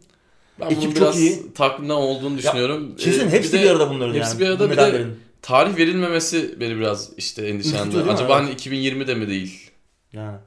Ben 0.60 0.70
Ekip 0.70 0.96
çok 0.96 1.16
iyi. 1.16 1.54
takvimden 1.54 1.94
olduğunu 1.94 2.38
düşünüyorum. 2.38 2.96
Kesin 2.96 3.28
Ee, 3.28 3.32
hepsi 3.32 3.54
bir 3.54 3.60
bir, 3.60 3.66
de 3.66 3.72
arada 3.72 3.90
bunların 3.90 4.14
hepsi 4.14 4.30
yani. 4.32 4.40
bir 4.40 4.48
arada 4.48 4.72
bir 4.72 4.78
de- 4.78 5.08
tarih 5.42 5.78
verilmemesi 5.78 6.60
beni 6.60 6.76
biraz 6.78 7.10
işte 7.18 7.48
endişelendirdi. 7.48 8.12
Acaba 8.12 8.34
Evet. 8.40 8.48
hani 8.48 8.52
2020'de 8.56 9.16
mi 9.16 9.28
değil? 9.28 9.72
Yani. 10.14 10.38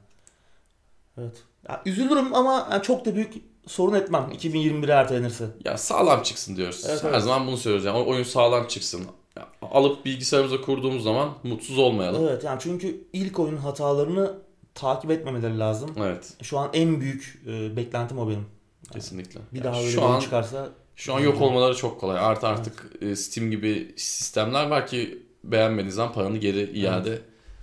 Evet. 1.17 1.33
Ya, 1.69 1.81
üzülürüm 1.85 2.33
ama 2.33 2.81
çok 2.83 3.05
da 3.05 3.15
büyük 3.15 3.33
sorun 3.67 3.93
etmem 3.93 4.29
2021'e 4.33 4.91
ertelenirse. 4.91 5.45
Ya 5.65 5.77
sağlam 5.77 6.23
çıksın 6.23 6.55
diyoruz. 6.55 6.85
Evet, 6.89 7.03
Her 7.03 7.09
evet. 7.09 7.21
zaman 7.23 7.47
bunu 7.47 7.57
söylüyoruz. 7.57 7.85
Yani 7.85 7.97
oyun 7.97 8.23
sağlam 8.23 8.67
çıksın. 8.67 9.01
Ya, 9.37 9.47
alıp 9.61 10.05
bilgisayarımıza 10.05 10.61
kurduğumuz 10.61 11.03
zaman 11.03 11.29
mutsuz 11.43 11.77
olmayalım. 11.79 12.27
Evet 12.27 12.43
yani 12.43 12.59
çünkü 12.63 13.03
ilk 13.13 13.39
oyunun 13.39 13.57
hatalarını 13.57 14.33
takip 14.75 15.11
etmemeleri 15.11 15.59
lazım. 15.59 15.91
Evet, 15.97 16.33
Şu 16.41 16.57
an 16.59 16.69
en 16.73 17.01
büyük 17.01 17.41
e, 17.47 17.75
beklentim 17.75 18.19
o 18.19 18.29
benim. 18.29 18.45
kesinlikle. 18.91 19.39
Bir 19.53 19.57
Ya 19.57 19.63
daha 19.63 19.79
öyle 19.79 19.91
şu 19.91 20.03
an 20.05 20.19
çıkarsa 20.19 20.69
şu 20.95 21.13
an 21.15 21.19
yok 21.19 21.41
olmaları 21.41 21.75
çok 21.75 21.99
kolay. 21.99 22.19
Artı 22.19 22.47
artık 22.47 22.89
e, 23.01 23.15
Steam 23.15 23.51
gibi 23.51 23.93
sistemler 23.97 24.67
var 24.67 24.87
ki 24.87 25.23
beğenmediğin 25.43 25.89
zaman 25.91 26.13
paranı 26.13 26.37
geri 26.37 26.79
iade. 26.79 27.21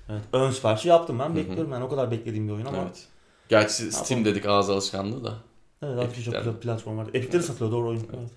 evet, 0.09 0.23
ön 0.33 0.51
siparişi 0.51 0.89
yaptım 0.89 1.19
ben. 1.19 1.37
Bekliyorum 1.37 1.73
yani 1.73 1.85
o 1.85 1.89
kadar 1.89 2.11
beklediğim 2.11 2.49
bir 2.49 2.53
oyun 2.53 2.67
ama. 2.67 2.79
Evet. 2.79 3.07
Gerçi 3.49 3.93
Steam 3.93 4.19
yapalım? 4.21 4.25
dedik 4.25 4.47
ağız 4.47 4.71
alışkanlığı 4.71 5.25
da. 5.25 5.35
Evet 5.83 5.99
artık 5.99 6.25
çok 6.25 6.35
güzel 6.35 6.55
platform 6.55 6.99
var. 6.99 7.07
Epic'te 7.15 7.39
de 7.39 7.43
satılıyor 7.43 7.73
doğru 7.73 7.89
oyun. 7.89 8.07
Evet. 8.19 8.31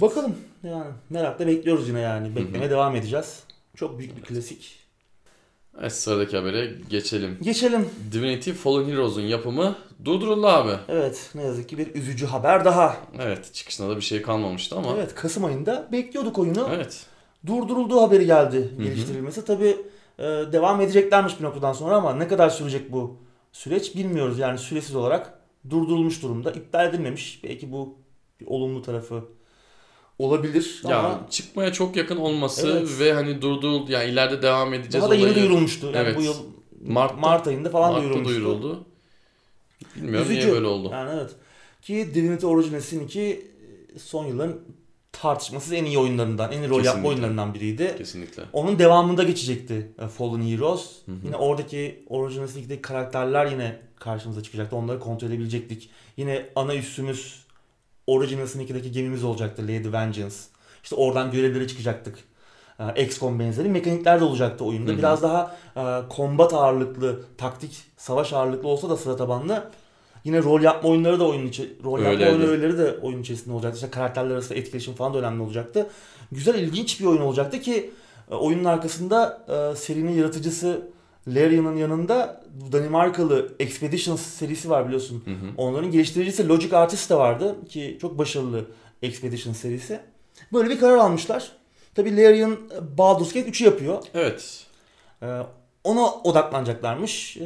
Bakalım 0.00 0.36
yani 0.62 0.90
merakla 1.10 1.46
bekliyoruz 1.46 1.88
yine 1.88 2.00
yani. 2.00 2.36
Beklemeye 2.36 2.70
devam 2.70 2.96
edeceğiz. 2.96 3.42
Çok 3.76 3.98
büyük 3.98 4.16
bir 4.16 4.22
klasik. 4.22 4.78
Evet 5.80 5.92
sıradaki 5.92 6.36
habere 6.36 6.74
geçelim. 6.90 7.38
Geçelim. 7.42 7.88
Divinity 8.12 8.50
Fallen 8.50 8.88
Heroes'un 8.88 9.20
yapımı 9.20 9.74
durduruldu 10.04 10.46
abi. 10.46 10.72
Evet 10.88 11.30
ne 11.34 11.42
yazık 11.42 11.68
ki 11.68 11.78
bir 11.78 11.94
üzücü 11.94 12.26
haber 12.26 12.64
daha. 12.64 12.96
Evet 13.20 13.54
çıkışında 13.54 13.88
da 13.90 13.96
bir 13.96 14.02
şey 14.02 14.22
kalmamıştı 14.22 14.76
ama. 14.76 14.88
Evet 14.96 15.14
Kasım 15.14 15.44
ayında 15.44 15.88
bekliyorduk 15.92 16.38
oyunu. 16.38 16.68
Evet. 16.74 17.06
Durdurulduğu 17.46 18.00
haberi 18.00 18.26
geldi 18.26 18.70
geliştirilmesi. 18.78 19.44
Tabi 19.44 19.76
devam 20.52 20.80
edeceklermiş 20.80 21.38
bir 21.38 21.44
noktadan 21.44 21.72
sonra 21.72 21.96
ama 21.96 22.14
ne 22.14 22.28
kadar 22.28 22.50
sürecek 22.50 22.92
bu 22.92 23.16
süreç 23.52 23.96
bilmiyoruz. 23.96 24.38
Yani 24.38 24.58
süresiz 24.58 24.94
olarak 24.96 25.38
durdurulmuş 25.70 26.22
durumda. 26.22 26.52
İptal 26.52 26.88
edilmemiş. 26.88 27.40
Belki 27.44 27.72
bu 27.72 27.98
bir 28.40 28.46
olumlu 28.46 28.82
tarafı 28.82 29.24
olabilir 30.18 30.80
Ya 30.88 30.98
ama 30.98 31.26
çıkmaya 31.30 31.72
çok 31.72 31.96
yakın 31.96 32.16
olması 32.16 32.68
Evet. 32.78 33.00
ve 33.00 33.12
hani 33.12 33.42
durduruldu 33.42 33.92
yani 33.92 34.10
ileride 34.10 34.42
devam 34.42 34.74
edeceğiz 34.74 35.02
daha 35.02 35.10
da 35.10 35.14
yeni 35.14 35.24
olayı. 35.24 35.36
duyurulmuştu. 35.36 35.86
Yani 35.86 35.96
Evet. 35.96 36.16
bu 36.16 36.22
yıl 36.22 36.34
Mart'ta- 36.86 37.16
Mart 37.20 37.46
ayında 37.46 37.70
falan 37.70 37.90
Mart'ta 37.92 38.02
duyurulmuştu. 38.02 38.34
duyuruldu. 38.34 38.84
Bilmiyorum 39.96 40.30
Üzücü. 40.30 40.46
niye 40.46 40.54
böyle 40.56 40.66
oldu. 40.66 40.88
Yani 40.92 41.10
evet. 41.14 41.30
Ki 41.82 42.10
Divinity 42.14 42.46
Original 42.46 42.80
Sin 42.80 43.00
2 43.06 43.46
son 43.98 44.26
yılların 44.26 44.56
tartışmasız 45.12 45.72
en 45.72 45.84
iyi 45.84 45.98
oyunlarından, 45.98 46.52
en 46.52 46.62
iyi 46.62 46.68
rol 46.68 46.84
yapma 46.84 47.08
oyunlarından 47.08 47.54
biriydi. 47.54 47.94
Kesinlikle. 47.98 48.42
Onun 48.52 48.78
devamında 48.78 49.22
geçecekti 49.22 49.92
e, 49.98 50.06
Fallen 50.08 50.42
Heroes. 50.42 50.90
Hı 51.06 51.12
hı. 51.12 51.16
Yine 51.24 51.36
oradaki 51.36 52.04
Original 52.08 52.46
Sin 52.46 52.62
2'deki 52.62 52.82
karakterler 52.82 53.46
yine 53.46 53.80
karşımıza 53.96 54.42
çıkacaktı. 54.42 54.76
Onları 54.76 55.00
kontrol 55.00 55.28
edebilecektik. 55.28 55.90
Yine 56.16 56.46
ana 56.56 56.74
üssümüz 56.74 57.43
Original 58.06 58.46
Sin 58.46 58.60
2'deki 58.60 58.92
gemimiz 58.92 59.24
olacaktı 59.24 59.62
Lady 59.62 59.92
Vengeance. 59.92 60.36
İşte 60.82 60.96
oradan 60.96 61.30
görevlere 61.30 61.68
çıkacaktık. 61.68 62.18
Ee, 62.80 63.04
XCOM 63.04 63.38
benzeri 63.38 63.68
mekanikler 63.68 64.20
de 64.20 64.24
olacaktı 64.24 64.64
oyunda. 64.64 64.90
Hı 64.90 64.94
hı. 64.94 64.98
Biraz 64.98 65.22
daha 65.22 65.56
e, 65.76 66.08
kombat 66.08 66.54
ağırlıklı, 66.54 67.20
taktik, 67.38 67.82
savaş 67.96 68.32
ağırlıklı 68.32 68.68
olsa 68.68 68.90
da 68.90 68.96
sıra 68.96 69.16
tabanlı. 69.16 69.70
Yine 70.24 70.42
rol 70.42 70.60
yapma 70.62 70.90
oyunları 70.90 71.20
da 71.20 71.28
oyunun 71.28 71.46
içi, 71.46 71.76
rol 71.84 71.98
yapma 71.98 72.10
Öyleydi. 72.10 72.30
oyun 72.30 72.48
öğeleri 72.48 72.78
de 72.78 72.98
oyun 73.02 73.22
içerisinde 73.22 73.54
olacaktı. 73.54 73.76
İşte 73.76 73.90
karakterler 73.90 74.34
arasında 74.34 74.58
etkileşim 74.58 74.94
falan 74.94 75.14
da 75.14 75.18
önemli 75.18 75.42
olacaktı. 75.42 75.86
Güzel, 76.32 76.54
ilginç 76.54 77.00
bir 77.00 77.06
oyun 77.06 77.20
olacaktı 77.20 77.60
ki 77.60 77.90
e, 78.30 78.34
oyunun 78.34 78.64
arkasında 78.64 79.44
e, 79.48 79.76
serinin 79.76 80.12
yaratıcısı 80.12 80.82
Larian'ın 81.28 81.76
yanında 81.76 82.44
Danimarkalı 82.72 83.54
Expeditions 83.58 84.20
serisi 84.22 84.70
var 84.70 84.86
biliyorsun. 84.86 85.22
Hı 85.24 85.30
hı. 85.30 85.50
Onların 85.56 85.90
geliştiricisi 85.90 86.48
Logic 86.48 86.76
Artist 86.76 87.10
de 87.10 87.14
vardı 87.14 87.56
ki 87.68 87.98
çok 88.00 88.18
başarılı 88.18 88.64
Expeditions 89.02 89.56
serisi. 89.56 90.00
Böyle 90.52 90.70
bir 90.70 90.80
karar 90.80 90.96
almışlar. 90.96 91.52
Tabi 91.94 92.16
Larian 92.16 92.52
e, 92.52 92.98
Baldur's 92.98 93.32
Gate 93.32 93.50
3'ü 93.50 93.64
yapıyor. 93.64 94.02
Evet. 94.14 94.66
Ee, 95.22 95.40
ona 95.84 96.14
odaklanacaklarmış. 96.14 97.36
Ee, 97.36 97.44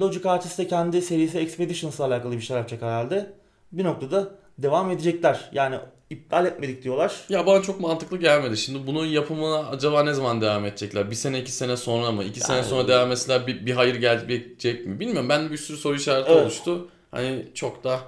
Logic 0.00 0.30
Artist 0.30 0.58
de 0.58 0.66
kendi 0.66 1.02
serisi 1.02 1.38
Expeditions'la 1.38 2.04
alakalı 2.04 2.32
bir 2.32 2.40
şeyler 2.40 2.58
yapacak 2.58 2.82
herhalde. 2.82 3.32
Bir 3.72 3.84
noktada 3.84 4.28
devam 4.58 4.90
edecekler. 4.90 5.50
Yani 5.52 5.78
iptal 6.10 6.46
etmedik 6.46 6.82
diyorlar. 6.82 7.16
Ya 7.28 7.46
bana 7.46 7.62
çok 7.62 7.80
mantıklı 7.80 8.18
gelmedi. 8.18 8.56
Şimdi 8.56 8.86
bunun 8.86 9.06
yapımına 9.06 9.58
acaba 9.58 10.02
ne 10.02 10.14
zaman 10.14 10.40
devam 10.40 10.64
edecekler? 10.64 11.10
Bir 11.10 11.16
sene 11.16 11.40
iki 11.40 11.52
sene 11.52 11.76
sonra 11.76 12.12
mı? 12.12 12.24
İki 12.24 12.40
sene 12.40 12.56
Yani- 12.56 12.66
sonra 12.66 12.88
devam 12.88 13.12
etseler 13.12 13.46
bir, 13.46 13.66
bir 13.66 13.72
hayır 13.72 13.94
gelecek 13.94 14.86
mi? 14.86 15.00
Bilmiyorum. 15.00 15.28
Ben 15.28 15.46
de 15.48 15.52
bir 15.52 15.56
sürü 15.56 15.76
soru 15.76 15.96
işareti 15.96 16.30
Evet. 16.32 16.42
oluştu. 16.42 16.88
Hani 17.10 17.46
çok 17.54 17.84
da 17.84 18.00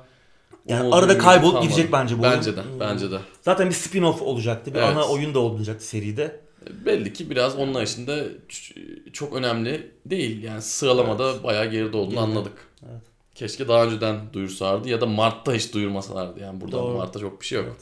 Yani 0.68 0.94
arada 0.94 1.18
kaybolup 1.18 1.52
kalmadı. 1.52 1.66
gidecek 1.72 1.92
bence 1.92 2.18
bu 2.18 2.22
Bence 2.22 2.56
de. 2.56 2.60
Bence 2.80 3.10
de. 3.10 3.18
Zaten 3.42 3.68
bir 3.68 3.74
spin-off 3.74 4.20
olacaktı. 4.20 4.74
Bir 4.74 4.78
Evet. 4.78 4.88
ana 4.88 5.08
oyun 5.08 5.34
da 5.34 5.38
olacaktı 5.38 5.86
seride. 5.86 6.40
Belli 6.86 7.12
ki 7.12 7.30
biraz 7.30 7.56
onun 7.56 7.74
ç- 7.74 9.12
çok 9.12 9.34
önemli 9.36 9.90
değil. 10.06 10.42
Yani 10.42 10.62
sıralamada 10.62 11.42
bayağı 11.44 11.66
geride 11.66 11.96
olduğunu 11.96 12.10
Geride. 12.10 12.20
anladık. 12.20 12.52
Evet. 12.82 13.02
Keşke 13.34 13.68
daha 13.68 13.84
önceden 13.84 14.16
duyursalardı 14.32 14.88
ya 14.88 15.00
da 15.00 15.06
Mart'ta 15.06 15.54
hiç 15.54 15.74
duyurmasalardı. 15.74 16.40
Yani 16.40 16.60
burada 16.60 16.76
Doğru. 16.76 16.96
Mart'ta 16.96 17.20
çok 17.20 17.40
bir 17.40 17.46
şey 17.46 17.58
yok. 17.58 17.66
Evet. 17.70 17.80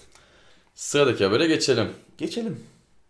Sıradaki 0.79 1.25
habere 1.25 1.47
geçelim. 1.47 1.89
Geçelim. 2.19 2.61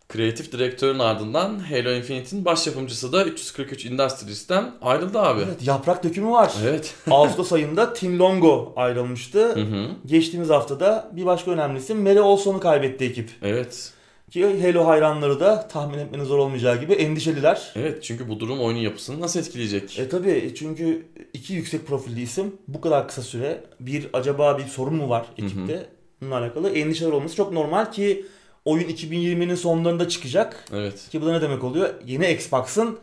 Kreatif 0.07 0.51
direktörün 0.51 0.99
ardından 0.99 1.59
Halo 1.59 1.91
Infinite'in 1.91 2.45
baş 2.45 2.67
yapımcısı 2.67 3.13
da 3.13 3.25
343 3.25 3.85
Industries'ten 3.85 4.71
ayrıldı 4.81 5.19
abi. 5.19 5.41
Evet, 5.41 5.67
yaprak 5.67 6.03
dökümü 6.03 6.31
var. 6.31 6.53
Evet. 6.63 6.93
Ağustos 7.11 7.53
ayında 7.53 7.93
Tim 7.93 8.19
Longo 8.19 8.73
ayrılmıştı. 8.75 9.55
Hı 9.55 9.59
hı. 9.59 9.87
Geçtiğimiz 10.05 10.49
haftada 10.49 11.11
bir 11.15 11.25
başka 11.25 11.51
önemlisi 11.51 11.93
Mary 11.93 12.19
Olson'u 12.19 12.59
kaybetti 12.59 13.05
ekip. 13.05 13.29
Evet. 13.41 13.93
Ki 14.31 14.61
Halo 14.61 14.87
hayranları 14.87 15.39
da 15.39 15.67
tahmin 15.67 15.97
etmenin 15.97 16.23
zor 16.23 16.37
olmayacağı 16.37 16.81
gibi 16.81 16.93
endişeliler. 16.93 17.71
Evet 17.75 18.03
çünkü 18.03 18.29
bu 18.29 18.39
durum 18.39 18.61
oyunun 18.61 18.79
yapısını 18.79 19.21
nasıl 19.21 19.39
etkileyecek? 19.39 19.99
E 19.99 20.09
tabi 20.09 20.53
çünkü 20.57 21.05
iki 21.33 21.53
yüksek 21.53 21.87
profilli 21.87 22.21
isim 22.21 22.55
bu 22.67 22.81
kadar 22.81 23.07
kısa 23.07 23.21
süre 23.21 23.63
bir 23.79 24.07
acaba 24.13 24.57
bir 24.57 24.65
sorun 24.65 24.95
mu 24.95 25.09
var 25.09 25.25
ekipte? 25.37 25.89
Bununla 26.21 26.37
alakalı 26.37 26.69
endişeler 26.69 27.11
olması 27.11 27.35
çok 27.35 27.53
normal 27.53 27.91
ki 27.91 28.25
oyun 28.65 28.89
2020'nin 28.89 29.55
sonlarında 29.55 30.09
çıkacak. 30.09 30.65
Evet. 30.73 31.09
Ki 31.09 31.21
bu 31.21 31.25
da 31.25 31.31
ne 31.31 31.41
demek 31.41 31.63
oluyor? 31.63 31.89
Yeni 32.05 32.31
Xbox'ın 32.31 32.99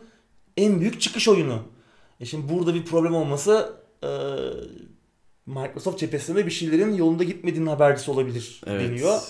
en 0.57 0.79
büyük 0.79 1.01
çıkış 1.01 1.27
oyunu. 1.27 1.59
E 2.19 2.25
şimdi 2.25 2.53
burada 2.53 2.73
bir 2.73 2.85
problem 2.85 3.15
olması 3.15 3.73
e, 4.03 4.09
Microsoft 5.45 5.99
cephesinde 5.99 6.45
bir 6.45 6.51
şeylerin 6.51 6.93
yolunda 6.93 7.23
gitmediğinin 7.23 7.69
habercisi 7.69 8.11
olabilir 8.11 8.61
Evet. 8.67 8.89
deniyor. 8.89 9.21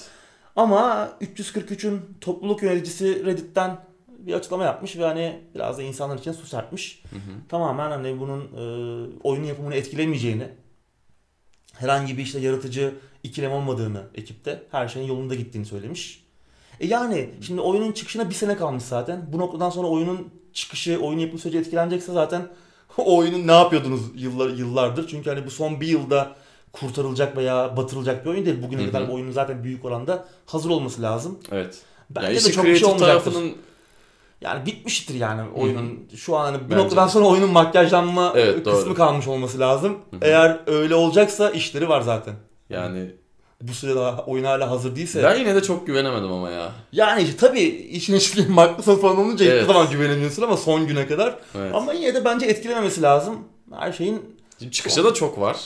Ama 0.56 1.10
343'ün 1.21 2.02
topluluk 2.21 2.63
yöneticisi 2.63 3.26
Reddit'ten 3.26 3.80
bir 4.08 4.34
açıklama 4.34 4.63
yapmış 4.63 4.97
ve 4.97 5.04
hani 5.04 5.39
biraz 5.56 5.78
da 5.78 5.84
insanlar 5.84 6.17
için 6.17 6.32
su 6.32 6.47
serpmiş. 6.47 7.04
Hı 7.10 7.15
hı. 7.15 7.47
Tamamen 7.50 7.91
hani 7.91 8.19
bunun 8.19 8.41
e, 8.41 8.62
oyunun 9.23 9.45
yapımını 9.45 9.76
etkilemeyeceğini, 9.76 10.47
herhangi 11.80 12.18
bir 12.18 12.24
işte 12.24 12.40
yaratıcı 12.40 12.94
ikilem 13.24 13.52
olmadığını 13.52 14.04
ekipte, 14.16 14.63
her 14.72 14.88
şeyin 14.88 15.08
yolunda 15.08 15.36
gittiğini 15.36 15.66
söylemiş. 15.66 16.24
E 16.80 16.88
yani 16.88 17.30
şimdi 17.42 17.62
oyunun 17.62 17.92
çıkışına 17.92 18.30
bir 18.30 18.36
sene 18.36 18.58
kalmış 18.58 18.84
zaten. 18.84 19.30
Bu 19.34 19.38
noktadan 19.38 19.70
sonra 19.70 19.88
oyunun 19.88 20.28
çıkışı, 20.54 21.00
oyun 21.00 21.20
yapım 21.20 21.40
süreci 21.40 21.58
etkilenecekse 21.58 22.13
zaten 22.13 22.48
o 22.98 23.18
oyunun 23.18 23.48
ne 23.48 23.52
yapıyordunuz 23.52 24.02
yıllar 24.16 24.50
yıllardır? 24.50 25.08
Çünkü 25.08 25.30
hani 25.30 25.46
bu 25.46 25.52
son 25.52 25.82
bir 25.82 25.88
yılda 25.88 26.36
kurtarılacak 26.72 27.38
veya 27.38 27.78
batırılacak 27.78 28.26
bir 28.26 28.30
oyun 28.30 28.46
değil. 28.46 28.63
Bugüne 28.63 28.82
Hı 28.82 28.88
hı. 28.88 28.92
kadar 28.92 29.08
oyunun 29.08 29.32
zaten 29.32 29.63
büyük 29.63 29.86
oranda 29.86 30.28
hazır 30.46 30.70
olması 30.70 31.02
lazım. 31.02 31.40
Evet. 31.52 31.82
Bence 32.10 32.28
ya 32.28 32.34
de 32.34 32.52
çok 32.52 32.66
bir 32.66 32.76
şey 32.76 32.88
olmayacaktır. 32.88 33.32
tarafının 33.32 33.56
Yani 34.41 34.65
bitmiştir 34.65 35.15
yani 35.15 35.41
oyunun. 35.56 36.00
Şu 36.15 36.36
an 36.38 36.45
hani 36.45 36.58
bu 36.58 36.63
Bence 36.71 36.78
noktadan 36.84 37.08
de. 37.08 37.12
sonra 37.12 37.26
oyunun 37.26 37.50
makyajlanma 37.52 38.34
Evet, 38.36 38.65
doğru. 38.65 38.76
kısmı 38.76 38.95
kalmış 38.95 39.28
olması 39.28 39.60
lazım. 39.60 39.91
Hı 40.12 40.15
hı. 40.15 40.19
Eğer 40.21 40.60
öyle 40.67 40.95
olacaksa 40.95 41.50
işleri 41.50 41.89
var 41.89 42.02
zaten. 42.02 42.34
yani 42.69 43.12
Bu 43.62 43.73
sırada 43.73 44.23
oyun 44.28 44.43
hala 44.43 44.69
hazır 44.71 44.95
değilse. 44.95 45.23
ben 45.23 45.39
yine 45.39 45.56
de 45.56 45.63
çok 45.63 45.88
güvenemedim 45.88 46.32
ama 46.32 46.50
ya. 46.50 46.71
Yani 46.91 47.21
işte 47.23 47.38
tabii 47.38 47.62
işin 47.91 48.15
içinde 48.15 48.47
Microsoft 48.47 49.02
falan 49.02 49.17
olunca 49.17 49.45
hiçbir 49.45 49.56
Evet. 49.56 49.67
zaman 49.67 49.89
güvenemiyorsun 49.91 50.41
ama 50.43 50.58
son 50.58 50.88
güne 50.88 51.08
kadar. 51.08 51.36
Evet. 51.56 51.76
Ama 51.76 51.93
yine 51.93 52.13
de 52.15 52.26
bence 52.26 52.45
etkilememesi 52.45 53.02
lazım. 53.02 53.39
Her 53.80 53.91
şeyin 53.91 54.21
Şimdi 54.60 54.71
çıkışa 54.71 55.04
da 55.04 55.13
çok 55.13 55.39
var. 55.39 55.58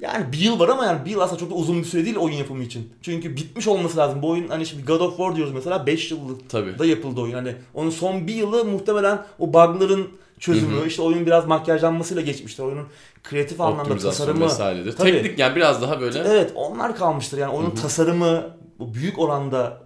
Yani 0.00 0.32
bir 0.32 0.38
yıl 0.38 0.58
var 0.58 0.68
ama 0.68 0.84
yani 0.84 1.04
bir 1.04 1.10
yıl 1.10 1.20
aslında 1.20 1.40
çok 1.40 1.50
da 1.50 1.54
uzun 1.54 1.78
bir 1.78 1.84
süre 1.84 2.04
değil 2.04 2.16
oyun 2.16 2.36
yapımı 2.36 2.62
için. 2.62 2.92
Çünkü 3.02 3.36
bitmiş 3.36 3.68
olması 3.68 3.96
lazım. 3.96 4.22
Bu 4.22 4.28
oyun 4.28 4.48
hani 4.48 4.66
şimdi 4.66 4.84
God 4.84 5.00
of 5.00 5.16
War 5.16 5.36
diyoruz 5.36 5.54
mesela 5.54 5.86
5 5.86 6.10
yıllık 6.10 6.50
Tabii. 6.50 6.78
da 6.78 6.86
yapıldı 6.86 7.20
oyun. 7.20 7.34
Hani 7.34 7.54
onun 7.74 7.90
son 7.90 8.26
bir 8.26 8.34
yılı 8.34 8.64
muhtemelen 8.64 9.26
o 9.38 9.48
bug'ların 9.48 10.08
çözümü, 10.38 10.76
Hı 10.76 10.82
hı. 10.82 10.86
işte 10.86 11.02
oyunun 11.02 11.26
biraz 11.26 11.46
makyajlanmasıyla 11.46 12.22
geçmiştir. 12.22 12.62
Oyunun 12.62 12.86
kreatif 13.22 13.60
anlamda 13.60 13.98
tasarımı. 13.98 14.44
vesairedir. 14.44 14.92
Tabii. 14.92 15.12
Teknik 15.12 15.38
yani 15.38 15.56
biraz 15.56 15.82
daha 15.82 16.00
böyle 16.00 16.18
Evet 16.18 16.52
onlar 16.54 16.96
kalmıştır. 16.96 17.38
Yani 17.38 17.52
oyunun 17.52 17.74
tasarımı 17.74 18.56
bu 18.78 18.94
büyük 18.94 19.18
oranda 19.18 19.82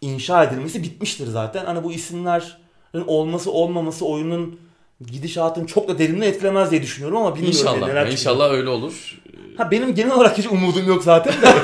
inşa 0.00 0.44
edilmesi 0.44 0.82
bitmiştir 0.82 1.26
zaten. 1.26 1.64
Hani 1.64 1.84
bu 1.84 1.92
isimlerin 1.92 3.04
olması 3.06 3.50
olmaması 3.52 4.06
oyunun 4.06 4.60
gidişatını 5.06 5.66
çok 5.66 5.88
da 5.88 5.98
derinden 5.98 6.26
etkilemez 6.26 6.70
diye 6.70 6.82
düşünüyorum 6.82 7.16
ama 7.18 7.34
bilmiyorum. 7.34 7.58
İnşallah. 7.58 7.94
Yani 7.94 8.12
inşallah 8.12 8.50
öyle 8.50 8.68
olur. 8.68 9.22
Ha 9.56 9.70
benim 9.70 9.94
genel 9.94 10.12
olarak 10.12 10.38
hiç 10.38 10.46
umudum 10.46 10.86
yok 10.88 11.02
zaten 11.02 11.32
de. 11.42 11.54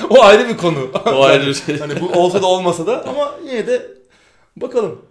o 0.10 0.22
ayrı 0.22 0.48
bir 0.48 0.56
konu. 0.56 0.90
O 1.06 1.22
ayrı 1.24 1.46
bir 1.46 1.54
şey. 1.54 1.78
Hani 1.78 2.00
bu 2.00 2.08
olsa 2.08 2.42
da 2.42 2.46
olmasa 2.46 2.86
da 2.86 3.08
ama 3.08 3.34
yine 3.46 3.66
de 3.66 3.88
bakalım. 4.56 5.02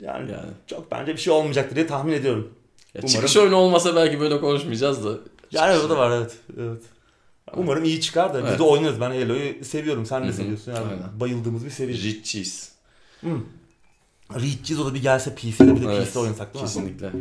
Yani, 0.00 0.30
Yani. 0.30 0.50
çok 0.66 0.90
bence 0.90 1.12
bir 1.12 1.20
şey 1.20 1.32
olmayacaktır 1.32 1.76
diye 1.76 1.86
tahmin 1.86 2.12
ediyorum. 2.12 2.52
Ya 2.94 3.00
Umarım. 3.02 3.08
çıkış 3.08 3.36
oyunu 3.36 3.56
olmasa 3.56 3.96
belki 3.96 4.20
böyle 4.20 4.40
konuşmayacağız 4.40 5.04
da. 5.04 5.10
Yani 5.50 5.78
o 5.78 5.90
da 5.90 5.98
var 5.98 6.10
evet. 6.10 6.32
evet. 6.60 6.82
Umarım 7.56 7.84
iyi 7.84 8.00
çıkar 8.00 8.34
da 8.34 8.38
biz 8.38 8.48
Evet. 8.48 8.58
de 8.58 8.62
oynarız. 8.62 9.00
Ben 9.00 9.10
Halo'yu 9.10 9.64
seviyorum. 9.64 10.06
Sen 10.06 10.28
de 10.28 10.32
seviyorsun. 10.32 10.72
Yani 10.72 10.84
Aynen. 10.90 11.20
bayıldığımız 11.20 11.64
bir 11.64 11.70
seri. 11.70 11.92
Rich 11.92 12.24
cheese. 12.24 12.70
Hmm. 13.20 13.40
Cheese 14.64 14.82
o 14.82 14.86
da 14.86 14.94
bir 14.94 15.02
gelse 15.02 15.34
PC'de 15.34 15.76
bir 15.76 15.80
de 15.80 15.94
Evet, 15.94 16.08
PC'de 16.08 16.18
oynasak 16.18 16.54
değil 16.54 16.64
mi? 16.64 16.68
Kesinlikle. 16.68 17.12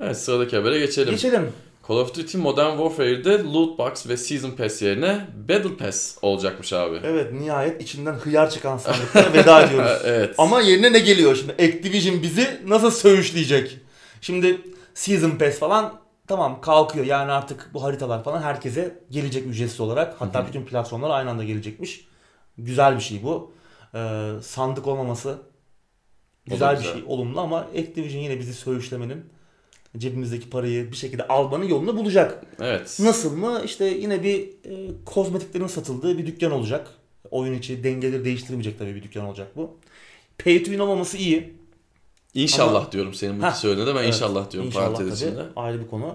Evet 0.00 0.18
sıradaki 0.18 0.56
habere 0.56 0.78
geçelim. 0.78 1.10
Geçelim. 1.10 1.52
Call 1.88 1.96
of 1.96 2.14
Duty 2.14 2.38
Modern 2.38 2.70
Warfare'de 2.70 3.42
Loot 3.42 3.78
Box 3.78 4.08
ve 4.08 4.16
Season 4.16 4.50
Pass 4.50 4.82
yerine 4.82 5.26
Battle 5.48 5.76
Pass 5.76 6.18
olacakmış 6.22 6.72
abi. 6.72 7.00
Evet 7.04 7.32
nihayet 7.32 7.82
içinden 7.82 8.14
hıyar 8.14 8.50
çıkan 8.50 8.78
sandıklara 8.78 9.32
veda 9.32 9.62
ediyoruz. 9.62 10.02
evet. 10.04 10.34
Ama 10.38 10.60
yerine 10.60 10.92
ne 10.92 10.98
geliyor 10.98 11.36
şimdi? 11.36 11.52
Activision 11.52 12.22
bizi 12.22 12.60
nasıl 12.66 12.90
söğüşleyecek? 12.90 13.78
Şimdi 14.20 14.60
Season 14.94 15.30
Pass 15.30 15.58
falan 15.58 16.00
tamam 16.26 16.60
kalkıyor. 16.60 17.06
Yani 17.06 17.32
artık 17.32 17.70
bu 17.74 17.82
haritalar 17.82 18.24
falan 18.24 18.42
herkese 18.42 18.98
gelecek 19.10 19.46
ücretsiz 19.46 19.80
olarak. 19.80 20.14
Hatta 20.18 20.46
bütün 20.46 20.64
platformlar 20.64 21.10
aynı 21.10 21.30
anda 21.30 21.44
gelecekmiş. 21.44 22.08
Güzel 22.58 22.96
bir 22.96 23.00
şey 23.00 23.22
bu. 23.22 23.52
Ee, 23.94 24.30
sandık 24.42 24.86
olmaması 24.86 25.38
güzel 26.46 26.72
bir 26.72 26.78
güzel. 26.78 26.92
şey, 26.92 27.02
olumlu 27.06 27.40
ama 27.40 27.58
Activision 27.58 28.20
yine 28.22 28.38
bizi 28.38 28.54
söğüşlemenin 28.54 29.24
cebimizdeki 29.98 30.50
parayı 30.50 30.92
bir 30.92 30.96
şekilde 30.96 31.28
almanın 31.28 31.64
yolunu 31.64 31.96
bulacak. 31.96 32.44
Evet. 32.60 32.98
Nasıl 33.00 33.36
mı? 33.36 33.62
İşte 33.64 33.84
yine 33.84 34.22
bir 34.22 34.40
e, 34.42 34.90
kozmetiklerin 35.04 35.66
satıldığı 35.66 36.18
bir 36.18 36.26
dükkan 36.26 36.52
olacak. 36.52 36.88
Oyun 37.30 37.54
içi 37.58 37.84
dengeleri 37.84 38.24
değiştirmeyecek 38.24 38.78
tabii 38.78 38.94
bir 38.94 39.02
dükkan 39.02 39.24
olacak 39.24 39.48
bu. 39.56 39.70
Pay 40.44 40.58
to 40.58 40.64
win 40.64 40.78
olmaması 40.78 41.16
iyi. 41.16 41.54
İnşallah 42.34 42.80
Ama- 42.80 42.92
diyorum 42.92 43.14
senin 43.14 43.42
bu 43.42 43.44
Heh, 43.46 43.50
söylediğine 43.54 43.90
de 43.90 43.94
ben 43.94 44.00
Evet, 44.02 44.14
inşallah 44.14 44.50
diyorum 44.50 44.68
İnşallah 44.68 44.94
parantez 44.94 45.22
içinde. 45.22 45.42
Ayrı 45.56 45.80
bir 45.80 45.86
konu. 45.88 46.14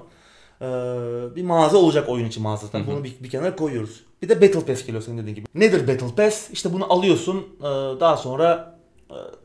Ee, 0.62 0.66
bir 1.36 1.44
mağaza 1.44 1.78
olacak 1.78 2.10
oyun 2.10 2.26
içi 2.26 2.40
mağaza. 2.40 2.66
zaten. 2.66 2.80
Hı 2.80 2.84
hı. 2.84 2.88
Bunu 2.88 3.04
bir, 3.04 3.14
bir 3.24 3.30
kenara 3.30 3.56
koyuyoruz. 3.56 4.04
Bir 4.22 4.30
de 4.30 4.42
Battle 4.42 4.60
Pass 4.74 4.86
geliyor 4.86 5.04
senin 5.04 5.18
dediğin 5.18 5.36
gibi. 5.36 5.46
Nedir 5.56 5.88
Battle 5.88 6.16
Pass? 6.16 6.50
İşte 6.52 6.74
bunu 6.74 6.94
alıyorsun. 6.94 7.38
e, 7.60 7.64
Daha 8.00 8.18
sonra 8.18 8.73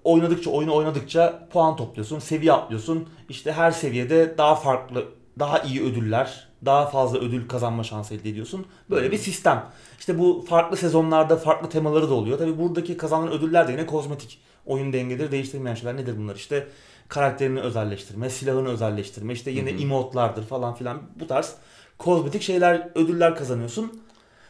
oynadıkça 0.04 0.50
oyunu 0.50 0.74
oynadıkça 0.74 1.48
puan 1.52 1.76
topluyorsun. 1.76 2.18
Seviye 2.18 2.52
atlıyorsun. 2.52 3.08
İşte 3.28 3.52
her 3.52 3.70
seviyede 3.70 4.38
daha 4.38 4.54
farklı, 4.54 5.04
daha 5.38 5.58
iyi 5.58 5.82
ödüller, 5.82 6.48
daha 6.64 6.86
fazla 6.86 7.18
ödül 7.18 7.48
kazanma 7.48 7.84
şansı 7.84 8.14
elde 8.14 8.28
ediyorsun. 8.30 8.66
Böyle 8.90 9.12
bir 9.12 9.18
sistem. 9.18 9.66
İşte 9.98 10.18
bu 10.18 10.44
farklı 10.48 10.76
sezonlarda 10.76 11.36
farklı 11.36 11.68
temaları 11.68 12.10
da 12.10 12.14
oluyor. 12.14 12.38
Tabi 12.38 12.58
buradaki 12.58 12.96
kazanılan 12.96 13.32
ödüller 13.32 13.68
de 13.68 13.72
yine 13.72 13.86
kozmetik. 13.86 14.38
Oyun 14.66 14.92
dengeleri 14.92 15.32
değiştirmeyen 15.32 15.74
şeyler 15.74 15.96
nedir 15.96 16.14
bunlar? 16.18 16.36
İşte 16.36 16.66
karakterini 17.08 17.60
özelleştirme, 17.60 18.30
silahını 18.30 18.68
özelleştirme, 18.68 19.32
işte 19.32 19.50
yine 19.50 19.70
emotlardır 19.70 20.42
falan 20.42 20.74
filan 20.74 21.02
bu 21.20 21.26
tarz 21.26 21.54
kozmetik 21.98 22.42
şeyler, 22.42 22.88
ödüller 22.94 23.36
kazanıyorsun. 23.36 24.02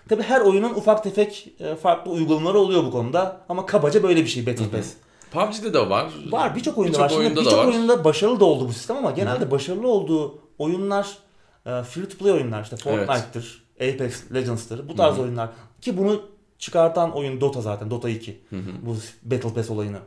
Tabi 0.08 0.22
her 0.22 0.40
oyunun 0.40 0.70
ufak 0.70 1.04
tefek 1.04 1.52
e, 1.60 1.74
farklı 1.74 2.10
uygulamaları 2.10 2.58
oluyor 2.58 2.84
bu 2.84 2.90
konuda 2.90 3.40
ama 3.48 3.66
kabaca 3.66 4.02
böyle 4.02 4.20
bir 4.20 4.26
şey 4.26 4.46
Battle. 4.46 4.68
Pass. 4.68 4.92
PUBG'de 5.30 5.74
de 5.74 5.90
var. 5.90 6.12
Var 6.30 6.56
birçok 6.56 6.78
oyunda 6.78 6.98
Birçok 6.98 7.18
var. 7.18 7.24
Şimdi 7.24 7.40
birçok 7.40 7.66
oyunda 7.66 8.04
başarılı 8.04 8.40
da 8.40 8.44
oldu 8.44 8.68
bu 8.68 8.72
sistem 8.72 8.96
ama 8.96 9.10
genelde 9.10 9.50
başarılı 9.50 9.88
olduğu 9.88 10.38
oyunlar 10.58 11.18
e, 11.66 11.82
free 11.82 12.08
to 12.08 12.18
play 12.18 12.32
oyunlar 12.32 12.62
işte 12.62 12.76
Fortnite'tır, 12.76 13.62
Apex 13.74 14.32
Legends'tır 14.34 14.88
bu 14.88 14.96
tarz 14.96 15.14
Hı 15.14 15.18
hı. 15.18 15.22
oyunlar 15.22 15.48
ki 15.80 15.98
bunu 15.98 16.22
çıkartan 16.58 17.12
oyun 17.12 17.40
Dota 17.40 17.60
zaten 17.60 17.90
Dota 17.90 18.08
2 18.08 18.40
Hı 18.50 18.56
hı. 18.56 18.60
bu 18.82 18.96
Battle 19.22 19.54
Pass 19.54 19.70
olayını. 19.70 19.98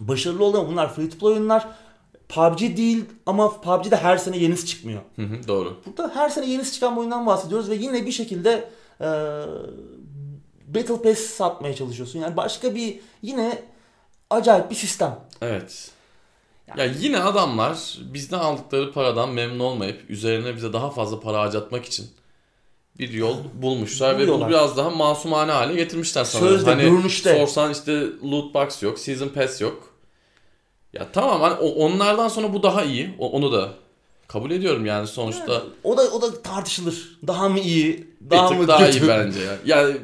Başarılı 0.00 0.58
ama 0.58 0.68
bunlar 0.68 0.94
free 0.94 1.10
to 1.10 1.18
play 1.18 1.32
oyunlar. 1.32 1.68
PUBG 2.28 2.60
değil 2.60 3.04
ama 3.26 3.60
PUBG'de 3.60 3.96
her 3.96 4.16
sene 4.16 4.36
yenisi 4.36 4.66
çıkmıyor. 4.66 5.00
Hı 5.16 5.22
hı, 5.22 5.48
Doğru. 5.48 5.76
Burada 5.86 6.10
her 6.14 6.28
sene 6.28 6.46
yenisi 6.46 6.72
çıkan 6.72 6.94
bir 6.94 7.00
oyundan 7.00 7.26
bahsediyoruz 7.26 7.70
ve 7.70 7.74
yine 7.74 8.06
bir 8.06 8.12
şekilde 8.12 8.68
e, 9.00 9.06
Battle 10.74 11.02
Pass 11.02 11.18
satmaya 11.18 11.74
çalışıyorsun. 11.74 12.18
Yani 12.18 12.36
başka 12.36 12.74
bir 12.74 13.00
yine 13.22 13.62
acayip 14.34 14.70
bir 14.70 14.74
sistem. 14.74 15.18
Evet. 15.42 15.90
Yani- 16.68 16.80
Ya 16.80 16.86
yine 17.00 17.18
adamlar 17.18 17.98
bizden 18.00 18.38
aldıkları 18.38 18.92
paradan 18.92 19.30
memnun 19.30 19.60
olmayıp 19.60 20.10
üzerine 20.10 20.56
bize 20.56 20.72
daha 20.72 20.90
fazla 20.90 21.20
para 21.20 21.40
harcatmak 21.40 21.84
için 21.84 22.06
bir 22.98 23.12
yol 23.12 23.36
bulmuşlar 23.54 24.18
ve 24.18 24.28
bunu 24.28 24.48
biraz 24.48 24.76
daha 24.76 24.90
masumane 24.90 25.52
hale 25.52 25.74
getirmişler 25.74 26.24
sanırım. 26.24 26.48
Sözde, 26.56 26.70
hani 26.70 26.82
görünüşte. 26.82 27.38
sorsan 27.38 27.72
işte 27.72 28.06
loot 28.30 28.54
box 28.54 28.82
yok, 28.82 28.98
season 28.98 29.28
pass 29.28 29.60
yok. 29.60 29.94
Ya 30.92 31.06
tamam 31.12 31.40
hani 31.40 31.54
onlardan 31.54 32.28
sonra 32.28 32.52
bu 32.52 32.62
daha 32.62 32.82
iyi. 32.82 33.14
Onu 33.18 33.52
da 33.52 33.70
kabul 34.28 34.50
ediyorum 34.50 34.86
yani 34.86 35.06
sonuçta 35.06 35.62
O 35.84 35.96
da 35.96 36.02
o 36.02 36.22
da 36.22 36.42
tartışılır. 36.42 37.18
Daha 37.26 37.48
mı 37.48 37.58
iyi, 37.60 38.06
bir 38.20 38.30
daha 38.30 38.50
mı 38.50 38.68
daha 38.68 38.86
kötü? 38.86 38.98
iyi 39.04 39.08
bence 39.08 39.40
ya. 39.40 39.56
Yani 39.64 39.96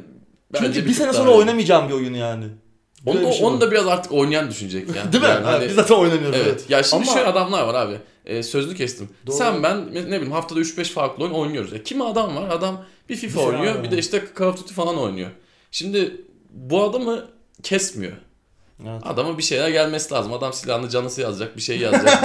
bence 0.54 0.66
Çünkü 0.66 0.80
bir, 0.80 0.86
tık 0.86 0.96
sene 0.96 1.12
sonra 1.12 1.30
iyi. 1.30 1.36
oynamayacağım 1.36 1.88
bir 1.88 1.94
oyun 1.94 2.14
yani. 2.14 2.44
Onu, 3.06 3.20
bir 3.20 3.32
şey 3.32 3.46
onu 3.46 3.60
da 3.60 3.70
biraz 3.70 3.86
artık 3.86 4.12
oynayan 4.12 4.50
düşünecek 4.50 4.88
yani. 4.96 5.12
Değil 5.12 5.24
mi? 5.24 5.28
Yani 5.30 5.44
Ha, 5.44 5.52
hani- 5.52 5.68
Biz 5.68 5.74
zaten 5.74 5.94
oynamıyoruz. 5.94 6.38
Evet. 6.42 6.64
Ya 6.68 6.82
şimdi 6.82 7.02
Ama- 7.02 7.12
şöyle 7.12 7.26
adamlar 7.26 7.62
var 7.62 7.74
abi. 7.74 7.94
E, 8.26 8.42
sözlü 8.42 8.74
kestim. 8.74 9.08
Doğru. 9.26 9.36
Sen 9.36 9.62
ben 9.62 9.86
ne 9.94 10.06
bileyim 10.06 10.32
haftada 10.32 10.60
3-5 10.60 10.90
farklı 10.90 11.24
oyun 11.24 11.34
oynuyoruz. 11.34 11.72
E, 11.72 11.82
kimi 11.82 12.04
adam 12.04 12.36
var? 12.36 12.48
Adam 12.48 12.84
bir 13.08 13.16
FIFA 13.16 13.40
Bir 13.40 13.46
oynuyor, 13.46 13.74
var 13.74 13.82
bir 13.82 13.90
de 13.90 13.98
işte 13.98 14.24
Call 14.38 14.46
of 14.46 14.58
Duty 14.60 14.74
falan 14.74 14.98
oynuyor. 14.98 15.30
Şimdi 15.70 16.16
bu 16.50 16.82
adamı 16.84 17.26
kesmiyor. 17.62 18.12
Evet. 18.82 19.02
Adama 19.04 19.38
bir 19.38 19.42
şeyler 19.42 19.68
gelmesi 19.68 20.14
lazım. 20.14 20.32
Adam 20.32 20.52
silahını 20.52 20.88
canısı 20.88 21.20
yazacak, 21.20 21.56
bir 21.56 21.62
şey 21.62 21.78
yazacak. 21.78 22.22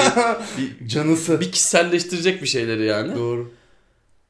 bir, 0.58 0.88
Canısı. 0.88 1.40
bir, 1.40 1.46
bir 1.46 1.52
kişiselleştirecek 1.52 2.42
bir 2.42 2.48
şeyleri 2.48 2.86
yani. 2.86 3.16
Doğru. 3.16 3.52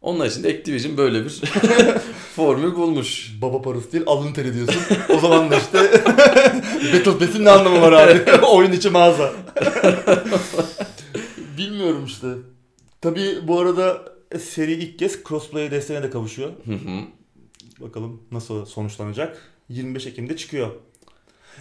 Onlar 0.05 0.25
için 0.25 0.43
de 0.43 0.47
Activision 0.47 0.97
böyle 0.97 1.25
bir 1.25 1.29
formül 2.35 2.75
bulmuş. 2.75 3.33
Baba 3.41 3.61
parası 3.61 3.91
değil 3.91 4.03
alın 4.07 4.33
teri 4.33 4.53
diyorsun. 4.53 4.81
o 5.09 5.19
zaman 5.19 5.51
da 5.51 5.55
işte 5.57 5.79
Battle 6.93 7.17
Pass'in 7.17 7.45
ne 7.45 7.49
anlamı 7.49 7.81
var 7.81 7.91
abi? 7.91 8.31
Oyun 8.45 8.71
içi 8.71 8.89
mağaza. 8.89 9.33
Bilmiyorum 11.57 12.05
işte. 12.05 12.27
Tabii 13.01 13.47
bu 13.47 13.59
arada 13.59 14.03
seri 14.39 14.73
ilk 14.73 14.99
kez 14.99 15.23
crossplay 15.23 15.71
desteğine 15.71 16.03
de 16.03 16.09
kavuşuyor. 16.09 16.49
Hı 16.65 16.73
hı. 16.73 17.01
Bakalım 17.79 18.21
nasıl 18.31 18.65
sonuçlanacak. 18.65 19.51
25 19.69 20.07
Ekim'de 20.07 20.37
çıkıyor. 20.37 20.71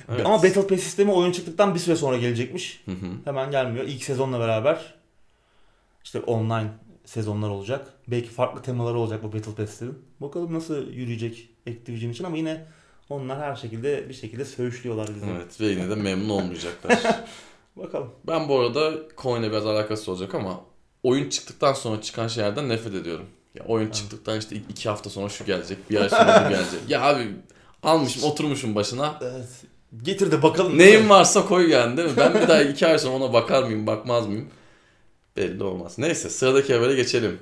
Evet. 0.08 0.26
Ama 0.26 0.42
Battle 0.42 0.66
Pass 0.66 0.80
sistemi 0.80 1.12
oyun 1.12 1.32
çıktıktan 1.32 1.74
bir 1.74 1.80
süre 1.80 1.96
sonra 1.96 2.16
gelecekmiş. 2.16 2.82
Hı 2.84 2.90
hı. 2.90 3.06
Hemen 3.24 3.50
gelmiyor. 3.50 3.84
İlk 3.84 4.04
sezonla 4.04 4.40
beraber 4.40 4.94
işte 6.04 6.20
online 6.20 6.70
sezonlar 7.04 7.48
olacak. 7.48 7.86
Belki 8.08 8.28
farklı 8.28 8.62
temaları 8.62 8.98
olacak 8.98 9.22
bu 9.22 9.32
Battle 9.32 9.52
Pass'lerin. 9.52 9.98
Bakalım 10.20 10.54
nasıl 10.54 10.76
yürüyecek 10.90 11.48
Activision 11.68 12.10
için 12.10 12.24
ama 12.24 12.36
yine 12.36 12.66
onlar 13.10 13.38
her 13.38 13.56
şekilde 13.56 14.08
bir 14.08 14.14
şekilde 14.14 14.44
söğüşlüyorlar 14.44 15.08
bizi. 15.14 15.26
Evet 15.36 15.60
ve 15.60 15.66
yine 15.66 15.90
de 15.90 15.94
memnun 15.94 16.28
olmayacaklar. 16.28 17.02
Bakalım. 17.76 18.10
ben 18.26 18.48
bu 18.48 18.60
arada 18.60 18.92
coin'e 19.18 19.50
biraz 19.50 19.66
alakası 19.66 20.10
olacak 20.12 20.34
ama 20.34 20.60
oyun 21.02 21.28
çıktıktan 21.28 21.72
sonra 21.72 22.00
çıkan 22.02 22.28
şeylerden 22.28 22.68
nefret 22.68 22.94
ediyorum. 22.94 23.26
Ya 23.54 23.64
oyun 23.64 23.90
çıktıktan 23.90 24.38
işte 24.38 24.56
iki 24.56 24.88
hafta 24.88 25.10
sonra 25.10 25.28
şu 25.28 25.44
gelecek, 25.44 25.90
bir 25.90 26.00
ay 26.00 26.08
sonra 26.08 26.42
bu 26.44 26.48
gelecek. 26.54 26.80
Ya 26.88 27.02
abi 27.02 27.28
almışım 27.82 28.22
oturmuşum 28.22 28.74
başına. 28.74 29.18
Evet. 29.22 29.48
Getir 30.02 30.32
de 30.32 30.42
bakalım. 30.42 30.78
Neyim 30.78 31.10
varsa 31.10 31.46
koy 31.46 31.70
yani 31.70 31.96
değil 31.96 32.08
mi? 32.08 32.14
Ben 32.16 32.34
bir 32.34 32.48
daha 32.48 32.62
iki 32.62 32.86
ay 32.86 32.98
sonra 32.98 33.14
ona 33.24 33.32
bakar 33.32 33.62
mıyım, 33.62 33.86
bakmaz 33.86 34.26
mıyım? 34.26 34.48
Belli 35.36 35.64
olmaz. 35.64 35.98
Neyse 35.98 36.30
sıradaki 36.30 36.74
habere 36.74 36.94
geçelim. 36.94 37.38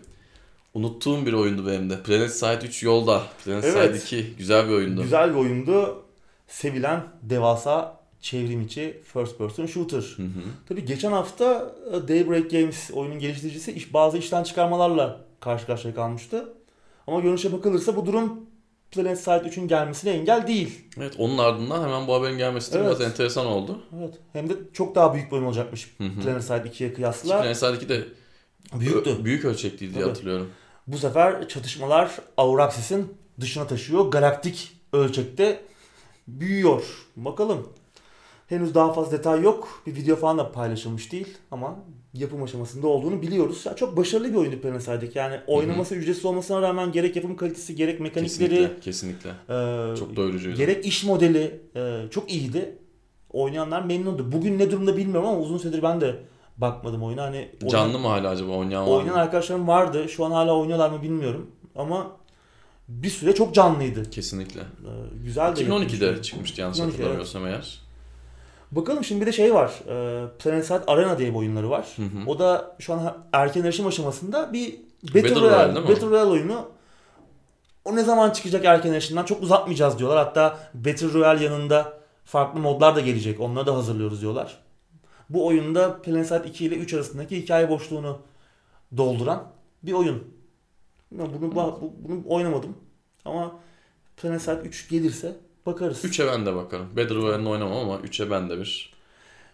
Unuttuğum 0.75 1.27
bir 1.27 1.33
oyundu 1.33 1.67
benim 1.67 1.91
de. 1.91 2.03
Planet 2.03 2.35
Side 2.35 2.67
3 2.67 2.83
yolda. 2.83 3.23
Planet 3.45 3.65
Evet. 3.65 4.03
Side 4.03 4.21
2 4.21 4.37
güzel 4.37 4.69
bir 4.69 4.73
oyundu. 4.73 5.03
Güzel 5.03 5.31
bir 5.31 5.39
oyundu. 5.39 6.03
Sevilen 6.49 7.05
devasa 7.23 8.01
çevrim 8.21 8.63
içi 8.63 9.01
first 9.13 9.39
person 9.39 9.67
shooter. 9.67 10.15
Hı 10.17 10.23
hı. 10.23 10.29
Tabii 10.69 10.85
geçen 10.85 11.13
hafta 11.13 11.75
e, 11.93 12.09
Daybreak 12.09 12.51
Games 12.51 12.91
oyunun 12.91 13.19
geliştiricisi 13.19 13.73
iş, 13.73 13.95
bazı 13.95 14.19
işten 14.19 14.43
çıkarmalarla 14.43 15.21
karşı 15.41 15.67
karşıya 15.67 15.95
kalmıştı. 15.95 16.53
Ama 17.07 17.21
görünüşe 17.21 17.53
bakılırsa 17.53 17.97
bu 17.97 18.07
durum 18.07 18.41
Planet 18.93 19.19
Side 19.21 19.35
3'ün 19.49 19.69
gelmesine 19.69 20.11
engel 20.11 20.47
değil. 20.47 20.85
Evet 20.99 21.15
onun 21.19 21.39
ardından 21.39 21.83
hemen 21.85 22.07
bu 22.07 22.15
haberin 22.15 22.39
gelmesi 22.39 22.73
de 22.73 22.79
Evet. 22.79 22.87
biraz 22.89 23.01
enteresan 23.01 23.47
oldu. 23.47 23.83
Evet. 23.99 24.15
Hem 24.33 24.49
de 24.51 24.53
çok 24.73 24.95
daha 24.95 25.15
büyük 25.15 25.31
bir 25.31 25.37
oyun 25.37 25.45
olacakmış 25.47 25.95
Hı 25.99 26.05
hı. 26.05 26.21
Planet 26.23 26.43
Side 26.45 26.55
2'ye 26.69 26.95
kıyasla. 26.95 27.41
Planet 27.41 27.57
Side 27.57 27.77
2 27.77 27.89
de 27.89 28.05
Büyüktü. 28.75 29.25
büyük 29.25 29.45
ölçekliydi 29.45 29.95
diye 29.95 30.03
Tabii. 30.05 30.09
hatırlıyorum. 30.15 30.51
Bu 30.87 30.99
sefer 30.99 31.49
çatışmalar 31.49 32.11
Auraxis'in 32.37 33.15
dışına 33.41 33.67
taşıyor. 33.67 34.05
Galaktik 34.11 34.73
ölçekte 34.93 35.61
büyüyor. 36.29 36.83
Bakalım. 37.17 37.69
Henüz 38.49 38.75
daha 38.75 38.93
fazla 38.93 39.13
detay 39.19 39.43
yok. 39.43 39.83
Bir 39.87 39.95
video 39.97 40.17
falan 40.17 40.39
da 40.39 40.53
paylaşılmış 40.53 41.13
değil 41.13 41.39
ama 41.51 41.79
yapım 42.15 42.43
aşamasında 42.43 42.87
olduğunu 42.87 43.23
biliyoruz. 43.23 43.63
Ya 43.67 43.77
çok 43.77 43.97
başarılı 43.97 44.31
bir 44.31 44.35
oyundu 44.37 44.61
Planet 44.61 44.83
Side'daki. 44.83 45.19
Yani 45.19 45.41
oynaması 45.47 45.95
ücretsiz 45.95 46.25
olmasına 46.25 46.63
rağmen 46.63 46.93
gerek 46.93 47.17
yapım 47.17 47.37
kalitesi 47.37 47.75
gerek 47.77 48.01
mekanikleri 48.01 48.51
Kesinlikle. 48.51 48.81
Kesinlikle. 48.81 49.31
e, 49.93 49.97
Çok 49.97 50.17
doyurucuydu. 50.17 50.57
gerek 50.57 50.87
iş 50.87 51.05
modeli 51.05 51.61
e, 51.77 52.03
çok 52.11 52.33
iyiydi. 52.33 52.79
Oynayanlar 53.31 53.83
memnundu. 53.83 54.33
Bugün 54.33 54.59
ne 54.59 54.71
durumda 54.71 54.97
bilmiyorum 54.97 55.29
ama 55.29 55.39
uzun 55.39 55.59
süredir 55.59 55.83
ben 55.83 56.01
de 56.01 56.17
bakmadım 56.57 57.03
oyuna. 57.03 57.23
Hani 57.23 57.49
oyun- 57.63 57.71
Canlı 57.73 57.99
mı 57.99 58.09
hala 58.09 58.29
acaba 58.29 58.53
oynayan 58.53 58.83
var 58.87 58.91
Oynayan 58.91 59.15
mı? 59.17 59.21
arkadaşlarım 59.23 59.69
vardı. 59.69 60.09
Şu 60.09 60.25
an 60.25 60.31
hala 60.31 60.57
oynuyorlar 60.57 60.91
mı 60.91 61.03
bilmiyorum. 61.03 61.51
Ama 61.77 62.17
bir 62.89 63.11
süre 63.11 63.35
çok 63.35 63.55
canlıydı. 63.55 64.11
Kesinlikle. 64.11 64.61
Ee, 64.61 64.65
güzel 65.25 65.57
de 65.57 65.61
2012'de 65.63 66.05
yapılmış. 66.05 66.27
çıkmıştı 66.29 66.61
yanlış 66.61 66.79
2012, 66.79 66.97
hatırlamıyorsam 66.97 67.47
eğer. 67.47 67.82
Bakalım 68.73 69.05
şimdi 69.05 69.21
bir 69.21 69.27
de 69.27 69.33
şey 69.33 69.55
var. 69.55 69.73
Ee, 69.89 70.25
Planet 70.39 70.67
Side 70.67 70.85
Arena 70.87 71.19
diye 71.19 71.31
bir 71.31 71.35
oyunları 71.39 71.71
var. 71.71 71.89
Hı 71.97 72.03
hı. 72.03 72.31
O 72.31 72.39
da 72.39 72.77
şu 72.79 72.93
an 72.95 73.17
erken 73.33 73.63
erişim 73.65 73.87
aşamasında 73.87 74.53
bir 74.53 74.81
Battle, 75.03 75.23
Battle 75.23 75.41
Royale, 75.41 75.73
Royale? 75.75 75.89
Battle 75.89 76.07
Royale 76.07 76.31
oyunu. 76.31 76.69
O 77.85 77.97
ne 77.97 78.03
zaman 78.05 78.31
çıkacak 78.31 78.65
erken 78.65 78.93
erişimden? 78.93 79.25
Çok 79.25 79.43
uzatmayacağız 79.43 79.99
diyorlar. 79.99 80.19
Hatta 80.25 80.59
Battle 80.75 81.13
Royale 81.13 81.45
yanında 81.45 81.99
farklı 82.25 82.61
modlar 82.61 82.97
da 82.97 83.01
gelecek. 83.01 83.41
Onları 83.41 83.67
da 83.67 83.75
hazırlıyoruz 83.77 84.21
diyorlar. 84.21 84.59
Bu 85.31 85.47
oyunda 85.47 86.03
Planet 86.03 86.27
Side 86.27 86.43
2 86.49 86.65
ile 86.65 86.75
3 86.77 86.95
arasındaki 86.95 87.37
hikaye 87.43 87.69
boşluğunu 87.71 88.19
dolduran 88.97 89.45
bir 89.83 89.93
oyun. 89.93 90.25
Bunu, 91.11 91.55
bu- 91.55 91.93
bunu 92.09 92.23
oynamadım. 92.27 92.77
Ama 93.25 93.53
Planet 94.17 94.43
Side 94.43 94.61
3 94.65 94.89
gelirse 94.89 95.37
bakarız. 95.67 96.05
3'e 96.05 96.27
ben 96.27 96.47
de 96.47 96.55
bakarım. 96.55 96.87
Battle 96.97 97.15
Royale'ını 97.15 97.51
oynamam 97.51 97.79
ama 97.79 97.95
3'e 97.97 98.31
ben 98.31 98.51
de 98.51 98.59
bir. 98.59 98.93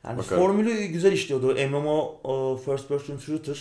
Yani 0.05 0.19
Bakarım. 0.19 0.43
formülü 0.43 0.85
güzel 0.85 1.13
işliyordu. 1.13 1.55
MMO 1.69 2.21
o, 2.25 2.61
First 2.65 2.89
Person 2.89 3.17
Shooter 3.19 3.59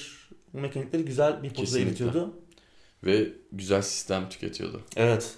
bu 0.53 0.59
mekanikleri 0.59 1.05
güzel 1.05 1.43
bir 1.43 1.49
potada 1.53 1.79
eritiyordu. 1.79 2.33
Ve 3.03 3.27
güzel 3.51 3.81
sistem 3.81 4.29
tüketiyordu. 4.29 4.81
Evet. 4.95 5.35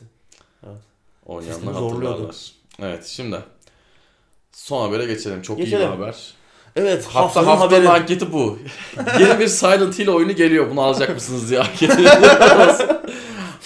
Oynayanlar 1.26 1.56
Sistemi 1.58 1.78
zorluyordu. 1.78 2.10
hatırlarlar. 2.10 2.52
Evet 2.82 3.06
şimdi 3.06 3.40
son 4.52 4.82
habere 4.88 5.06
geçelim. 5.06 5.42
Çok 5.42 5.60
iyi 5.60 5.64
Geçelim. 5.64 5.86
bir 5.88 5.92
haber. 5.98 6.34
Evet 6.76 7.06
Hafta 7.06 7.20
haftanın 7.20 7.46
haftanın 7.48 7.86
haberi. 7.86 7.90
anketi 8.02 8.34
bu. 8.34 8.60
Yeni 9.20 9.40
bir 9.40 9.48
Silent 9.48 10.00
Hill 10.00 10.08
oyunu 10.08 10.32
geliyor. 10.36 10.70
Bunu 10.72 10.82
alacak 10.82 11.16
mısınız 11.16 11.50
diye 11.50 11.60
anket 11.60 11.92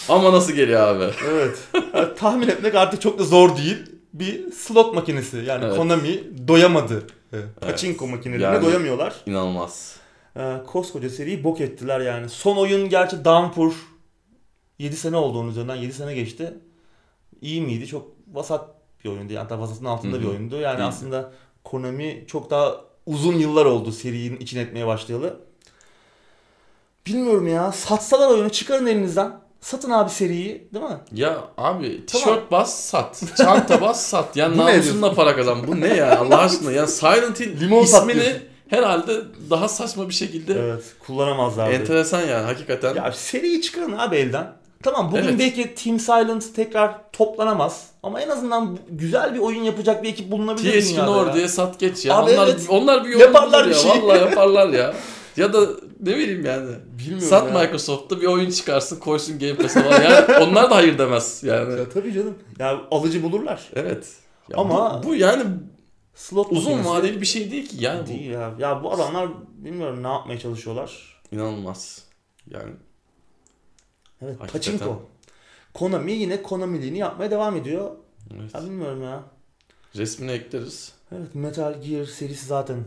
Ama 0.10 0.34
nasıl 0.34 0.54
geliyor 0.54 0.88
abi? 0.88 1.14
Evet. 1.32 1.58
Yani 1.94 2.16
tahmin 2.16 2.48
etmek 2.48 2.76
artık 2.76 3.02
çok 3.02 3.20
da 3.20 3.24
zor 3.24 3.58
değil. 3.58 3.78
Bir 4.14 4.52
slot 4.52 4.96
makinesi. 4.96 5.38
Yani 5.38 5.66
Evet. 5.66 5.78
Konami 5.78 6.24
doyamadı. 6.48 7.08
Evet. 7.34 7.46
Pachinko 7.62 8.08
makinelerine 8.08 8.46
Yani- 8.56 8.66
doyamıyorlar. 8.66 9.16
İnanılmaz. 9.26 9.96
Ee, 10.38 10.58
koskoca 10.68 11.10
seriyi 11.10 11.44
bok 11.44 11.62
ettiler 11.62 12.00
yani. 12.00 12.30
Son 12.30 12.58
oyun 12.58 12.90
gerçi 12.90 13.26
Downpour 13.26 13.74
7 14.80 14.96
sene 14.96 15.18
oldu 15.18 15.40
onun 15.40 15.50
üzerinden. 15.50 15.76
7 15.76 15.94
sene 15.94 16.14
geçti. 16.14 16.54
İyi 17.42 17.62
miydi? 17.62 17.88
Çok 17.88 18.08
vasat 18.34 18.70
bir 19.04 19.10
oyundu. 19.10 19.34
Yani 19.34 19.44
hatta 19.44 19.60
vasatın 19.60 19.86
altında 19.86 20.14
Hı 20.16 20.20
hı. 20.20 20.24
bir 20.24 20.28
oyundu. 20.28 20.56
Yani 20.56 20.76
İyiydi. 20.76 20.84
aslında 20.84 21.32
Konami 21.64 22.24
çok 22.28 22.50
daha 22.50 22.76
uzun 23.06 23.34
yıllar 23.36 23.66
oldu 23.66 23.92
serinin 23.92 24.38
için 24.40 24.60
etmeye 24.60 24.88
başlayalı. 24.88 25.40
Bilmiyorum 27.08 27.48
ya. 27.48 27.72
Satsalar 27.72 28.30
oyunu 28.30 28.50
çıkarın 28.50 28.86
elinizden. 28.86 29.43
Satın 29.64 29.92
abi 29.92 30.10
seriyi 30.10 30.68
değil 30.74 30.86
mi? 30.86 30.98
Ya 31.14 31.38
abi 31.58 32.06
tişört 32.06 32.26
Tamam. 32.26 32.44
bas 32.52 32.74
sat. 32.80 33.24
Çanta 33.38 33.82
bas 33.82 34.02
sat. 34.08 34.36
Yani 34.38 34.58
namusunla 34.58 35.14
para 35.14 35.36
kazan. 35.36 35.68
Bu 35.68 35.82
ne 35.82 35.88
ya 35.88 36.20
Allah 36.20 36.38
aşkına? 36.38 36.72
Ya 36.72 36.88
Silent 36.88 37.40
Hill 37.40 37.62
Limon 37.62 37.84
ismini 37.84 38.34
herhalde 38.70 39.12
daha 39.50 39.68
saçma 39.68 40.10
bir 40.10 40.14
şekilde 40.14 40.54
Evet. 40.54 40.84
Kullanamazlardı. 41.08 41.74
enteresan 41.74 42.22
yani 42.22 42.46
hakikaten. 42.46 42.96
Ya 42.96 43.12
seriyi 43.12 43.62
çıkarın 43.62 43.98
abi 43.98 44.16
elden. 44.16 44.54
Tamam 44.84 45.12
bugün 45.12 45.24
Evet. 45.24 45.40
belki 45.40 45.76
Team 45.76 46.00
Silent 46.00 46.56
tekrar 46.56 47.12
toplanamaz. 47.12 47.86
Ama 48.04 48.22
en 48.22 48.30
azından 48.30 48.78
güzel 48.90 49.34
bir 49.34 49.40
oyun 49.40 49.64
yapacak 49.64 50.04
bir 50.04 50.10
ekip 50.10 50.32
bulunabilir 50.32 50.82
THQ 50.82 50.90
dünyada 50.90 51.06
Nordic 51.12 51.30
ya. 51.30 51.36
diye 51.36 51.48
sat 51.48 51.80
geç 51.80 52.06
ya. 52.06 52.18
Abi 52.18 52.32
onlar 52.32 52.48
evet. 52.48 52.66
onlar 52.70 53.04
bir 53.06 53.10
yol 53.10 53.20
Yaparlar 53.20 53.66
ya. 53.66 53.74
şey. 53.74 53.92
Vallahi 53.92 54.20
yaparlar 54.20 54.70
ya. 54.70 54.94
Ya 55.38 55.54
da 55.54 55.68
ne 56.00 56.18
bileyim 56.18 56.46
yani. 56.46 56.76
Bilmiyorum 57.00 57.28
Sat 57.28 57.54
ya. 57.54 57.62
Microsoft'ta 57.62 58.22
bir 58.22 58.26
oyun 58.26 58.50
çıkarsın 58.52 59.00
koysun 59.00 59.40
Game 59.40 59.56
Pass'e 59.56 59.84
falan. 59.84 60.02
Yani 60.02 60.38
onlar 60.44 60.70
da 60.70 60.76
hayır 60.76 60.98
demez 60.98 61.44
yani. 61.44 61.80
Ya 61.80 61.90
tabii 61.90 62.14
canım. 62.14 62.36
Ya 62.60 62.82
alıcı 62.92 63.24
bulurlar. 63.24 63.70
Evet. 63.76 64.14
Ya 64.50 64.58
Ama- 64.58 65.04
bu, 65.04 65.08
bu 65.08 65.16
yani 65.16 65.44
Slot 66.16 66.52
uzun 66.52 66.86
vadeli 66.86 67.22
bir 67.22 67.26
şey 67.26 67.52
değil 67.52 67.68
ki 67.70 67.76
yani 67.80 68.08
değil 68.08 68.32
ya. 68.32 68.54
Ya 68.60 68.84
bu 68.84 68.94
adamlar 68.94 69.30
bilmiyorum 69.58 70.04
ne 70.04 70.08
yapmaya 70.08 70.40
çalışıyorlar. 70.40 71.22
bu 71.32 71.36
inanılmaz. 71.36 72.04
Yani 72.50 72.72
Evet 74.22 74.40
Hakikaten. 74.40 74.72
Pachinko. 74.72 75.10
Konami 75.74 76.12
yine 76.12 76.42
Konami'liğini 76.44 76.98
yapmaya 76.98 77.32
devam 77.32 77.56
ediyor. 77.56 77.92
evet. 78.40 78.56
Ya 78.56 78.64
bilmiyorum 78.64 79.04
ya. 79.04 79.24
resmini 79.96 80.32
ekleriz. 80.32 80.94
Evet 81.12 81.36
Metal 81.36 81.82
Gear 81.82 82.06
serisi 82.06 82.46
zaten 82.46 82.84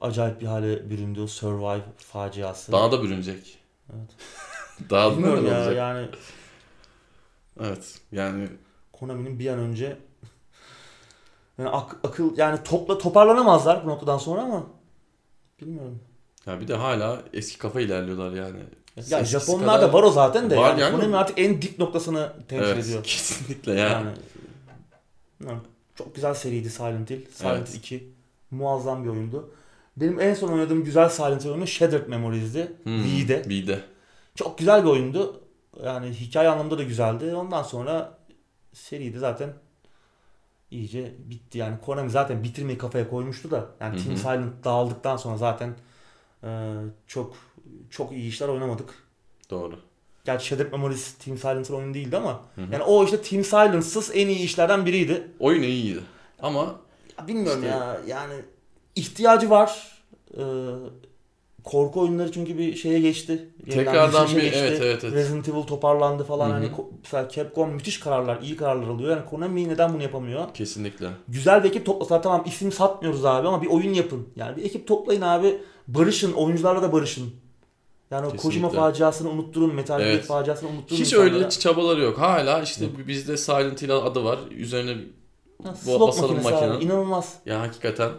acayip 0.00 0.40
bir 0.40 0.46
hale 0.46 0.90
büründü. 0.90 1.20
O 1.20 1.26
Survive 1.26 1.82
faciası. 1.96 2.72
Daha 2.72 2.92
da 2.92 3.02
bürünecek. 3.02 3.58
Evet. 3.92 4.10
Daha 4.90 5.10
da 5.10 5.16
bilmiyorum 5.16 5.46
ya 5.46 5.58
olacak. 5.58 5.76
yani 5.76 6.08
Evet. 7.60 7.98
Yani 8.12 8.48
Konami'nin 8.92 9.38
bir 9.38 9.48
an 9.48 9.58
önce 9.58 9.96
yani 11.58 11.68
ak- 11.68 11.96
akıl 12.04 12.36
yani 12.38 12.62
topla 12.64 12.98
toparlanamazlar 12.98 13.84
bu 13.84 13.88
noktadan 13.88 14.18
sonra 14.18 14.42
ama 14.42 14.66
bilmiyorum. 15.60 16.00
ya 16.46 16.60
bir 16.60 16.68
de 16.68 16.74
hala 16.74 17.22
eski 17.32 17.58
kafa 17.58 17.80
ilerliyorlar 17.80 18.32
yani. 18.32 18.58
Ya 18.96 19.18
Eskisi 19.20 19.24
Japonlar 19.24 19.76
kadar- 19.76 19.88
da 19.88 19.92
var 19.92 20.02
o 20.02 20.10
zaten 20.10 20.50
de 20.50 20.56
Var 20.56 20.68
yani, 20.70 20.80
yani. 20.80 20.96
Konami 20.96 21.16
artık 21.16 21.38
en 21.38 21.62
dip 21.62 21.78
noktasını 21.78 22.32
temsil 22.48 22.68
Evet. 22.72 22.84
ediyor. 22.84 23.02
Kesinlikle 23.04 23.72
yani. 23.72 24.10
Yani 25.46 25.58
çok 25.94 26.14
güzel 26.14 26.34
seriydi 26.34 26.70
Silent 26.70 27.10
Hill. 27.10 27.26
Silent 27.30 27.56
Evet. 27.68 27.74
2 27.74 28.12
muazzam 28.50 29.04
bir 29.04 29.08
oyundu. 29.08 29.50
Benim 29.96 30.20
en 30.20 30.34
son 30.34 30.48
oynadığım 30.48 30.84
güzel 30.84 31.08
Silent 31.08 31.44
Hill 31.44 31.50
oyunu 31.50 31.66
Shattered 31.66 32.06
Memories'di. 32.06 32.72
Hmm, 32.82 33.04
V'de. 33.04 33.42
V'de. 33.48 33.80
Çok 34.34 34.58
güzel 34.58 34.84
bir 34.84 34.88
oyundu. 34.88 35.40
Yani 35.84 36.10
hikaye 36.10 36.48
anlamında 36.48 36.78
da 36.78 36.82
güzeldi. 36.82 37.34
Ondan 37.34 37.62
sonra 37.62 38.18
seri 38.72 39.14
de 39.14 39.18
zaten 39.18 39.52
iyice 40.70 41.14
bitti. 41.18 41.58
Yani 41.58 41.76
Konami 41.80 42.10
zaten 42.10 42.42
bitirmeyi 42.44 42.78
kafaya 42.78 43.10
koymuştu 43.10 43.50
da. 43.50 43.66
Yani 43.80 44.04
Team. 44.04 44.16
Silent 44.16 44.64
dağıldıktan 44.64 45.16
sonra 45.16 45.36
zaten 45.36 45.74
e, 46.44 46.48
çok 47.06 47.36
çok 47.90 48.12
iyi 48.12 48.28
işler 48.28 48.48
oynamadık. 48.48 48.94
Doğru. 49.50 49.78
Gerçi 50.24 50.46
Shattered 50.46 50.72
Memories 50.72 51.14
Team 51.14 51.38
Silencer 51.38 51.74
oyunu 51.74 51.94
değildi 51.94 52.16
ama 52.16 52.42
yani 52.72 52.82
o 52.82 53.04
işte 53.04 53.22
Team 53.22 53.44
Silence'sız 53.44 54.10
en 54.14 54.28
iyi 54.28 54.38
işlerden 54.38 54.86
biriydi. 54.86 55.30
Oyun 55.38 55.62
iyiydi. 55.62 56.00
Ama 56.42 56.76
Ya 57.18 57.28
bilmiyorum 57.28 57.62
İşte- 57.62 57.76
ya 57.76 58.00
yani 58.06 58.34
ihtiyacı 58.96 59.50
var. 59.50 59.92
Ee, 60.38 60.42
korku 61.64 62.00
oyunları 62.00 62.32
çünkü 62.32 62.58
bir 62.58 62.76
şeye 62.76 63.00
geçti. 63.00 63.48
Tekrardan 63.70 64.28
bir- 64.28 64.42
evet, 64.42 64.78
evet, 64.82 65.04
evet. 65.04 65.14
Resident 65.14 65.48
Evil 65.48 65.62
toparlandı 65.62 66.24
falan. 66.24 66.46
Hı 66.46 66.50
hı. 66.50 66.54
Hani 66.54 66.70
mesela 67.02 67.28
Capcom 67.28 67.70
müthiş 67.70 68.00
kararlar, 68.00 68.42
iyi 68.42 68.56
kararlar 68.56 68.88
alıyor. 68.88 69.10
Yani 69.16 69.26
Konami 69.30 69.68
neden 69.68 69.94
bunu 69.94 70.02
yapamıyor? 70.02 70.54
kesinlikle. 70.54 71.08
Güzel 71.28 71.64
bir 71.64 71.68
ekip 71.68 71.86
toplasalar 71.86 72.22
tamam 72.22 72.42
isim 72.46 72.72
satmıyoruz 72.72 73.24
abi 73.24 73.48
ama 73.48 73.62
bir 73.62 73.66
oyun 73.66 73.92
yapın. 73.94 74.28
Yani 74.36 74.56
bir 74.56 74.64
ekip 74.64 74.86
toplayın 74.88 75.20
abi. 75.20 75.58
Barışın, 75.88 76.32
oyuncularla 76.32 76.82
da 76.82 76.92
barışın. 76.92 77.30
Yani 78.10 78.22
Kesinlikle. 78.22 78.42
Kojima 78.48 78.68
faciasını 78.68 79.30
unutturun, 79.30 79.74
Metal 79.74 79.98
Gear 79.98 80.10
Evet. 80.10 80.24
faciasını 80.24 80.68
unutturun. 80.70 81.00
Hiç 81.00 81.12
insanlara. 81.12 81.34
öyle 81.34 81.48
çabaları 81.50 82.00
yok. 82.02 82.18
Hala 82.18 82.62
işte 82.62 82.86
bizde 83.08 83.36
Silent 83.36 83.82
Hill 83.82 83.96
adı 83.96 84.24
var. 84.24 84.38
Üzerine 84.50 84.96
Ha, 85.64 85.74
bu 85.86 86.00
basalım 86.00 86.42
makine. 86.42 86.84
inanılmaz. 86.84 87.34
ya 87.46 87.60
hakikaten 87.60 88.10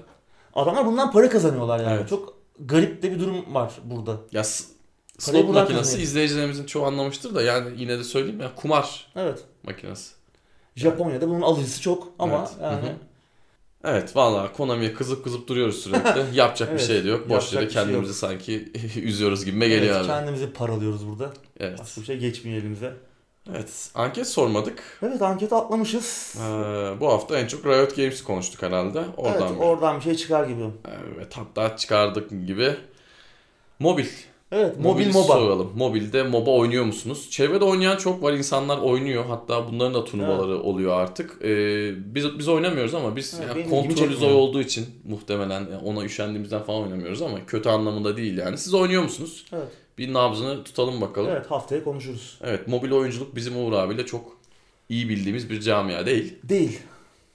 Adamlar 0.55 0.85
bundan 0.85 1.11
para 1.11 1.29
kazanıyorlar 1.29 1.79
yani. 1.79 1.93
Evet. 1.99 2.09
Çok 2.09 2.33
garip 2.59 3.03
de 3.03 3.11
bir 3.11 3.19
durum 3.19 3.53
var 3.55 3.73
burada. 3.83 4.17
ya 4.31 4.43
slot 5.17 5.49
makinesi 5.49 6.01
izleyicilerimizin 6.01 6.65
çoğu 6.65 6.85
anlamıştır 6.85 7.35
da 7.35 7.41
yani 7.41 7.69
yine 7.81 7.99
de 7.99 8.03
söyleyeyim 8.03 8.39
ya 8.39 8.55
kumar 8.55 9.07
Evet. 9.15 9.39
makinesi. 9.63 10.11
Japonya'da 10.75 11.29
bunun 11.29 11.41
alıcısı 11.41 11.81
çok 11.81 12.07
ama 12.19 12.37
Evet. 12.37 12.49
yani 12.61 12.81
Hı 12.81 12.85
hı. 12.91 12.95
Evet 13.83 14.15
valla 14.15 14.53
Konami'ye 14.53 14.93
kızıp 14.93 15.23
kızıp 15.23 15.47
duruyoruz 15.47 15.75
sürekli. 15.83 16.25
Yapacak 16.37 16.69
Evet, 16.71 16.81
bir 16.81 16.85
şey 16.85 17.03
de 17.03 17.09
yok. 17.09 17.29
Boş 17.29 17.53
yere 17.53 17.63
şey 17.65 17.73
kendimizi 17.73 18.07
yok. 18.07 18.15
sanki 18.15 18.71
üzüyoruz 19.03 19.45
gibime 19.45 19.67
geliyor 19.67 19.91
evet, 19.95 20.01
abi. 20.01 20.07
kendimizi 20.07 20.53
paralıyoruz 20.53 21.07
burada. 21.07 21.33
Evet. 21.59 21.79
Başka 21.79 22.01
bir 22.01 22.05
şey 22.05 22.17
geçmiyor 22.17 22.57
elimize. 22.57 22.93
Evet. 23.49 23.89
Anket 23.95 24.27
sormadık. 24.27 24.99
Evet 25.01 25.21
anketi 25.21 25.55
atlamışız. 25.55 26.35
Ee, 26.37 26.99
bu 26.99 27.07
hafta 27.07 27.39
en 27.39 27.47
çok 27.47 27.65
Riot 27.65 27.95
Games 27.95 28.23
konuştuk 28.23 28.61
herhalde. 28.61 29.03
Oradan 29.17 29.47
evet 29.51 29.61
oradan 29.61 29.97
bir 29.97 30.01
şey 30.01 30.15
çıkar 30.15 30.47
gibi. 30.47 30.63
Evet 31.15 31.37
hatta 31.37 31.77
çıkardık 31.77 32.29
gibi. 32.47 32.75
Mobil. 33.79 34.05
Evet 34.51 34.79
mobil 34.79 35.07
MOBA. 35.07 35.23
soralım. 35.23 35.71
Mobilde 35.75 36.23
MOBA 36.23 36.51
oynuyor 36.51 36.85
musunuz? 36.85 37.27
Çevrede 37.29 37.65
oynayan 37.65 37.97
çok 37.97 38.23
var. 38.23 38.33
insanlar 38.33 38.77
oynuyor. 38.77 39.25
Hatta 39.25 39.71
bunların 39.71 39.93
da 39.93 40.05
turnuvaları 40.05 40.59
oluyor 40.59 40.99
artık. 40.99 41.41
Ee, 41.41 41.91
biz 42.15 42.39
biz 42.39 42.47
oynamıyoruz 42.47 42.93
ama 42.93 43.15
biz 43.15 43.39
Evet, 43.45 43.55
yani 43.57 43.69
kontrolü 43.69 44.15
zor 44.15 44.31
olduğu 44.31 44.61
için 44.61 44.85
muhtemelen 45.09 45.67
ona 45.85 46.03
üşendiğimizden 46.03 46.63
falan 46.63 46.81
oynamıyoruz 46.81 47.21
ama 47.21 47.45
kötü 47.45 47.69
anlamında 47.69 48.17
değil 48.17 48.37
yani. 48.37 48.57
Siz 48.57 48.73
oynuyor 48.73 49.03
musunuz? 49.03 49.45
Evet. 49.53 49.84
Bir 49.97 50.13
nabzını 50.13 50.63
tutalım 50.63 51.01
bakalım. 51.01 51.27
Evet. 51.27 51.37
evet 51.41 51.51
haftaya 51.51 51.83
konuşuruz. 51.83 52.39
mobil 52.67 52.91
oyunculuk 52.91 53.35
bizim 53.35 53.57
Uğur 53.57 53.73
abiyle 53.73 54.05
çok 54.05 54.37
iyi 54.89 55.09
bildiğimiz 55.09 55.49
bir 55.49 55.61
camia 55.61 56.05
değil. 56.05 56.35
Değil. 56.43 56.79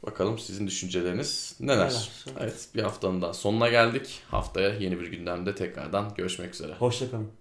Bakalım 0.07 0.39
sizin 0.39 0.67
düşünceleriniz 0.67 1.57
neler? 1.61 1.79
Neler? 1.79 2.11
Evet 2.41 2.69
bir 2.75 2.83
haftanın 2.83 3.23
daha 3.23 3.35
sonuna 3.35 3.69
geldik. 3.69 4.23
Haftaya 4.31 4.75
yeni 4.75 5.01
bir 5.01 5.07
gündemde 5.07 5.55
tekrardan 5.55 6.15
görüşmek 6.17 6.55
üzere. 6.55 6.75
Hoşçakalın. 6.75 7.40